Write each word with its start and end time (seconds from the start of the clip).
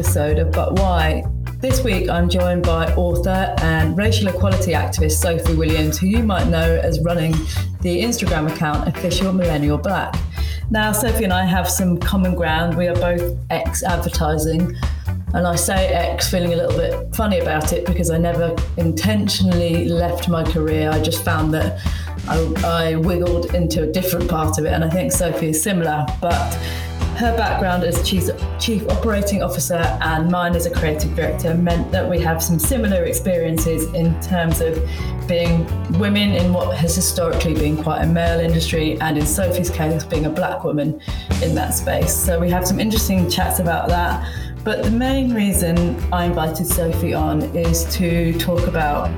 episode 0.00 0.38
of 0.38 0.50
But 0.50 0.78
Why. 0.78 1.22
This 1.58 1.84
week 1.84 2.08
I'm 2.08 2.30
joined 2.30 2.62
by 2.62 2.90
author 2.94 3.54
and 3.58 3.98
racial 3.98 4.28
equality 4.28 4.72
activist 4.72 5.18
Sophie 5.20 5.54
Williams, 5.54 5.98
who 5.98 6.06
you 6.06 6.22
might 6.22 6.46
know 6.46 6.80
as 6.82 7.00
running 7.00 7.32
the 7.82 8.00
Instagram 8.00 8.50
account 8.50 8.88
Official 8.88 9.30
Millennial 9.30 9.76
Black. 9.76 10.16
Now, 10.70 10.90
Sophie 10.92 11.24
and 11.24 11.34
I 11.34 11.44
have 11.44 11.68
some 11.68 11.98
common 11.98 12.34
ground. 12.34 12.78
We 12.78 12.88
are 12.88 12.94
both 12.94 13.36
ex 13.50 13.82
advertising. 13.82 14.74
And 15.34 15.46
I 15.46 15.54
say 15.54 15.88
ex 15.88 16.30
feeling 16.30 16.54
a 16.54 16.56
little 16.56 16.78
bit 16.78 17.14
funny 17.14 17.40
about 17.40 17.74
it 17.74 17.84
because 17.84 18.08
I 18.08 18.16
never 18.16 18.56
intentionally 18.78 19.86
left 19.86 20.30
my 20.30 20.44
career. 20.44 20.88
I 20.90 21.02
just 21.02 21.22
found 21.22 21.52
that 21.52 21.78
I, 22.26 22.54
I 22.64 22.96
wiggled 22.96 23.54
into 23.54 23.82
a 23.82 23.86
different 23.86 24.30
part 24.30 24.56
of 24.58 24.64
it. 24.64 24.72
And 24.72 24.82
I 24.82 24.88
think 24.88 25.12
Sophie 25.12 25.50
is 25.50 25.62
similar. 25.62 26.06
But 26.22 26.58
her 27.20 27.36
background 27.36 27.84
as 27.84 28.08
chief, 28.08 28.30
chief 28.58 28.88
operating 28.88 29.42
officer 29.42 29.74
and 30.00 30.30
mine 30.30 30.56
as 30.56 30.64
a 30.64 30.70
creative 30.70 31.14
director 31.14 31.54
meant 31.54 31.92
that 31.92 32.08
we 32.08 32.18
have 32.18 32.42
some 32.42 32.58
similar 32.58 33.04
experiences 33.04 33.84
in 33.92 34.18
terms 34.22 34.62
of 34.62 34.82
being 35.28 35.66
women 35.98 36.30
in 36.30 36.50
what 36.50 36.74
has 36.74 36.96
historically 36.96 37.52
been 37.52 37.76
quite 37.82 38.00
a 38.02 38.06
male 38.06 38.40
industry, 38.40 38.98
and 39.02 39.18
in 39.18 39.26
Sophie's 39.26 39.68
case, 39.68 40.02
being 40.02 40.24
a 40.24 40.30
black 40.30 40.64
woman 40.64 40.98
in 41.42 41.54
that 41.54 41.74
space. 41.74 42.14
So 42.14 42.40
we 42.40 42.48
have 42.50 42.66
some 42.66 42.80
interesting 42.80 43.28
chats 43.28 43.58
about 43.58 43.88
that. 43.88 44.26
But 44.64 44.82
the 44.82 44.90
main 44.90 45.34
reason 45.34 46.02
I 46.10 46.24
invited 46.24 46.66
Sophie 46.66 47.12
on 47.12 47.42
is 47.54 47.84
to 47.96 48.32
talk 48.38 48.66
about 48.66 49.10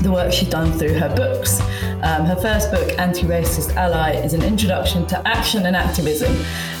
the 0.00 0.10
work 0.10 0.32
she's 0.32 0.48
done 0.48 0.72
through 0.78 0.94
her 0.94 1.14
books. 1.14 1.60
Um, 2.02 2.24
her 2.24 2.36
first 2.36 2.70
book, 2.70 2.98
Anti 2.98 3.22
Racist 3.22 3.74
Ally, 3.76 4.12
is 4.12 4.32
an 4.32 4.42
introduction 4.42 5.06
to 5.08 5.28
action 5.28 5.66
and 5.66 5.76
activism. 5.76 6.34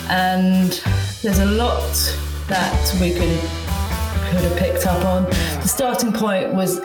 And 0.08 0.80
there's 1.22 1.38
a 1.38 1.46
lot 1.46 1.92
that 2.48 2.98
we 3.00 3.10
could, 3.10 3.40
could 4.30 4.44
have 4.44 4.56
picked 4.58 4.86
up 4.86 5.04
on. 5.04 5.24
The 5.24 5.68
starting 5.68 6.12
point 6.12 6.54
was 6.54 6.80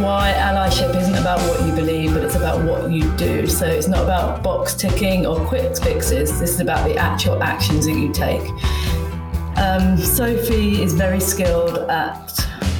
why 0.00 0.32
allyship 0.36 0.94
isn't 0.94 1.16
about 1.16 1.40
what 1.48 1.66
you 1.66 1.74
believe, 1.74 2.14
but 2.14 2.22
it's 2.22 2.36
about 2.36 2.64
what 2.64 2.90
you 2.90 3.10
do. 3.16 3.46
So 3.46 3.66
it's 3.66 3.88
not 3.88 4.04
about 4.04 4.42
box 4.42 4.74
ticking 4.74 5.26
or 5.26 5.44
quick 5.44 5.76
fixes. 5.76 6.38
This 6.38 6.50
is 6.50 6.60
about 6.60 6.86
the 6.86 6.96
actual 6.96 7.42
actions 7.42 7.86
that 7.86 7.92
you 7.94 8.12
take. 8.12 8.48
Um, 9.56 9.96
Sophie 9.98 10.82
is 10.82 10.94
very 10.94 11.20
skilled 11.20 11.78
at 11.90 12.34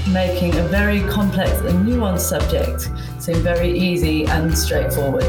making 0.08 0.55
a 0.56 0.62
very 0.64 1.00
complex 1.02 1.52
and 1.60 1.86
nuanced 1.86 2.20
subject 2.20 2.91
seem 3.22 3.36
very 3.42 3.70
easy 3.70 4.27
and 4.27 4.56
straightforward, 4.56 5.24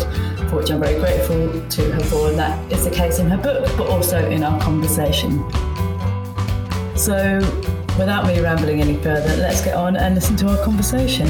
for 0.50 0.58
which 0.58 0.70
I'm 0.70 0.80
very 0.80 1.00
grateful 1.00 1.68
to 1.70 1.92
her 1.92 2.00
for. 2.02 2.30
And 2.30 2.40
that 2.40 2.72
is 2.72 2.84
the 2.84 2.92
case 2.92 3.20
in 3.20 3.30
her 3.30 3.38
book, 3.38 3.66
but 3.78 3.88
also 3.88 4.30
in 4.30 4.44
our 4.44 4.60
conversation. 4.62 5.40
So, 6.96 7.40
without 7.98 8.26
me 8.26 8.40
rambling 8.40 8.82
any 8.82 8.98
further, 8.98 9.36
let's 9.38 9.62
get 9.62 9.76
on 9.76 9.96
and 9.96 10.16
listen 10.16 10.36
to 10.38 10.50
our 10.50 10.64
conversation. 10.64 11.28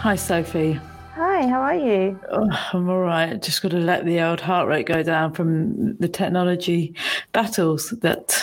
Hi, 0.00 0.14
Sophie. 0.14 0.80
Hi, 1.14 1.46
how 1.48 1.60
are 1.60 1.74
you? 1.74 2.18
Oh, 2.30 2.48
I'm 2.72 2.88
all 2.88 3.00
right. 3.00 3.40
Just 3.42 3.60
got 3.62 3.72
to 3.72 3.78
let 3.78 4.04
the 4.04 4.20
old 4.20 4.40
heart 4.40 4.68
rate 4.68 4.86
go 4.86 5.02
down 5.02 5.32
from 5.32 5.96
the 5.96 6.08
technology 6.08 6.94
battles 7.32 7.90
that, 8.02 8.40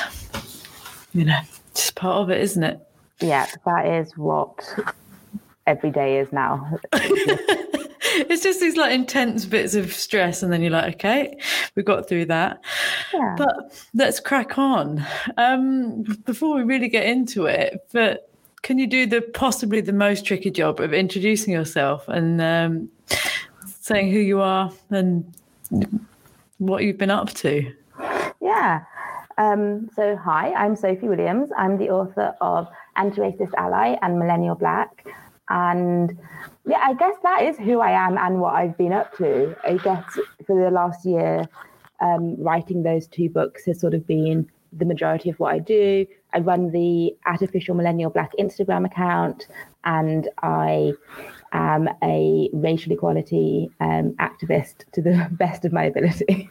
you 1.13 1.23
know, 1.23 1.39
just 1.73 1.95
part 1.95 2.17
of 2.17 2.29
it, 2.29 2.41
isn't 2.41 2.63
it? 2.63 2.84
Yeah, 3.21 3.47
that 3.65 3.85
is 3.85 4.15
what 4.17 4.63
every 5.67 5.91
day 5.91 6.19
is 6.19 6.31
now. 6.31 6.79
it's 6.93 8.43
just 8.43 8.59
these 8.59 8.77
like 8.77 8.91
intense 8.91 9.45
bits 9.45 9.75
of 9.75 9.93
stress, 9.93 10.43
and 10.43 10.51
then 10.51 10.61
you're 10.61 10.71
like, 10.71 10.95
okay, 10.95 11.37
we 11.75 11.83
got 11.83 12.07
through 12.07 12.25
that. 12.25 12.61
Yeah. 13.13 13.35
But 13.37 13.85
let's 13.93 14.19
crack 14.19 14.57
on. 14.57 15.05
Um, 15.37 16.03
before 16.25 16.55
we 16.55 16.63
really 16.63 16.89
get 16.89 17.05
into 17.05 17.45
it, 17.45 17.87
but 17.91 18.29
can 18.61 18.79
you 18.79 18.87
do 18.87 19.05
the 19.05 19.21
possibly 19.21 19.81
the 19.81 19.93
most 19.93 20.25
tricky 20.25 20.51
job 20.51 20.79
of 20.79 20.93
introducing 20.93 21.53
yourself 21.53 22.07
and 22.07 22.41
um, 22.41 22.89
saying 23.79 24.11
who 24.11 24.19
you 24.19 24.41
are 24.41 24.71
and 24.89 25.31
what 26.57 26.83
you've 26.83 26.97
been 26.97 27.11
up 27.11 27.29
to? 27.35 27.71
Yeah. 28.41 28.83
Um, 29.37 29.89
so, 29.95 30.15
hi, 30.15 30.53
I'm 30.53 30.75
Sophie 30.75 31.07
Williams. 31.07 31.49
I'm 31.57 31.77
the 31.77 31.89
author 31.89 32.33
of 32.41 32.67
Anti 32.95 33.21
Racist 33.21 33.51
Ally 33.57 33.95
and 34.01 34.19
Millennial 34.19 34.55
Black. 34.55 35.05
And 35.49 36.17
yeah, 36.65 36.79
I 36.81 36.93
guess 36.93 37.15
that 37.23 37.43
is 37.43 37.57
who 37.57 37.79
I 37.79 37.91
am 37.91 38.17
and 38.17 38.39
what 38.39 38.55
I've 38.55 38.77
been 38.77 38.93
up 38.93 39.15
to. 39.17 39.55
I 39.63 39.77
guess 39.77 40.03
for 40.47 40.63
the 40.63 40.71
last 40.71 41.05
year, 41.05 41.45
um, 42.01 42.35
writing 42.41 42.83
those 42.83 43.07
two 43.07 43.29
books 43.29 43.65
has 43.65 43.79
sort 43.79 43.93
of 43.93 44.05
been 44.07 44.49
the 44.73 44.85
majority 44.85 45.29
of 45.29 45.39
what 45.39 45.53
I 45.53 45.59
do. 45.59 46.05
I 46.33 46.39
run 46.39 46.71
the 46.71 47.15
Official 47.25 47.75
Millennial 47.75 48.09
Black 48.09 48.31
Instagram 48.39 48.85
account, 48.85 49.47
and 49.85 50.27
I 50.43 50.93
am 51.53 51.87
a 52.03 52.49
racial 52.51 52.91
equality 52.91 53.69
um, 53.79 54.15
activist 54.19 54.91
to 54.93 55.01
the 55.01 55.27
best 55.31 55.63
of 55.63 55.71
my 55.71 55.85
ability. 55.85 56.49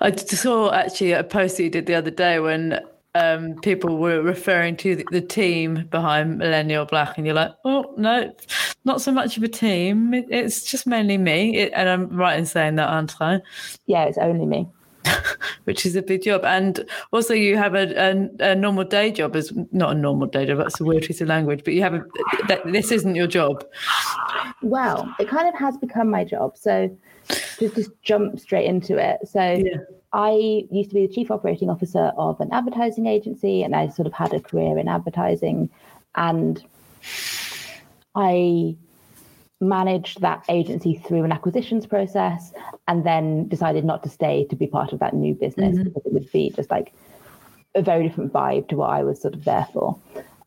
I 0.00 0.14
saw 0.14 0.72
actually 0.72 1.12
a 1.12 1.24
post 1.24 1.58
you 1.58 1.70
did 1.70 1.86
the 1.86 1.94
other 1.94 2.10
day 2.10 2.38
when 2.38 2.80
um, 3.14 3.56
people 3.56 3.98
were 3.98 4.22
referring 4.22 4.76
to 4.78 4.96
the, 4.96 5.04
the, 5.10 5.20
team 5.20 5.86
behind 5.90 6.38
Millennial 6.38 6.84
Black, 6.84 7.16
and 7.16 7.26
you're 7.26 7.34
like, 7.34 7.52
oh 7.64 7.92
no, 7.96 8.32
not 8.84 9.02
so 9.02 9.10
much 9.10 9.36
of 9.36 9.42
a 9.42 9.48
team. 9.48 10.14
It, 10.14 10.26
it's 10.30 10.62
just 10.62 10.86
mainly 10.86 11.18
me, 11.18 11.56
it, 11.56 11.72
and 11.74 11.88
I'm 11.88 12.08
right 12.16 12.38
in 12.38 12.46
saying 12.46 12.76
that, 12.76 12.88
aren't 12.88 13.20
I? 13.20 13.40
Yeah, 13.86 14.04
it's 14.04 14.18
only 14.18 14.46
me. 14.46 14.68
Which 15.64 15.86
is 15.86 15.96
a 15.96 16.02
big 16.02 16.22
job, 16.22 16.44
and 16.44 16.86
also 17.12 17.34
you 17.34 17.56
have 17.56 17.74
a, 17.74 17.94
a, 17.96 18.50
a, 18.50 18.54
normal 18.54 18.84
day 18.84 19.10
job 19.10 19.34
Is 19.34 19.52
not 19.72 19.92
a 19.92 19.98
normal 19.98 20.28
day 20.28 20.46
job. 20.46 20.58
That's 20.58 20.78
a 20.80 20.84
weird 20.84 21.04
piece 21.04 21.20
of 21.20 21.28
language, 21.28 21.62
but 21.64 21.74
you 21.74 21.82
have 21.82 21.94
a. 21.94 22.04
That, 22.48 22.70
this 22.70 22.92
isn't 22.92 23.14
your 23.14 23.26
job. 23.26 23.64
Well, 24.62 25.12
it 25.18 25.26
kind 25.28 25.48
of 25.48 25.54
has 25.58 25.76
become 25.78 26.10
my 26.10 26.22
job. 26.22 26.56
So 26.56 26.94
just 27.58 27.74
just 27.74 27.90
jump 28.02 28.38
straight 28.38 28.66
into 28.66 28.98
it. 28.98 29.26
So. 29.26 29.42
Yeah 29.42 29.78
I 30.12 30.66
used 30.70 30.90
to 30.90 30.94
be 30.94 31.06
the 31.06 31.12
chief 31.12 31.30
operating 31.30 31.70
officer 31.70 32.12
of 32.16 32.40
an 32.40 32.48
advertising 32.52 33.06
agency, 33.06 33.62
and 33.62 33.76
I 33.76 33.88
sort 33.88 34.06
of 34.06 34.12
had 34.12 34.32
a 34.32 34.40
career 34.40 34.78
in 34.78 34.88
advertising. 34.88 35.70
And 36.16 36.62
I 38.14 38.76
managed 39.60 40.20
that 40.22 40.44
agency 40.48 40.94
through 41.06 41.22
an 41.22 41.32
acquisitions 41.32 41.86
process 41.86 42.52
and 42.88 43.04
then 43.04 43.46
decided 43.48 43.84
not 43.84 44.02
to 44.02 44.08
stay 44.08 44.44
to 44.46 44.56
be 44.56 44.66
part 44.66 44.92
of 44.92 44.98
that 44.98 45.14
new 45.14 45.34
business 45.34 45.76
mm-hmm. 45.76 45.84
because 45.84 46.06
it 46.06 46.12
would 46.12 46.32
be 46.32 46.50
just 46.50 46.70
like 46.70 46.92
a 47.74 47.82
very 47.82 48.08
different 48.08 48.32
vibe 48.32 48.68
to 48.68 48.76
what 48.76 48.90
I 48.90 49.02
was 49.04 49.20
sort 49.20 49.34
of 49.34 49.44
there 49.44 49.68
for. 49.72 49.96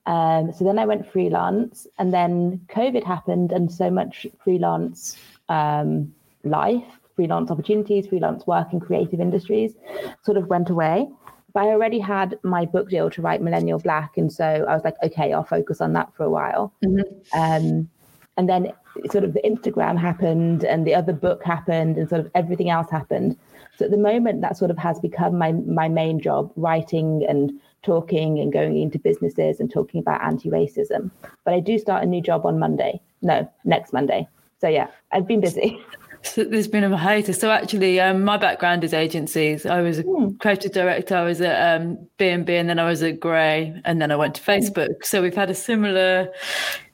Um, 0.06 0.52
so 0.52 0.66
then 0.66 0.78
I 0.78 0.86
went 0.86 1.10
freelance, 1.10 1.88
and 1.98 2.14
then 2.14 2.60
COVID 2.68 3.06
happened, 3.06 3.54
and 3.54 3.72
so 3.72 3.90
much 3.90 4.28
freelance 4.44 5.18
um, 5.48 6.14
life 6.44 7.00
freelance 7.16 7.52
opportunities, 7.52 8.08
freelance 8.08 8.46
work 8.48 8.74
in 8.74 8.80
creative 8.80 9.20
industries 9.20 9.76
sort 10.24 10.38
of 10.38 10.48
went 10.48 10.70
away. 10.70 11.08
But 11.54 11.64
I 11.64 11.68
already 11.68 12.00
had 12.00 12.40
my 12.44 12.66
book 12.66 12.90
deal 12.90 13.10
to 13.12 13.22
write 13.22 13.42
Millennial 13.42 13.80
Black. 13.80 14.18
And 14.18 14.32
so 14.32 14.66
I 14.68 14.74
was 14.74 14.84
like, 14.84 14.96
okay, 15.04 15.34
I'll 15.34 15.44
focus 15.44 15.82
on 15.82 15.94
that 15.94 16.14
for 16.16 16.24
a 16.24 16.30
while. 16.30 16.74
Mm-hmm. 16.84 17.40
Um, 17.40 17.90
and 18.38 18.50
then 18.50 18.74
sort 19.12 19.24
of 19.24 19.34
the 19.34 19.42
Instagram 19.42 20.00
happened 20.00 20.64
and 20.64 20.86
the 20.86 20.96
other 20.96 21.14
book 21.14 21.44
happened 21.44 21.98
and 21.98 22.10
sort 22.10 22.22
of 22.22 22.32
everything 22.34 22.70
else 22.70 22.90
happened. 22.90 23.38
So 23.78 23.86
at 23.86 23.92
the 23.92 23.98
moment, 23.98 24.42
that 24.42 24.58
sort 24.58 24.72
of 24.72 24.78
has 24.78 25.00
become 25.00 25.38
my, 25.38 25.52
my 25.52 25.90
main 25.90 26.20
job, 26.20 26.52
writing 26.56 27.26
and 27.28 27.52
talking 27.84 28.40
and 28.40 28.52
going 28.52 28.80
into 28.80 28.98
businesses 28.98 29.60
and 29.60 29.72
talking 29.72 30.00
about 30.00 30.24
anti 30.24 30.50
racism. 30.50 31.12
But 31.44 31.54
I 31.54 31.60
do 31.60 31.78
start 31.78 32.04
a 32.04 32.08
new 32.08 32.22
job 32.22 32.46
on 32.46 32.60
Monday. 32.60 33.02
No, 33.22 33.52
next 33.66 33.94
Monday. 33.94 34.28
So 34.60 34.68
yeah, 34.68 34.88
I've 35.12 35.28
been 35.28 35.42
busy. 35.42 35.84
So 36.24 36.44
there's 36.44 36.68
been 36.68 36.84
a 36.84 36.98
hiatus. 36.98 37.40
So 37.40 37.52
actually, 37.52 38.00
um, 38.00 38.24
my 38.24 38.38
background 38.38 38.84
is 38.84 38.94
agencies. 38.94 39.66
I 39.66 39.82
was 39.82 40.00
a 40.00 40.04
mm. 40.04 40.40
creative 40.40 40.72
director. 40.72 41.16
I 41.16 41.24
was 41.24 41.42
at 41.42 41.82
um, 41.82 42.08
B&B 42.18 42.56
and 42.56 42.70
then 42.70 42.80
I 42.80 42.88
was 42.88 43.04
at 43.04 43.20
Grey 43.20 43.80
and 43.86 44.02
then 44.02 44.12
I 44.12 44.16
went 44.16 44.36
to 44.36 44.42
hmm. 44.42 44.52
Facebook. 44.52 45.04
So 45.04 45.22
we've 45.22 45.36
had 45.36 45.50
a 45.50 45.56
similar 45.56 46.30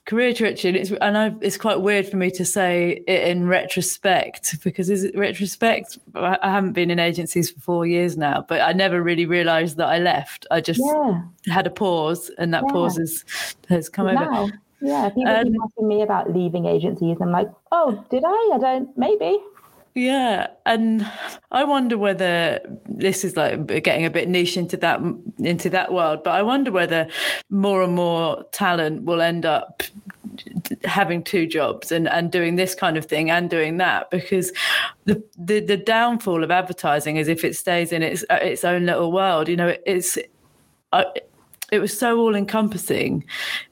career 0.09 0.33
trajectory. 0.33 0.81
It's, 0.81 0.91
and 0.91 1.17
I, 1.17 1.35
it's 1.41 1.57
quite 1.57 1.81
weird 1.81 2.07
for 2.07 2.17
me 2.17 2.31
to 2.31 2.43
say 2.43 3.03
it 3.07 3.27
in 3.27 3.47
retrospect 3.47 4.57
because 4.63 4.89
is 4.89 5.03
it 5.03 5.15
retrospect? 5.15 5.99
I 6.15 6.49
haven't 6.49 6.73
been 6.73 6.89
in 6.89 6.97
agencies 6.97 7.51
for 7.51 7.59
four 7.59 7.85
years 7.85 8.17
now, 8.17 8.43
but 8.47 8.61
I 8.61 8.73
never 8.73 9.03
really 9.03 9.27
realised 9.27 9.77
that 9.77 9.87
I 9.87 9.99
left. 9.99 10.47
I 10.49 10.61
just 10.61 10.81
yeah. 10.83 11.21
had 11.53 11.67
a 11.67 11.69
pause 11.69 12.31
and 12.39 12.51
that 12.55 12.63
yeah. 12.65 12.71
pause 12.71 12.97
has, 12.97 13.23
has 13.69 13.89
come 13.89 14.07
now. 14.07 14.45
over. 14.45 14.59
Yeah, 14.81 15.09
people 15.09 15.27
um, 15.27 15.45
keep 15.45 15.61
asking 15.63 15.87
me 15.87 16.01
about 16.01 16.33
leaving 16.33 16.65
agencies. 16.65 17.17
I'm 17.21 17.31
like, 17.31 17.49
oh, 17.71 18.03
did 18.09 18.23
I? 18.25 18.51
I 18.53 18.57
don't. 18.59 18.97
Maybe. 18.97 19.37
Yeah, 19.95 20.47
and 20.65 21.05
I 21.51 21.63
wonder 21.63 21.97
whether 21.97 22.59
this 22.87 23.23
is 23.23 23.35
like 23.35 23.65
getting 23.83 24.05
a 24.05 24.09
bit 24.09 24.29
niche 24.29 24.55
into 24.55 24.77
that 24.77 25.01
into 25.39 25.69
that 25.71 25.91
world, 25.91 26.23
but 26.23 26.31
I 26.31 26.41
wonder 26.43 26.71
whether 26.71 27.07
more 27.49 27.81
and 27.83 27.93
more 27.93 28.45
talent 28.51 29.03
will 29.03 29.19
end 29.19 29.45
up 29.45 29.83
having 30.83 31.23
two 31.23 31.45
jobs 31.47 31.91
and, 31.91 32.07
and 32.07 32.31
doing 32.31 32.55
this 32.55 32.75
kind 32.75 32.97
of 32.97 33.05
thing 33.05 33.29
and 33.29 33.49
doing 33.49 33.77
that 33.77 34.09
because 34.09 34.53
the, 35.05 35.21
the 35.37 35.59
the 35.59 35.77
downfall 35.77 36.43
of 36.43 36.51
advertising 36.51 37.17
is 37.17 37.27
if 37.27 37.43
it 37.43 37.55
stays 37.55 37.91
in 37.91 38.03
its 38.03 38.23
its 38.29 38.63
own 38.63 38.85
little 38.85 39.11
world. 39.11 39.49
You 39.49 39.57
know, 39.57 39.75
it's. 39.85 40.17
I, 40.91 41.05
it 41.71 41.79
was 41.79 41.97
so 41.97 42.19
all 42.19 42.35
encompassing, 42.35 43.25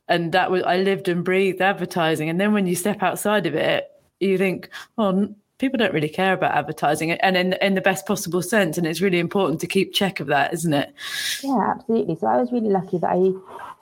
and 0.08 0.32
that 0.32 0.52
was 0.52 0.64
I 0.64 0.78
lived 0.78 1.08
and 1.08 1.24
breathed 1.24 1.62
advertising. 1.62 2.30
And 2.30 2.40
then 2.40 2.54
when 2.54 2.68
you 2.68 2.76
step 2.76 3.02
outside 3.04 3.46
of 3.46 3.56
it, 3.56 3.90
you 4.20 4.38
think, 4.38 4.70
oh, 4.98 5.34
people 5.58 5.78
don't 5.78 5.94
really 5.94 6.10
care 6.10 6.34
about 6.34 6.56
advertising, 6.56 7.12
and 7.12 7.38
in 7.38 7.54
in 7.54 7.76
the 7.76 7.82
best 7.82 8.06
possible 8.06 8.42
sense. 8.42 8.78
And 8.78 8.86
it's 8.86 9.02
really 9.02 9.20
important 9.20 9.60
to 9.62 9.68
keep 9.68 9.94
check 9.94 10.20
of 10.20 10.28
that, 10.28 10.54
isn't 10.54 10.74
it? 10.74 10.94
Yeah, 11.44 11.74
absolutely. 11.76 12.16
So 12.16 12.28
I 12.28 12.38
was 12.38 12.52
really 12.52 12.70
lucky 12.70 12.98
that 13.00 13.10
I 13.10 13.32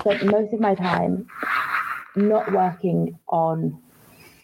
spent 0.02 0.26
most 0.26 0.54
of 0.54 0.60
my 0.60 0.76
time 0.76 1.28
not 2.16 2.52
working 2.52 3.18
on 3.28 3.82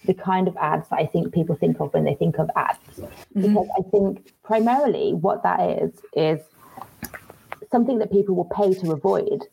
the 0.06 0.13
kind 0.13 0.47
of 0.47 0.57
ads 0.57 0.89
that 0.89 1.00
I 1.00 1.06
think 1.06 1.33
people 1.33 1.56
think 1.56 1.79
of 1.79 1.94
when 1.94 2.03
they 2.03 2.15
think 2.15 2.39
of 2.39 2.50
ads. 2.56 2.79
Mm-hmm. 2.97 3.41
Because 3.41 3.68
I 3.77 3.81
think 3.89 4.33
primarily 4.44 5.13
what 5.13 5.44
that 5.44 5.59
is 5.62 5.91
is 6.13 6.39
something 7.71 8.00
that 8.00 8.12
people 8.12 8.35
will 8.35 8.45
pay 8.45 8.73
to 8.73 8.91
avoid. 8.91 9.44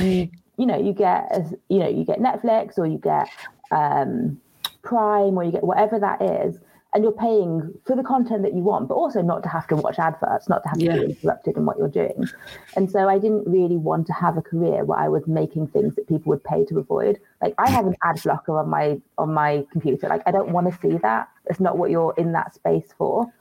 You, 0.00 0.28
you 0.58 0.66
know, 0.66 0.78
you 0.78 0.92
get 0.92 1.30
as 1.30 1.54
you 1.68 1.78
know, 1.78 1.88
you 1.88 2.04
get 2.04 2.18
Netflix 2.18 2.78
or 2.78 2.86
you 2.86 2.98
get 2.98 3.28
um, 3.70 4.40
Prime 4.82 5.36
or 5.36 5.44
you 5.44 5.52
get 5.52 5.64
whatever 5.64 5.98
that 5.98 6.20
is, 6.22 6.58
and 6.94 7.02
you're 7.02 7.12
paying 7.12 7.72
for 7.86 7.96
the 7.96 8.02
content 8.02 8.42
that 8.42 8.54
you 8.54 8.60
want, 8.60 8.88
but 8.88 8.94
also 8.94 9.22
not 9.22 9.42
to 9.42 9.48
have 9.48 9.66
to 9.68 9.76
watch 9.76 9.98
adverts, 9.98 10.48
not 10.48 10.62
to 10.62 10.68
have 10.68 10.80
yeah. 10.80 10.94
to 10.94 11.00
be 11.00 11.12
interrupted 11.12 11.56
in 11.56 11.64
what 11.64 11.78
you're 11.78 11.88
doing. 11.88 12.28
And 12.76 12.90
so 12.90 13.08
I 13.08 13.18
didn't 13.18 13.46
really 13.46 13.78
want 13.78 14.06
to 14.08 14.12
have 14.12 14.36
a 14.36 14.42
career 14.42 14.84
where 14.84 14.98
I 14.98 15.08
was 15.08 15.26
making 15.26 15.68
things 15.68 15.94
that 15.96 16.06
people 16.06 16.30
would 16.30 16.44
pay 16.44 16.64
to 16.66 16.78
avoid. 16.78 17.18
Like 17.40 17.54
I 17.58 17.70
have 17.70 17.86
an 17.86 17.96
ad 18.02 18.22
blocker 18.22 18.58
on 18.58 18.68
my 18.68 19.00
on 19.16 19.32
my 19.32 19.64
computer. 19.72 20.08
Like 20.08 20.22
I 20.26 20.30
don't 20.30 20.50
want 20.50 20.72
to 20.72 20.78
see 20.80 20.98
that. 20.98 21.28
It's 21.46 21.60
not 21.60 21.78
what 21.78 21.90
you're 21.90 22.14
in 22.18 22.32
that 22.32 22.54
space 22.54 22.88
for. 22.98 23.32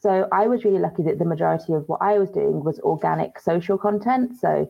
So 0.00 0.28
I 0.32 0.48
was 0.48 0.64
really 0.64 0.80
lucky 0.80 1.04
that 1.04 1.20
the 1.20 1.24
majority 1.24 1.72
of 1.72 1.88
what 1.88 2.02
I 2.02 2.18
was 2.18 2.30
doing 2.30 2.64
was 2.64 2.80
organic 2.80 3.38
social 3.38 3.78
content. 3.78 4.36
So 4.40 4.68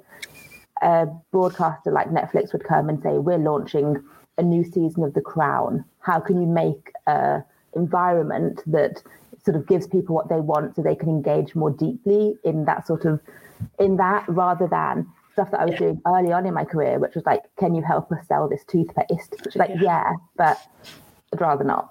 a 0.82 1.06
broadcaster 1.30 1.90
like 1.90 2.08
Netflix 2.10 2.52
would 2.52 2.64
come 2.64 2.88
and 2.88 3.02
say, 3.02 3.18
"We're 3.18 3.38
launching 3.38 4.02
a 4.38 4.42
new 4.42 4.64
season 4.64 5.04
of 5.04 5.14
The 5.14 5.20
Crown. 5.20 5.84
How 6.00 6.20
can 6.20 6.40
you 6.40 6.46
make 6.46 6.92
a 7.06 7.44
environment 7.74 8.60
that 8.66 9.02
sort 9.44 9.56
of 9.56 9.66
gives 9.66 9.86
people 9.86 10.14
what 10.14 10.28
they 10.28 10.40
want 10.40 10.76
so 10.76 10.82
they 10.82 10.94
can 10.94 11.08
engage 11.08 11.54
more 11.54 11.70
deeply 11.70 12.36
in 12.44 12.64
that 12.66 12.86
sort 12.86 13.04
of 13.04 13.20
in 13.78 13.96
that 13.96 14.28
rather 14.28 14.66
than 14.66 15.06
stuff 15.32 15.50
that 15.50 15.60
I 15.60 15.64
was 15.64 15.78
doing 15.78 16.00
early 16.06 16.32
on 16.32 16.46
in 16.46 16.54
my 16.54 16.64
career, 16.64 16.98
which 16.98 17.14
was 17.14 17.24
like, 17.24 17.42
can 17.58 17.74
you 17.74 17.82
help 17.82 18.12
us 18.12 18.26
sell 18.26 18.48
this 18.48 18.64
toothpaste? 18.64 19.34
Which 19.44 19.56
like, 19.56 19.70
yeah, 19.70 19.80
yeah 19.82 20.12
but 20.36 20.58
I'd 21.32 21.40
rather 21.40 21.64
not. 21.64 21.88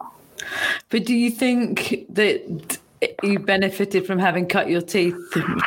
But 0.90 1.06
do 1.06 1.16
you 1.16 1.32
think 1.32 2.06
that 2.10 2.80
you 3.24 3.40
benefited 3.40 4.06
from 4.06 4.20
having 4.20 4.48
cut 4.48 4.70
your 4.70 4.82
teeth 4.82 5.16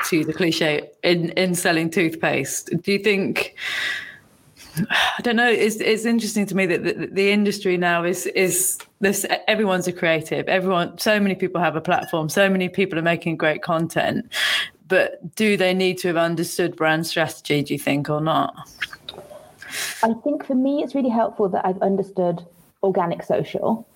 to 0.06 0.24
the 0.24 0.32
cliche 0.32 0.90
in 1.02 1.30
in 1.30 1.54
selling 1.54 1.90
toothpaste? 1.90 2.70
Do 2.82 2.92
you 2.92 2.98
think 2.98 3.54
I 4.76 5.22
don't 5.22 5.36
know. 5.36 5.48
It's 5.48 5.76
it's 5.76 6.04
interesting 6.04 6.46
to 6.46 6.54
me 6.56 6.66
that 6.66 6.82
the, 6.82 7.06
the, 7.06 7.30
industry 7.30 7.76
now 7.76 8.02
is 8.02 8.26
is 8.26 8.78
this. 9.00 9.24
Everyone's 9.46 9.86
a 9.86 9.92
creative. 9.92 10.48
Everyone. 10.48 10.98
So 10.98 11.20
many 11.20 11.34
people 11.34 11.60
have 11.60 11.76
a 11.76 11.80
platform. 11.80 12.28
So 12.28 12.48
many 12.48 12.68
people 12.68 12.98
are 12.98 13.02
making 13.02 13.36
great 13.36 13.62
content. 13.62 14.32
But 14.88 15.34
do 15.36 15.56
they 15.56 15.74
need 15.74 15.98
to 15.98 16.08
have 16.08 16.16
understood 16.16 16.76
brand 16.76 17.06
strategy? 17.06 17.62
Do 17.62 17.74
you 17.74 17.78
think 17.78 18.10
or 18.10 18.20
not? 18.20 18.54
I 20.02 20.12
think 20.24 20.44
for 20.44 20.54
me, 20.54 20.82
it's 20.82 20.94
really 20.94 21.08
helpful 21.08 21.48
that 21.50 21.64
I've 21.64 21.80
understood 21.80 22.44
organic 22.82 23.22
social, 23.22 23.86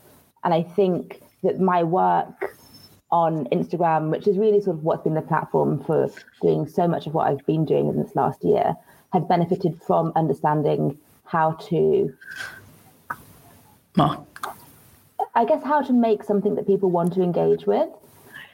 and 0.44 0.54
I 0.54 0.62
think 0.62 1.20
that 1.42 1.60
my 1.60 1.82
work 1.82 2.56
on 3.10 3.46
Instagram, 3.46 4.10
which 4.10 4.26
is 4.26 4.36
really 4.36 4.60
sort 4.60 4.76
of 4.76 4.84
what's 4.84 5.02
been 5.02 5.14
the 5.14 5.22
platform 5.22 5.82
for 5.84 6.10
doing 6.42 6.66
so 6.66 6.86
much 6.86 7.06
of 7.06 7.14
what 7.14 7.28
I've 7.28 7.44
been 7.46 7.64
doing 7.64 7.88
in 7.88 7.96
this 7.96 8.14
last 8.14 8.44
year, 8.44 8.74
has 9.12 9.24
benefited 9.24 9.80
from 9.86 10.12
understanding 10.14 10.98
how 11.24 11.52
to 11.68 12.14
Ma. 13.96 14.16
I 15.34 15.44
guess 15.44 15.62
how 15.64 15.82
to 15.82 15.92
make 15.92 16.22
something 16.22 16.54
that 16.54 16.66
people 16.66 16.90
want 16.90 17.12
to 17.14 17.22
engage 17.22 17.66
with. 17.66 17.88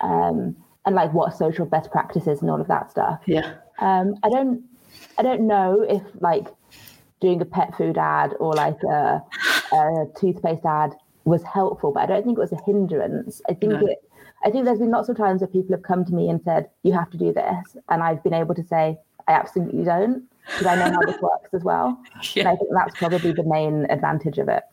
Um, 0.01 0.56
and 0.87 0.95
like 0.95 1.12
what 1.12 1.35
social 1.35 1.67
best 1.67 1.91
practices 1.91 2.41
and 2.41 2.51
all 2.51 2.61
of 2.61 2.69
that 2.69 2.91
stuff. 2.91 3.21
Yeah. 3.27 3.55
Um, 3.79 4.17
I 4.23 4.29
don't 4.29 4.65
I 5.19 5.23
don't 5.23 5.47
know 5.47 5.83
if 5.83 6.03
like 6.21 6.47
doing 7.21 7.41
a 7.41 7.45
pet 7.45 7.77
food 7.77 7.97
ad 7.97 8.35
or 8.39 8.55
like 8.55 8.83
a, 8.83 9.23
a 9.73 10.06
toothpaste 10.19 10.65
ad 10.65 10.95
was 11.25 11.43
helpful, 11.43 11.93
but 11.93 12.03
I 12.03 12.06
don't 12.06 12.25
think 12.25 12.39
it 12.39 12.41
was 12.41 12.53
a 12.53 12.62
hindrance. 12.67 13.41
I 13.49 13.55
think 13.55 13.73
no. 13.73 13.87
it 13.87 13.99
I 14.44 14.50
think 14.50 14.67
there's 14.67 14.79
been 14.79 14.91
lots 14.91 15.08
of 15.08 15.17
times 15.17 15.41
where 15.41 15.49
people 15.49 15.75
have 15.75 15.82
come 15.82 16.05
to 16.05 16.12
me 16.12 16.29
and 16.29 16.41
said, 16.44 16.69
You 16.82 16.93
have 16.93 17.11
to 17.11 17.17
do 17.17 17.32
this. 17.32 17.76
And 17.88 18.02
I've 18.02 18.23
been 18.23 18.35
able 18.35 18.55
to 18.55 18.62
say, 18.64 18.99
I 19.26 19.32
absolutely 19.32 19.85
don't 19.85 20.25
because 20.46 20.67
I 20.67 20.76
know 20.76 20.93
how 20.93 21.00
this 21.00 21.20
works 21.20 21.55
as 21.55 21.64
well. 21.64 21.99
Yeah. 22.35 22.43
And 22.44 22.49
I 22.49 22.56
think 22.56 22.70
that's 22.73 22.99
probably 22.99 23.32
the 23.32 23.44
main 23.44 23.87
advantage 23.91 24.38
of 24.38 24.49
it. 24.49 24.64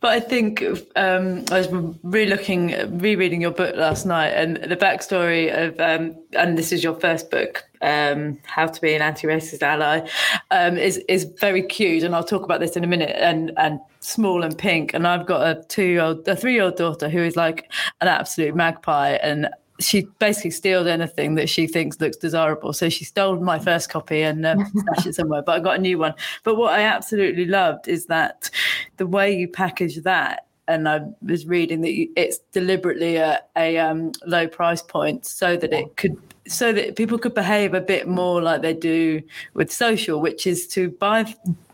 But 0.00 0.12
I 0.12 0.20
think 0.20 0.62
um, 0.96 1.44
I 1.50 1.58
was 1.58 1.68
re-looking, 2.02 2.98
rereading 2.98 3.40
your 3.40 3.52
book 3.52 3.76
last 3.76 4.04
night, 4.04 4.30
and 4.30 4.56
the 4.56 4.76
backstory 4.76 5.50
of, 5.54 5.78
um, 5.80 6.16
and 6.32 6.58
this 6.58 6.72
is 6.72 6.82
your 6.82 6.94
first 6.94 7.30
book, 7.30 7.64
um, 7.80 8.38
"How 8.44 8.66
to 8.66 8.80
Be 8.80 8.94
an 8.94 9.02
Anti-Racist 9.02 9.62
Ally," 9.62 10.06
um, 10.50 10.76
is 10.76 10.98
is 11.08 11.24
very 11.24 11.62
cute, 11.62 12.02
and 12.02 12.14
I'll 12.14 12.24
talk 12.24 12.42
about 12.42 12.60
this 12.60 12.76
in 12.76 12.84
a 12.84 12.86
minute. 12.86 13.16
And 13.16 13.52
and 13.56 13.80
small 14.02 14.42
and 14.42 14.56
pink, 14.56 14.94
and 14.94 15.06
I've 15.06 15.26
got 15.26 15.46
a 15.46 15.62
two-year-old, 15.64 16.26
a 16.28 16.36
three-year-old 16.36 16.76
daughter 16.76 17.08
who 17.08 17.20
is 17.20 17.36
like 17.36 17.70
an 18.00 18.08
absolute 18.08 18.54
magpie, 18.54 19.12
and 19.22 19.48
she 19.80 20.06
basically 20.18 20.50
steals 20.50 20.86
anything 20.86 21.34
that 21.36 21.48
she 21.48 21.66
thinks 21.66 22.00
looks 22.00 22.16
desirable. 22.16 22.72
So 22.72 22.88
she 22.88 23.04
stole 23.04 23.40
my 23.40 23.58
first 23.58 23.90
copy 23.90 24.22
and 24.22 24.44
um, 24.46 24.64
stashed 24.76 25.06
it 25.06 25.14
somewhere, 25.14 25.42
but 25.42 25.56
I 25.56 25.60
got 25.60 25.78
a 25.78 25.80
new 25.80 25.98
one. 25.98 26.14
But 26.44 26.56
what 26.56 26.72
I 26.72 26.82
absolutely 26.82 27.46
loved 27.46 27.88
is 27.88 28.06
that 28.06 28.50
the 28.96 29.06
way 29.06 29.34
you 29.34 29.48
package 29.48 29.96
that. 30.02 30.46
And 30.68 30.88
I 30.88 31.00
was 31.22 31.46
reading 31.46 31.80
that 31.80 31.92
you, 31.92 32.08
it's 32.16 32.38
deliberately 32.52 33.16
a, 33.16 33.40
a 33.56 33.78
um, 33.78 34.12
low 34.26 34.46
price 34.46 34.80
point 34.80 35.26
so 35.26 35.56
that 35.56 35.72
it 35.72 35.96
could 35.96 36.16
so 36.46 36.72
that 36.72 36.96
people 36.96 37.18
could 37.18 37.34
behave 37.34 37.72
a 37.74 37.80
bit 37.80 38.08
more 38.08 38.42
like 38.42 38.62
they 38.62 38.74
do 38.74 39.22
with 39.54 39.72
social, 39.72 40.20
which 40.20 40.46
is 40.46 40.66
to 40.68 40.90
buy 40.90 41.32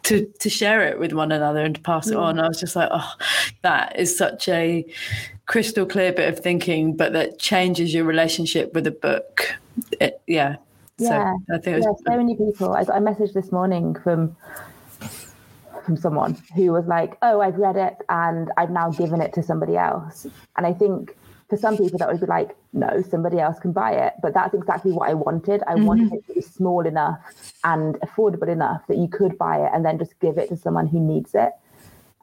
to 0.08 0.25
to 0.25 0.49
share 0.49 0.87
it 0.88 0.99
with 0.99 1.12
one 1.12 1.31
another 1.31 1.60
and 1.60 1.75
to 1.75 1.81
pass 1.82 2.08
it 2.08 2.16
on. 2.16 2.37
Mm. 2.37 2.44
I 2.44 2.49
was 2.49 2.59
just 2.59 2.75
like, 2.75 2.88
oh, 2.90 3.12
that 3.62 3.99
is 3.99 4.16
such 4.16 4.49
a 4.49 4.87
crystal 5.44 5.85
clear 5.85 6.12
bit 6.12 6.33
of 6.33 6.40
thinking, 6.40 6.97
but 6.97 7.12
that 7.12 7.38
changes 7.38 7.92
your 7.92 8.04
relationship 8.04 8.73
with 8.73 8.87
a 8.87 8.90
book. 8.90 9.54
It, 10.00 10.21
yeah. 10.26 10.56
Yeah. 10.97 11.35
So 11.49 11.54
I 11.54 11.59
think 11.59 11.76
was, 11.76 11.85
yeah, 11.85 12.12
so 12.12 12.16
many 12.16 12.37
people. 12.37 12.73
I 12.73 12.85
got 12.85 12.97
a 12.97 13.00
message 13.02 13.35
this 13.35 13.52
morning 13.52 13.97
from 14.02 14.35
from 15.85 15.97
someone 15.99 16.38
who 16.56 16.73
was 16.73 16.87
like, 16.87 17.18
"Oh, 17.21 17.42
I've 17.42 17.56
read 17.56 17.76
it 17.76 17.97
and 18.09 18.50
I've 18.56 18.71
now 18.71 18.90
given 18.90 19.21
it 19.21 19.35
to 19.35 19.42
somebody 19.42 19.76
else." 19.76 20.26
And 20.56 20.66
I 20.66 20.73
think 20.73 21.14
for 21.49 21.57
some 21.57 21.76
people 21.76 21.99
that 21.99 22.09
would 22.09 22.21
be 22.21 22.26
like, 22.26 22.57
"No, 22.73 23.02
somebody 23.02 23.38
else 23.38 23.59
can 23.59 23.73
buy 23.73 23.93
it." 23.93 24.14
But 24.23 24.35
that's 24.35 24.55
exactly 24.55 24.93
what 24.93 25.09
I 25.09 25.14
wanted. 25.14 25.62
I 25.67 25.75
mm-hmm. 25.75 25.85
wanted 25.85 26.12
it 26.12 26.26
to 26.26 26.35
be 26.35 26.40
small 26.40 26.87
enough 26.87 27.19
and 27.64 27.97
affordable 28.00 28.49
enough 28.49 28.87
that 28.88 28.99
you 28.99 29.09
could 29.09 29.38
buy 29.38 29.59
it 29.64 29.71
and 29.73 29.85
then 29.85 29.99
just 29.99 30.19
give 30.21 30.38
it 30.38 30.49
to 30.50 30.57
someone 30.57 30.87
who 30.87 31.00
needs 31.00 31.35
it. 31.35 31.52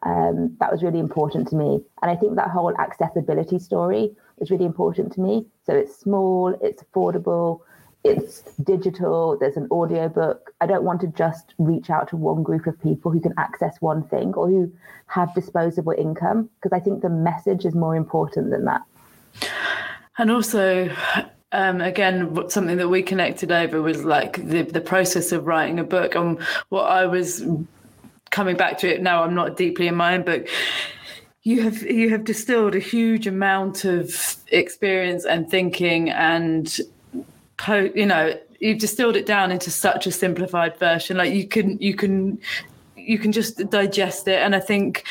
Um, 0.04 0.56
that 0.60 0.72
was 0.72 0.84
really 0.84 1.00
important 1.00 1.48
to 1.50 1.56
me. 1.56 1.82
And 2.02 2.12
I 2.12 2.16
think 2.16 2.36
that 2.36 2.50
whole 2.50 2.76
accessibility 2.78 3.58
story 3.58 4.16
is 4.38 4.52
really 4.52 4.66
important 4.66 5.14
to 5.14 5.22
me. 5.22 5.48
So 5.66 5.74
it's 5.74 5.98
small, 5.98 6.56
it's 6.62 6.84
affordable, 6.84 7.62
it's 8.04 8.42
digital, 8.64 9.36
there's 9.40 9.58
an 9.58 9.68
audiobook. 9.72 10.54
I 10.62 10.68
don't 10.68 10.84
want 10.84 11.02
to 11.02 11.08
just 11.08 11.56
reach 11.58 11.90
out 11.90 12.08
to 12.10 12.18
one 12.18 12.44
group 12.44 12.68
of 12.68 12.80
people 12.80 13.12
who 13.12 13.20
can 13.20 13.34
access 13.38 13.78
one 13.80 14.04
thing 14.04 14.36
or 14.36 14.48
who 14.48 14.72
have 15.08 15.34
disposable 15.34 15.94
income, 15.98 16.50
because 16.62 16.76
I 16.76 16.80
think 16.80 17.02
the 17.02 17.10
message 17.10 17.66
is 17.66 17.74
more 17.74 17.96
important 17.96 18.52
than 18.52 18.66
that. 18.66 18.82
And 20.18 20.32
also, 20.32 20.90
um, 21.52 21.82
again, 21.82 22.50
something 22.50 22.78
that 22.78 22.90
we 22.90 23.04
connected 23.04 23.52
over 23.52 23.82
was 23.82 24.04
like 24.04 24.46
the, 24.48 24.62
the 24.64 24.82
process 24.82 25.32
of 25.32 25.46
writing 25.46 25.80
a 25.80 25.84
book. 25.84 26.16
And 26.16 26.42
what 26.70 26.84
I 26.84 27.06
was 27.06 27.44
coming 28.30 28.58
back 28.58 28.78
to 28.80 28.94
it 28.94 29.02
now, 29.02 29.24
I'm 29.24 29.36
not 29.36 29.58
deeply 29.58 29.88
in 29.88 29.96
my 29.96 30.16
own 30.16 30.24
book. 30.24 30.48
You 31.44 31.62
have 31.62 31.84
you 31.84 32.10
have 32.10 32.24
distilled 32.24 32.74
a 32.74 32.80
huge 32.80 33.28
amount 33.28 33.86
of 33.86 34.38
experience 34.48 35.26
and 35.26 35.48
thinking, 35.48 36.10
and 36.10 36.76
you 37.70 38.06
know 38.08 38.34
you've 38.60 38.80
distilled 38.80 39.16
it 39.16 39.28
down 39.28 39.52
into 39.52 39.70
such 39.70 40.08
a 40.08 40.12
simplified 40.12 40.76
version. 40.78 41.18
Like 41.18 41.34
you 41.34 41.48
can 41.48 41.78
you 41.78 41.94
can 41.94 42.40
you 42.96 43.20
can 43.20 43.32
just 43.32 43.70
digest 43.70 44.28
it, 44.28 44.40
and 44.40 44.56
I 44.56 44.60
think 44.60 45.06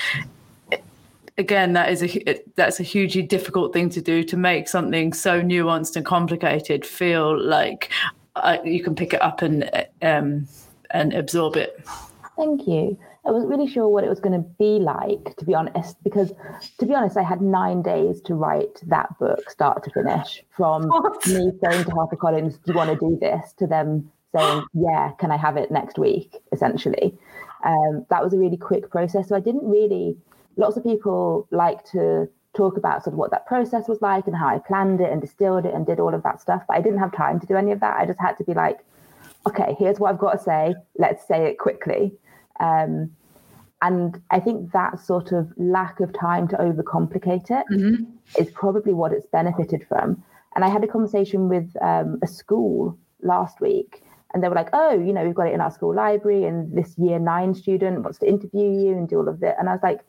again 1.38 1.72
that 1.72 1.90
is 1.90 2.02
a 2.02 2.40
that's 2.56 2.80
a 2.80 2.82
hugely 2.82 3.22
difficult 3.22 3.72
thing 3.72 3.88
to 3.90 4.00
do 4.00 4.22
to 4.22 4.36
make 4.36 4.68
something 4.68 5.12
so 5.12 5.40
nuanced 5.40 5.96
and 5.96 6.04
complicated 6.04 6.84
feel 6.86 7.40
like 7.40 7.90
uh, 8.36 8.58
you 8.64 8.82
can 8.82 8.94
pick 8.94 9.12
it 9.12 9.22
up 9.22 9.42
and 9.42 9.70
um, 10.02 10.46
and 10.90 11.12
absorb 11.12 11.56
it. 11.56 11.80
Thank 12.36 12.66
you. 12.66 12.98
I 13.26 13.30
wasn't 13.30 13.50
really 13.50 13.68
sure 13.68 13.88
what 13.88 14.04
it 14.04 14.10
was 14.10 14.20
going 14.20 14.34
to 14.34 14.46
be 14.58 14.78
like, 14.78 15.34
to 15.38 15.46
be 15.46 15.54
honest, 15.54 15.96
because 16.04 16.32
to 16.78 16.84
be 16.84 16.92
honest, 16.94 17.16
I 17.16 17.22
had 17.22 17.40
nine 17.40 17.80
days 17.80 18.20
to 18.22 18.34
write 18.34 18.82
that 18.88 19.18
book, 19.18 19.48
start 19.48 19.82
to 19.84 19.90
finish, 19.90 20.44
from 20.54 20.88
what? 20.88 21.26
me 21.26 21.50
saying 21.62 21.84
to 21.84 21.90
HarperCollins, 21.90 22.62
"Do 22.62 22.72
you 22.72 22.74
want 22.74 22.90
to 22.90 22.96
do 22.96 23.16
this?" 23.18 23.54
to 23.54 23.66
them 23.66 24.10
saying, 24.34 24.64
Yeah, 24.74 25.12
can 25.18 25.30
I 25.30 25.36
have 25.36 25.56
it 25.56 25.70
next 25.70 25.98
week? 25.98 26.36
Essentially. 26.52 27.16
Um, 27.64 28.04
that 28.10 28.22
was 28.22 28.34
a 28.34 28.38
really 28.38 28.56
quick 28.56 28.90
process. 28.90 29.28
So 29.28 29.36
I 29.36 29.40
didn't 29.40 29.66
really, 29.68 30.16
lots 30.56 30.76
of 30.76 30.82
people 30.82 31.46
like 31.50 31.84
to 31.92 32.28
talk 32.54 32.76
about 32.76 33.02
sort 33.02 33.14
of 33.14 33.18
what 33.18 33.30
that 33.32 33.46
process 33.46 33.88
was 33.88 34.00
like 34.00 34.26
and 34.26 34.36
how 34.36 34.48
I 34.48 34.58
planned 34.58 35.00
it 35.00 35.10
and 35.10 35.20
distilled 35.20 35.66
it 35.66 35.74
and 35.74 35.84
did 35.84 36.00
all 36.00 36.14
of 36.14 36.22
that 36.22 36.40
stuff. 36.40 36.62
But 36.68 36.76
I 36.76 36.80
didn't 36.80 37.00
have 37.00 37.12
time 37.12 37.40
to 37.40 37.46
do 37.46 37.56
any 37.56 37.72
of 37.72 37.80
that. 37.80 37.96
I 37.96 38.06
just 38.06 38.20
had 38.20 38.38
to 38.38 38.44
be 38.44 38.54
like, 38.54 38.78
okay, 39.46 39.76
here's 39.78 39.98
what 39.98 40.10
I've 40.10 40.18
got 40.18 40.32
to 40.32 40.38
say. 40.38 40.74
Let's 40.96 41.26
say 41.26 41.46
it 41.46 41.58
quickly. 41.58 42.14
Um, 42.60 43.10
and 43.82 44.20
I 44.30 44.40
think 44.40 44.72
that 44.72 44.98
sort 44.98 45.32
of 45.32 45.52
lack 45.58 46.00
of 46.00 46.12
time 46.18 46.48
to 46.48 46.56
overcomplicate 46.56 47.50
it 47.50 47.66
mm-hmm. 47.70 48.04
is 48.38 48.50
probably 48.52 48.94
what 48.94 49.12
it's 49.12 49.26
benefited 49.26 49.86
from. 49.86 50.22
And 50.54 50.64
I 50.64 50.68
had 50.68 50.84
a 50.84 50.86
conversation 50.86 51.48
with 51.48 51.70
um, 51.82 52.18
a 52.22 52.26
school 52.26 52.96
last 53.22 53.60
week, 53.60 54.02
and 54.32 54.42
they 54.42 54.48
were 54.48 54.54
like, 54.54 54.70
"Oh, 54.72 54.92
you 54.92 55.12
know, 55.12 55.24
we've 55.24 55.34
got 55.34 55.48
it 55.48 55.54
in 55.54 55.60
our 55.60 55.70
school 55.70 55.94
library, 55.94 56.44
and 56.44 56.72
this 56.76 56.96
year 56.96 57.18
nine 57.18 57.54
student 57.54 58.02
wants 58.02 58.18
to 58.20 58.28
interview 58.28 58.70
you 58.70 58.92
and 58.92 59.08
do 59.08 59.18
all 59.18 59.28
of 59.28 59.42
it." 59.42 59.54
And 59.58 59.68
I 59.68 59.72
was 59.72 59.82
like, 59.82 60.00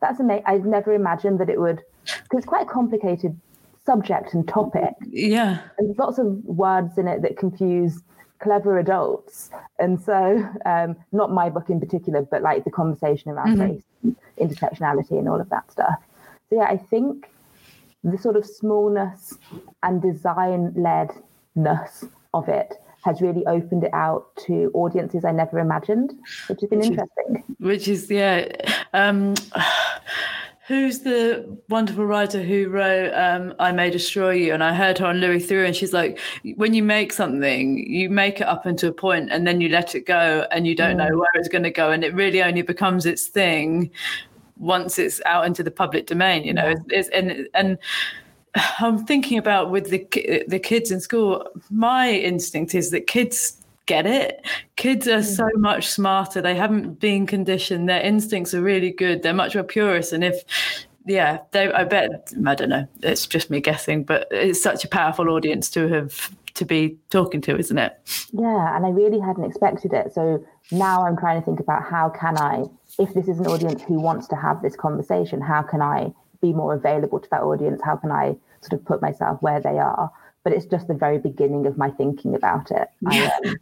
"That's 0.00 0.20
amazing! 0.20 0.44
I've 0.46 0.64
never 0.64 0.92
imagined 0.92 1.40
that 1.40 1.48
it 1.48 1.60
would, 1.60 1.82
because 2.04 2.38
it's 2.38 2.46
quite 2.46 2.66
a 2.66 2.70
complicated 2.70 3.38
subject 3.84 4.34
and 4.34 4.46
topic. 4.46 4.94
Yeah, 5.08 5.60
and 5.78 5.88
there's 5.88 5.98
lots 5.98 6.18
of 6.18 6.26
words 6.44 6.98
in 6.98 7.08
it 7.08 7.22
that 7.22 7.36
confuse 7.36 8.02
clever 8.40 8.78
adults. 8.78 9.50
And 9.78 10.00
so, 10.00 10.48
um, 10.66 10.96
not 11.12 11.30
my 11.30 11.48
book 11.50 11.70
in 11.70 11.78
particular, 11.78 12.22
but 12.22 12.42
like 12.42 12.64
the 12.64 12.70
conversation 12.70 13.30
around 13.30 13.58
mm-hmm. 13.58 14.08
race, 14.08 14.16
intersectionality, 14.38 15.12
and 15.12 15.28
all 15.28 15.40
of 15.40 15.48
that 15.50 15.70
stuff. 15.70 15.96
So, 16.48 16.56
yeah, 16.56 16.64
I 16.64 16.76
think 16.76 17.30
the 18.02 18.18
sort 18.18 18.36
of 18.36 18.46
smallness 18.46 19.34
and 19.82 20.00
design 20.00 20.72
ledness 20.72 22.08
of 22.32 22.48
it 22.48 22.74
has 23.04 23.20
really 23.22 23.44
opened 23.46 23.84
it 23.84 23.92
out 23.94 24.26
to 24.46 24.70
audiences 24.74 25.24
I 25.24 25.32
never 25.32 25.58
imagined, 25.58 26.12
which 26.48 26.60
has 26.60 26.68
been 26.68 26.80
which 26.80 26.88
interesting. 26.88 27.36
Is, 27.36 27.42
which 27.58 27.88
is, 27.88 28.10
yeah. 28.10 28.48
Um, 28.92 29.34
who's 30.66 31.00
the 31.00 31.58
wonderful 31.68 32.06
writer 32.06 32.40
who 32.42 32.68
wrote 32.68 33.12
um, 33.14 33.54
I 33.58 33.72
May 33.72 33.90
Destroy 33.90 34.34
You? 34.34 34.54
And 34.54 34.62
I 34.62 34.72
heard 34.72 34.98
her 34.98 35.06
on 35.06 35.18
Louis 35.18 35.44
Theroux, 35.44 35.66
and 35.66 35.74
she's 35.74 35.92
like, 35.92 36.18
when 36.54 36.74
you 36.74 36.82
make 36.84 37.12
something, 37.12 37.78
you 37.78 38.08
make 38.08 38.40
it 38.40 38.46
up 38.46 38.66
into 38.66 38.86
a 38.86 38.92
point 38.92 39.30
and 39.32 39.46
then 39.46 39.60
you 39.60 39.68
let 39.68 39.96
it 39.96 40.06
go 40.06 40.46
and 40.52 40.68
you 40.68 40.76
don't 40.76 40.96
know 40.96 41.16
where 41.16 41.28
it's 41.34 41.48
going 41.48 41.64
to 41.64 41.72
go. 41.72 41.90
And 41.90 42.04
it 42.04 42.14
really 42.14 42.40
only 42.40 42.62
becomes 42.62 43.04
its 43.04 43.26
thing 43.26 43.90
once 44.58 44.96
it's 44.96 45.20
out 45.26 45.44
into 45.44 45.64
the 45.64 45.72
public 45.72 46.06
domain, 46.06 46.44
you 46.44 46.54
know. 46.54 46.68
Yeah. 46.68 46.76
It's, 46.90 47.08
it's, 47.08 47.08
and, 47.08 47.48
and, 47.54 47.78
I'm 48.80 49.06
thinking 49.06 49.38
about 49.38 49.70
with 49.70 49.90
the 49.90 50.44
the 50.48 50.58
kids 50.58 50.90
in 50.90 51.00
school. 51.00 51.46
My 51.70 52.10
instinct 52.10 52.74
is 52.74 52.90
that 52.90 53.06
kids 53.06 53.56
get 53.90 54.06
it. 54.06 54.46
Kids 54.76 55.08
are 55.08 55.22
so 55.22 55.44
mm. 55.44 55.56
much 55.56 55.88
smarter. 55.88 56.40
They 56.40 56.54
haven't 56.54 57.00
been 57.00 57.26
conditioned. 57.26 57.88
Their 57.88 58.00
instincts 58.00 58.54
are 58.54 58.62
really 58.62 58.92
good. 58.92 59.22
They're 59.22 59.34
much 59.34 59.56
more 59.56 59.64
purist. 59.64 60.12
And 60.12 60.22
if, 60.22 60.44
yeah, 61.06 61.38
they, 61.50 61.72
I 61.72 61.82
bet, 61.82 62.32
I 62.46 62.54
don't 62.54 62.68
know, 62.68 62.86
it's 63.02 63.26
just 63.26 63.50
me 63.50 63.60
guessing, 63.60 64.04
but 64.04 64.28
it's 64.30 64.62
such 64.62 64.84
a 64.84 64.88
powerful 64.88 65.28
audience 65.28 65.68
to 65.70 65.88
have 65.88 66.30
to 66.54 66.64
be 66.64 66.96
talking 67.10 67.40
to, 67.40 67.58
isn't 67.58 67.78
it? 67.78 67.98
Yeah, 68.32 68.76
and 68.76 68.86
I 68.86 68.90
really 68.90 69.18
hadn't 69.18 69.44
expected 69.44 69.92
it. 69.92 70.14
So 70.14 70.44
now 70.70 71.04
I'm 71.04 71.16
trying 71.16 71.40
to 71.40 71.44
think 71.44 71.58
about 71.58 71.82
how 71.82 72.10
can 72.10 72.38
I, 72.38 72.66
if 72.96 73.12
this 73.14 73.26
is 73.26 73.40
an 73.40 73.48
audience 73.48 73.82
who 73.82 74.00
wants 74.00 74.28
to 74.28 74.36
have 74.36 74.62
this 74.62 74.76
conversation, 74.76 75.40
how 75.40 75.62
can 75.62 75.82
I 75.82 76.12
be 76.40 76.52
more 76.52 76.74
available 76.74 77.18
to 77.18 77.28
that 77.30 77.42
audience? 77.42 77.80
How 77.84 77.96
can 77.96 78.12
I 78.12 78.36
sort 78.60 78.74
of 78.74 78.84
put 78.84 79.02
myself 79.02 79.42
where 79.42 79.60
they 79.60 79.78
are? 79.78 80.12
But 80.44 80.52
it's 80.52 80.66
just 80.66 80.88
the 80.88 80.94
very 80.94 81.18
beginning 81.18 81.66
of 81.66 81.76
my 81.76 81.90
thinking 81.90 82.34
about 82.34 82.70
it. 82.70 82.88
I, 83.06 83.26
um, 83.26 83.56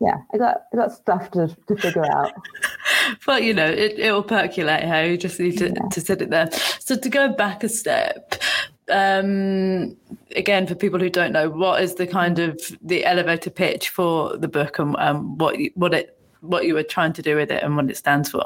yeah, 0.00 0.18
I 0.32 0.38
got 0.38 0.62
I 0.72 0.76
got 0.76 0.92
stuff 0.92 1.30
to, 1.32 1.54
to 1.68 1.76
figure 1.76 2.04
out. 2.04 2.32
but 3.26 3.42
you 3.42 3.52
know, 3.52 3.66
it 3.66 3.98
it 3.98 4.12
will 4.12 4.22
percolate. 4.22 4.84
How 4.84 5.00
you 5.00 5.16
just 5.16 5.38
need 5.38 5.58
to, 5.58 5.68
yeah. 5.68 5.88
to 5.90 6.00
sit 6.00 6.22
it 6.22 6.30
there. 6.30 6.50
So 6.78 6.96
to 6.96 7.08
go 7.08 7.32
back 7.32 7.62
a 7.62 7.68
step, 7.68 8.42
um, 8.90 9.96
again 10.36 10.66
for 10.66 10.74
people 10.74 10.98
who 10.98 11.10
don't 11.10 11.32
know, 11.32 11.50
what 11.50 11.82
is 11.82 11.94
the 11.96 12.06
kind 12.06 12.38
of 12.38 12.60
the 12.82 13.04
elevator 13.04 13.50
pitch 13.50 13.90
for 13.90 14.36
the 14.36 14.48
book 14.48 14.78
and 14.78 14.96
um, 14.98 15.36
what 15.38 15.58
what 15.74 15.94
it 15.94 16.16
what 16.40 16.64
you 16.64 16.74
were 16.74 16.82
trying 16.82 17.12
to 17.12 17.22
do 17.22 17.36
with 17.36 17.50
it 17.50 17.62
and 17.62 17.76
what 17.76 17.90
it 17.90 17.96
stands 17.96 18.30
for? 18.30 18.44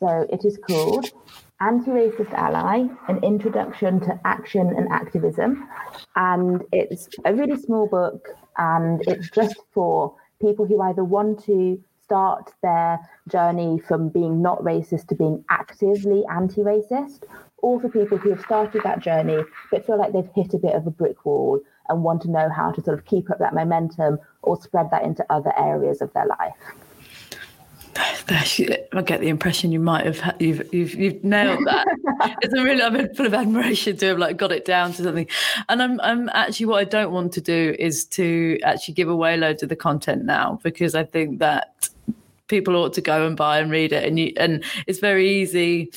So 0.00 0.26
it 0.32 0.44
is 0.44 0.58
called 0.66 1.10
Anti-Racist 1.62 2.32
Ally, 2.32 2.88
an 3.06 3.22
introduction 3.22 4.00
to 4.00 4.18
action 4.24 4.74
and 4.76 4.88
activism. 4.90 5.68
And 6.16 6.62
it's 6.72 7.08
a 7.24 7.32
really 7.32 7.56
small 7.56 7.86
book 7.86 8.28
and 8.58 9.00
it's 9.06 9.30
just 9.30 9.56
for 9.72 10.16
people 10.40 10.66
who 10.66 10.82
either 10.82 11.04
want 11.04 11.44
to 11.44 11.80
start 12.02 12.50
their 12.62 12.98
journey 13.28 13.80
from 13.86 14.08
being 14.08 14.42
not 14.42 14.58
racist 14.62 15.06
to 15.06 15.14
being 15.14 15.44
actively 15.50 16.24
anti-racist, 16.28 17.22
or 17.58 17.80
for 17.80 17.88
people 17.88 18.18
who 18.18 18.30
have 18.30 18.40
started 18.40 18.82
that 18.82 18.98
journey 18.98 19.38
but 19.70 19.86
feel 19.86 19.96
like 19.96 20.12
they've 20.12 20.28
hit 20.34 20.52
a 20.52 20.58
bit 20.58 20.74
of 20.74 20.84
a 20.88 20.90
brick 20.90 21.24
wall 21.24 21.60
and 21.88 22.02
want 22.02 22.20
to 22.22 22.30
know 22.30 22.50
how 22.50 22.72
to 22.72 22.82
sort 22.82 22.98
of 22.98 23.04
keep 23.04 23.30
up 23.30 23.38
that 23.38 23.54
momentum 23.54 24.18
or 24.42 24.60
spread 24.60 24.90
that 24.90 25.04
into 25.04 25.24
other 25.30 25.52
areas 25.56 26.02
of 26.02 26.12
their 26.12 26.26
life. 26.26 26.56
I 28.28 29.02
get 29.04 29.20
the 29.20 29.28
impression 29.28 29.72
you 29.72 29.80
might 29.80 30.06
have 30.06 30.36
you've 30.40 30.72
you've, 30.72 30.94
you've 30.94 31.24
nailed 31.24 31.64
that. 31.66 31.86
it's 32.42 32.54
a 32.54 32.62
really 32.62 32.82
I'm 32.82 33.14
full 33.14 33.26
of 33.26 33.34
admiration 33.34 33.96
to 33.98 34.06
have 34.06 34.18
like 34.18 34.36
got 34.36 34.52
it 34.52 34.64
down 34.64 34.92
to 34.94 35.02
something. 35.02 35.26
And 35.68 35.82
I'm 35.82 36.00
I'm 36.00 36.28
actually 36.30 36.66
what 36.66 36.78
I 36.78 36.84
don't 36.84 37.12
want 37.12 37.32
to 37.34 37.40
do 37.40 37.74
is 37.78 38.04
to 38.06 38.58
actually 38.62 38.94
give 38.94 39.08
away 39.08 39.36
loads 39.36 39.62
of 39.62 39.68
the 39.68 39.76
content 39.76 40.24
now 40.24 40.60
because 40.62 40.94
I 40.94 41.04
think 41.04 41.40
that 41.40 41.88
people 42.48 42.76
ought 42.76 42.92
to 42.94 43.00
go 43.00 43.26
and 43.26 43.36
buy 43.36 43.58
and 43.58 43.70
read 43.70 43.92
it 43.92 44.04
and 44.04 44.18
you 44.18 44.32
and 44.36 44.62
it's 44.86 44.98
very 44.98 45.28
easy 45.28 45.90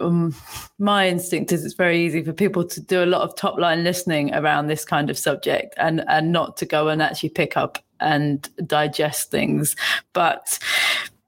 um, 0.00 0.34
my 0.78 1.08
instinct 1.08 1.52
is 1.52 1.64
it's 1.64 1.74
very 1.74 2.04
easy 2.04 2.22
for 2.22 2.32
people 2.32 2.64
to 2.64 2.80
do 2.80 3.02
a 3.02 3.06
lot 3.06 3.22
of 3.22 3.36
top 3.36 3.58
line 3.58 3.84
listening 3.84 4.34
around 4.34 4.66
this 4.66 4.84
kind 4.84 5.10
of 5.10 5.18
subject 5.18 5.74
and 5.76 6.04
and 6.08 6.32
not 6.32 6.56
to 6.58 6.66
go 6.66 6.88
and 6.88 7.00
actually 7.02 7.28
pick 7.28 7.56
up 7.56 7.78
and 8.00 8.48
digest 8.66 9.30
things. 9.30 9.76
But 10.12 10.58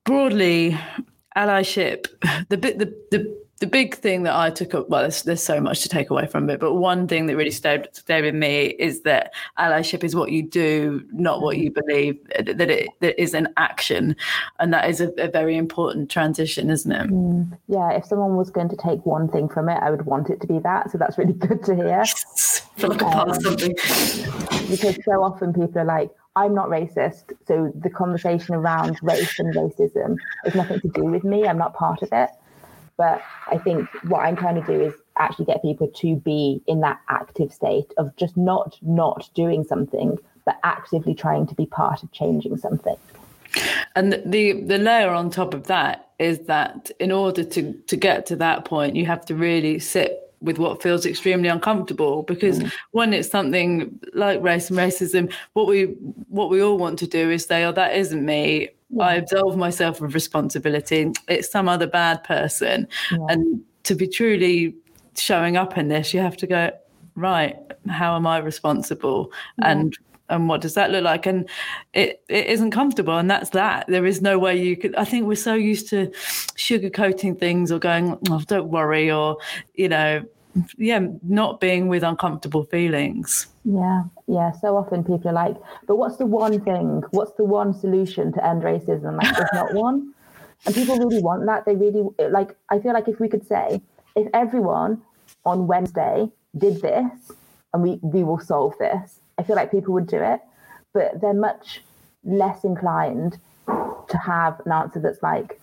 broadly, 0.05 0.79
allyship, 1.37 2.07
the 2.49 2.57
bit 2.57 2.79
the, 2.79 2.87
the 3.11 3.46
the 3.59 3.67
big 3.67 3.95
thing 3.95 4.25
that 4.25 4.37
I 4.37 4.51
took 4.51 4.75
up, 4.75 4.91
well, 4.91 5.01
there's, 5.01 5.23
there's 5.23 5.43
so 5.43 5.61
much 5.61 5.81
to 5.81 5.89
take 5.89 6.11
away 6.11 6.27
from 6.27 6.51
it, 6.51 6.61
but 6.61 6.75
one 6.75 7.09
thing 7.09 7.25
that 7.27 7.37
really 7.37 7.51
stayed, 7.51 7.89
stayed 7.93 8.23
with 8.23 8.35
me 8.35 8.67
is 8.79 9.01
that 9.03 9.33
allyship 9.59 10.05
is 10.05 10.15
what 10.15 10.31
you 10.31 10.43
do, 10.43 11.03
not 11.11 11.41
what 11.41 11.57
you 11.57 11.71
believe, 11.71 12.19
that 12.37 12.61
it 12.61 12.91
that 13.01 13.21
is 13.21 13.33
an 13.33 13.49
action. 13.57 14.15
And 14.59 14.75
that 14.75 14.91
is 14.91 15.01
a, 15.01 15.11
a 15.17 15.29
very 15.29 15.57
important 15.57 16.11
transition, 16.11 16.69
isn't 16.69 16.93
it? 16.93 17.09
Mm, 17.09 17.59
yeah, 17.67 17.93
if 17.93 18.05
someone 18.05 18.37
was 18.37 18.51
going 18.51 18.69
to 18.69 18.77
take 18.77 19.07
one 19.07 19.27
thing 19.29 19.49
from 19.49 19.71
it, 19.71 19.79
I 19.83 19.91
would 19.91 20.05
want 20.05 20.29
it 20.29 20.43
to 20.43 20.47
be 20.47 20.59
that. 20.59 20.91
So 20.91 20.99
that's 20.99 21.17
really 21.17 21.33
good 21.47 21.65
to 21.65 21.75
hear. 21.75 22.05
feel 22.77 22.91
like 22.91 23.03
um, 23.03 23.41
something. 23.41 23.75
Because 24.69 24.99
so 25.03 25.23
often 25.23 25.55
people 25.55 25.79
are 25.79 25.85
like, 25.85 26.11
I'm 26.37 26.55
not 26.55 26.69
racist. 26.69 27.33
So 27.47 27.73
the 27.75 27.89
conversation 27.89 28.55
around 28.55 28.99
race 29.03 29.39
and 29.39 29.55
racism 29.55 30.17
has 30.45 30.55
nothing 30.55 30.81
to 30.81 30.89
do 30.89 31.05
with 31.05 31.25
me. 31.25 31.47
I'm 31.47 31.57
not 31.57 31.73
part 31.73 32.03
of 32.03 32.11
it. 32.13 32.29
But 32.97 33.23
I 33.49 33.59
think 33.59 33.89
what 34.05 34.21
I'm 34.21 34.37
trying 34.37 34.61
to 34.61 34.67
do 34.67 34.81
is 34.81 34.95
actually 35.19 35.47
get 35.47 35.63
people 35.63 35.89
to 35.89 36.17
be 36.17 36.63
in 36.67 36.81
that 36.81 37.01
active 37.09 37.53
state 37.53 37.93
of 37.99 38.15
just 38.17 38.37
not 38.37 38.79
not 38.83 39.29
doing 39.35 39.65
something, 39.65 40.19
but 40.45 40.59
actively 40.63 41.15
trying 41.15 41.47
to 41.47 41.55
be 41.55 41.67
part 41.67 42.03
of 42.03 42.11
changing 42.13 42.57
something. 42.57 42.97
And 43.95 44.23
the 44.25 44.63
the 44.63 44.79
layer 44.79 45.11
on 45.11 45.31
top 45.31 45.55
of 45.55 45.67
that 45.67 46.11
is 46.19 46.41
that 46.41 46.91
in 46.99 47.13
order 47.13 47.45
to 47.45 47.73
to 47.73 47.97
get 47.97 48.27
to 48.27 48.37
that 48.37 48.65
point, 48.65 48.97
you 48.97 49.07
have 49.07 49.25
to 49.27 49.35
really 49.35 49.79
sit 49.79 50.26
with 50.41 50.59
what 50.59 50.83
feels 50.83 51.07
extremely 51.07 51.49
uncomfortable 51.49 52.23
because 52.23 52.61
mm. 52.61 52.73
when 52.93 53.15
it's 53.15 53.29
something 53.29 53.99
like 54.13 54.43
race 54.43 54.71
and 54.71 54.79
racism 54.79 55.33
what 55.55 55.67
we 55.67 55.85
what 56.29 56.51
we 56.51 56.63
all 56.63 56.79
want 56.79 56.99
to 56.99 57.07
do 57.07 57.31
is 57.31 57.45
say 57.45 57.65
oh 57.65 57.73
that 57.73 57.97
isn't 57.97 58.25
me 58.25 58.69
yeah. 58.91 59.05
i 59.05 59.15
absolve 59.15 59.57
myself 59.57 60.01
of 60.01 60.15
responsibility 60.15 61.11
it's 61.29 61.51
some 61.51 61.69
other 61.69 61.87
bad 61.87 62.23
person 62.25 62.87
yeah. 63.11 63.19
and 63.29 63.63
to 63.83 63.95
be 63.95 64.07
truly 64.07 64.75
showing 65.17 65.57
up 65.57 65.79
in 65.79 65.89
this 65.89 66.13
you 66.13 66.21
have 66.21 66.37
to 66.37 66.47
go 66.47 66.71
right 67.15 67.57
how 67.89 68.15
am 68.15 68.27
i 68.27 68.37
responsible 68.37 69.33
yeah. 69.59 69.71
and 69.71 69.97
and 70.29 70.49
what 70.49 70.61
does 70.61 70.75
that 70.75 70.91
look 70.91 71.05
like? 71.05 71.27
And 71.27 71.49
it 71.93 72.23
it 72.29 72.47
isn't 72.47 72.71
comfortable 72.71 73.17
and 73.17 73.31
that's 73.31 73.51
that. 73.51 73.87
There 73.89 74.07
is 74.07 74.21
no 74.23 74.39
way 74.39 74.61
you 74.61 74.77
could 74.77 74.95
i 74.97 75.05
think 75.05 75.27
we're 75.27 75.35
so 75.37 75.55
used 75.55 75.89
to 75.91 76.09
sugarcoating 76.57 77.39
things 77.39 77.71
or 77.73 77.79
going 77.79 78.19
oh 78.31 78.43
don't 78.47 78.69
worry 78.69 79.11
or 79.11 79.39
you 79.75 79.89
know 79.89 80.25
yeah 80.79 81.01
not 81.23 81.61
being 81.61 81.89
with 81.89 82.03
uncomfortable 82.03 82.65
feelings. 82.65 83.47
Yeah 83.65 84.05
yeah 84.27 84.53
so 84.53 84.77
often 84.77 85.05
people 85.05 85.31
are 85.31 85.35
like 85.45 85.57
but 85.87 85.97
what's 85.97 86.17
the 86.17 86.27
one 86.27 86.61
thing 86.61 87.03
what's 87.11 87.33
the 87.33 87.45
one 87.45 87.73
solution 87.75 88.33
to 88.33 88.47
end 88.47 88.63
racism? 88.63 89.17
Like 89.23 89.37
there's 89.37 89.51
not 89.53 89.75
one. 89.87 90.13
And 90.65 90.75
people 90.75 90.99
really 90.99 91.23
want 91.23 91.47
that. 91.47 91.65
They 91.67 91.77
really 91.77 92.09
like 92.31 92.57
i 92.71 92.79
feel 92.79 92.93
like 92.93 93.09
if 93.09 93.21
we 93.21 93.29
could 93.29 93.47
say 93.47 93.81
if 94.17 94.27
everyone 94.33 95.03
on 95.45 95.67
wednesday 95.67 96.29
did 96.59 96.81
this 96.81 97.33
and 97.73 97.83
we 97.83 97.99
we 98.03 98.25
will 98.25 98.39
solve 98.39 98.75
this 98.79 99.21
I 99.39 99.43
feel 99.43 99.57
like 99.57 99.71
people 99.71 99.95
would 99.95 100.07
do 100.07 100.21
it. 100.23 100.41
but 100.97 101.21
they're 101.21 101.35
much 101.35 101.83
less 102.25 102.65
inclined 102.65 103.39
to 103.67 104.17
have 104.17 104.59
an 104.65 104.73
answer 104.73 104.99
that's 104.99 105.23
like, 105.23 105.61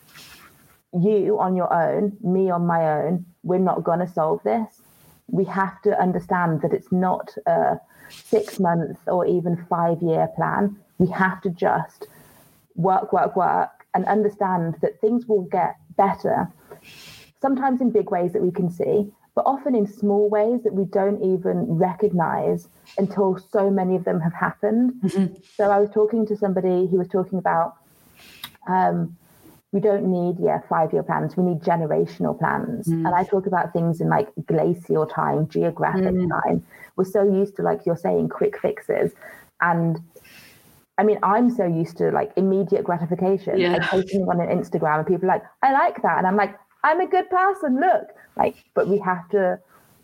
you 0.94 1.40
on 1.40 1.56
your 1.56 1.74
own, 1.74 2.16
me 2.22 2.52
on 2.52 2.68
my 2.68 2.82
own, 3.00 3.26
we're 3.42 3.58
not 3.58 3.84
going 3.84 3.98
to 3.98 4.08
solve 4.08 4.40
this. 4.44 4.82
We 5.28 5.44
have 5.46 5.82
to 5.82 6.00
understand 6.00 6.62
that 6.62 6.72
it's 6.72 6.92
not 6.92 7.36
a 7.48 7.80
six 8.12 8.60
month 8.60 9.00
or 9.08 9.26
even 9.26 9.66
five 9.68 10.04
year 10.04 10.28
plan. 10.36 10.78
We 11.00 11.08
have 11.08 11.42
to 11.42 11.50
just 11.50 12.06
work, 12.76 13.12
work, 13.12 13.36
work, 13.36 13.72
and 13.96 14.06
understand 14.06 14.76
that 14.82 15.02
things 15.02 15.26
will 15.26 15.44
get 15.44 15.78
better, 15.98 16.48
sometimes 17.42 17.82
in 17.82 17.90
big 17.90 18.12
ways 18.12 18.34
that 18.34 18.44
we 18.44 18.52
can 18.52 18.70
see, 18.70 19.12
but 19.36 19.46
often 19.46 19.76
in 19.76 19.88
small 19.88 20.30
ways 20.30 20.62
that 20.64 20.74
we 20.74 20.86
don't 20.86 21.22
even 21.24 21.66
recognize 21.68 22.68
until 22.98 23.38
so 23.52 23.70
many 23.70 23.96
of 23.96 24.04
them 24.06 24.20
have 24.20 24.34
happened. 24.34 24.94
Mm-hmm. 25.04 25.34
So 25.56 25.72
I 25.72 25.80
was 25.80 25.90
talking 25.90 26.26
to 26.28 26.38
somebody 26.38 26.88
who 26.88 26.98
was 26.98 27.08
talking 27.08 27.40
about 27.40 27.76
um, 28.68 29.18
we 29.72 29.80
don't 29.80 30.06
need 30.06 30.38
yeah 30.40 30.62
five 30.70 30.94
year 30.94 31.04
plans 31.04 31.36
we 31.36 31.44
need 31.44 31.60
generational 31.62 32.38
plans 32.38 32.88
mm. 32.88 32.94
and 32.94 33.08
i 33.08 33.24
talk 33.24 33.48
about 33.48 33.74
things 33.74 34.00
in 34.00 34.08
like 34.08 34.30
glacial 34.46 35.06
time 35.08 35.50
geographic 35.50 36.14
mm. 36.14 36.30
time 36.44 36.64
we're 36.96 37.04
so 37.04 37.24
used 37.24 37.56
to 37.56 37.64
like 37.64 37.82
you're 37.84 37.98
saying 37.98 38.30
quick 38.30 38.58
fixes 38.60 39.12
and 39.62 40.00
I 40.98 41.04
mean, 41.04 41.18
I'm 41.24 41.50
so 41.50 41.66
used 41.66 41.98
to 41.98 42.12
like 42.12 42.32
immediate 42.36 42.84
gratification. 42.84 43.58
Yeah. 43.58 43.74
Like 43.74 43.82
posting 43.82 44.22
on 44.24 44.40
an 44.40 44.48
Instagram 44.48 45.00
and 45.00 45.08
people 45.08 45.26
are 45.26 45.34
like, 45.34 45.44
I 45.64 45.72
like 45.72 46.02
that. 46.04 46.20
And 46.20 46.28
I'm 46.28 46.36
like, 46.36 46.56
I'm 46.84 47.00
a 47.00 47.08
good 47.08 47.30
person, 47.30 47.80
look. 47.80 48.10
Like, 48.36 48.56
but 48.74 48.88
we 48.88 48.98
have 49.00 49.28
to 49.30 49.60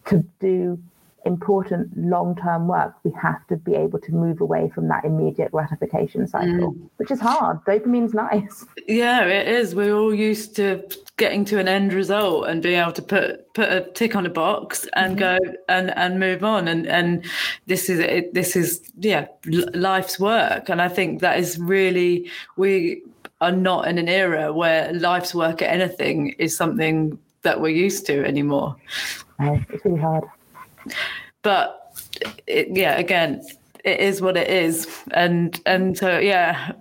to 0.06 0.24
do 0.40 0.80
important 1.26 1.96
long-term 1.98 2.68
work, 2.68 2.96
we 3.04 3.12
have 3.12 3.46
to 3.48 3.58
be 3.58 3.76
able 3.76 4.00
to 4.00 4.12
move 4.14 4.42
away 4.42 4.72
from 4.74 4.88
that 4.88 5.04
immediate 5.04 5.52
gratification 5.52 6.28
cycle, 6.28 6.74
mm. 6.74 6.90
which 6.98 7.12
is 7.12 7.20
hard. 7.20 7.64
Dopamine's 7.66 8.14
nice. 8.14 8.66
Yeah, 8.88 9.26
it 9.26 9.48
is. 9.48 9.76
We're 9.76 9.94
all 9.94 10.16
used 10.16 10.56
to 10.56 10.84
getting 11.18 11.46
to 11.46 11.60
an 11.60 11.68
end 11.68 11.94
result 11.94 12.48
and 12.48 12.64
being 12.64 12.80
able 12.80 12.92
to 12.94 13.04
put 13.04 13.54
put 13.54 13.72
a 13.72 13.82
tick 13.94 14.16
on 14.16 14.26
a 14.26 14.32
box 14.32 14.88
and 14.96 15.16
mm-hmm. 15.16 15.46
go 15.46 15.54
and 15.68 15.96
and 15.96 16.20
move 16.20 16.44
on. 16.44 16.68
And 16.68 16.88
and 16.88 17.24
this 17.68 17.88
is 17.88 18.00
it. 18.00 18.34
This 18.34 18.56
is 18.56 18.82
yeah, 18.98 19.28
life's 19.46 20.20
work. 20.20 20.70
And 20.70 20.82
I 20.82 20.88
think 20.88 21.22
that 21.22 21.38
is 21.38 21.60
really 21.60 22.32
we 22.58 23.04
are 23.42 23.52
not 23.52 23.88
in 23.88 24.00
an 24.00 24.10
era 24.10 24.52
where 24.52 24.92
life's 24.92 25.36
work 25.36 25.62
at 25.62 25.70
anything 25.70 26.30
is 26.40 26.58
something 26.58 27.20
that 27.42 27.60
we're 27.62 27.70
used 27.70 28.06
to 28.08 28.26
anymore. 28.26 28.76
It's 29.40 29.86
really 29.86 30.00
hard 30.00 30.24
but 31.42 31.98
it, 32.48 32.68
yeah, 32.72 32.98
again, 32.98 33.46
it 33.84 34.00
is 34.00 34.22
what 34.22 34.38
it 34.38 34.50
is, 34.50 34.88
and 35.12 35.60
and 35.66 35.98
so 35.98 36.20
yeah. 36.20 36.74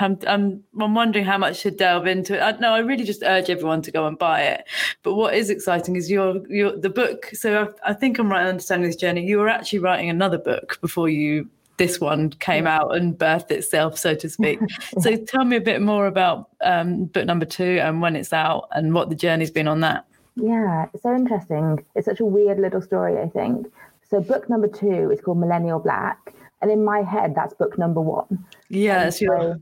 I'm, 0.00 0.18
I'm 0.26 0.64
I'm 0.80 0.94
wondering 0.94 1.24
how 1.24 1.38
much 1.38 1.62
to 1.62 1.70
delve 1.70 2.06
into 2.06 2.36
it. 2.36 2.40
I, 2.40 2.58
no, 2.58 2.74
I 2.74 2.80
really 2.80 3.04
just 3.04 3.22
urge 3.22 3.48
everyone 3.48 3.82
to 3.82 3.92
go 3.92 4.06
and 4.06 4.18
buy 4.18 4.42
it. 4.42 4.64
But 5.02 5.14
what 5.14 5.32
is 5.34 5.48
exciting 5.48 5.94
is 5.94 6.10
your 6.10 6.44
your 6.48 6.76
the 6.76 6.90
book. 6.90 7.30
So 7.32 7.72
I, 7.84 7.90
I 7.90 7.94
think 7.94 8.18
I'm 8.18 8.30
right 8.30 8.42
in 8.42 8.48
understanding 8.48 8.88
this 8.88 8.96
journey. 8.96 9.24
You 9.24 9.38
were 9.38 9.48
actually 9.48 9.78
writing 9.78 10.10
another 10.10 10.38
book 10.38 10.78
before 10.80 11.08
you 11.08 11.48
this 11.80 11.98
one 11.98 12.28
came 12.28 12.66
out 12.66 12.94
and 12.94 13.18
birthed 13.18 13.50
itself, 13.50 13.98
so 13.98 14.14
to 14.14 14.28
speak. 14.28 14.60
so 15.00 15.16
tell 15.16 15.46
me 15.46 15.56
a 15.56 15.62
bit 15.62 15.80
more 15.80 16.06
about 16.06 16.50
um, 16.60 17.06
book 17.06 17.24
number 17.24 17.46
two 17.46 17.80
and 17.80 18.02
when 18.02 18.16
it's 18.16 18.34
out 18.34 18.68
and 18.72 18.92
what 18.92 19.08
the 19.08 19.14
journey's 19.14 19.50
been 19.50 19.66
on 19.66 19.80
that. 19.80 20.04
Yeah, 20.36 20.88
it's 20.92 21.02
so 21.02 21.14
interesting. 21.14 21.82
It's 21.94 22.04
such 22.04 22.20
a 22.20 22.26
weird 22.26 22.58
little 22.60 22.82
story, 22.82 23.18
I 23.18 23.30
think. 23.30 23.66
So 24.10 24.20
book 24.20 24.50
number 24.50 24.68
two 24.68 25.10
is 25.10 25.22
called 25.22 25.38
Millennial 25.38 25.78
Black, 25.78 26.34
and 26.60 26.70
in 26.70 26.84
my 26.84 27.00
head, 27.00 27.34
that's 27.34 27.54
book 27.54 27.78
number 27.78 28.02
one. 28.02 28.44
Yeah, 28.68 29.08
so, 29.08 29.24
your, 29.24 29.60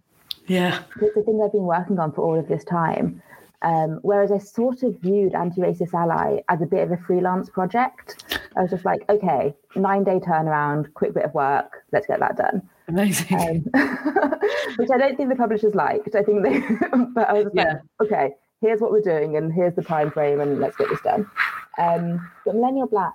yeah. 0.49 0.83
It's 1.01 1.15
the 1.15 1.23
thing 1.23 1.41
I've 1.45 1.53
been 1.53 1.63
working 1.63 2.01
on 2.01 2.11
for 2.11 2.23
all 2.23 2.37
of 2.37 2.49
this 2.49 2.65
time. 2.65 3.23
Um, 3.63 3.99
whereas 4.03 4.31
I 4.31 4.39
sort 4.39 4.83
of 4.83 5.01
viewed 5.01 5.35
Anti-Racist 5.35 5.93
Ally 5.95 6.41
as 6.49 6.63
a 6.63 6.67
bit 6.67 6.83
of 6.83 6.93
a 6.93 6.97
freelance 6.97 7.49
project. 7.49 8.25
I 8.59 8.63
was 8.63 8.71
just 8.73 8.85
like, 8.85 9.09
okay, 9.09 9.55
nine 9.77 10.03
day 10.03 10.19
turnaround, 10.19 10.93
quick 10.95 11.15
bit 11.15 11.25
of 11.25 11.33
work, 11.33 11.85
let's 11.93 12.09
get 12.09 12.19
that 12.19 12.37
done. 12.37 12.69
Amazing. 12.89 13.71
Um, 13.73 13.91
which 14.77 14.91
I 14.91 14.99
don't 14.99 15.17
think 15.17 15.29
the 15.29 15.37
publishers 15.37 15.77
liked. 15.77 16.15
I 16.17 16.25
think 16.25 16.43
they, 16.43 16.59
but 17.15 17.29
I 17.29 17.35
was 17.35 17.47
yeah. 17.55 17.75
like, 18.01 18.09
okay, 18.09 18.31
here's 18.61 18.81
what 18.81 18.91
we're 18.91 19.01
doing 19.01 19.37
and 19.37 19.53
here's 19.53 19.77
the 19.77 19.83
time 19.83 20.11
frame 20.11 20.41
and 20.41 20.59
let's 20.59 20.77
get 20.77 20.89
this 20.89 21.01
done. 21.03 21.31
Um, 21.79 22.29
but 22.45 22.57
Millennial 22.57 22.89
Black. 22.89 23.15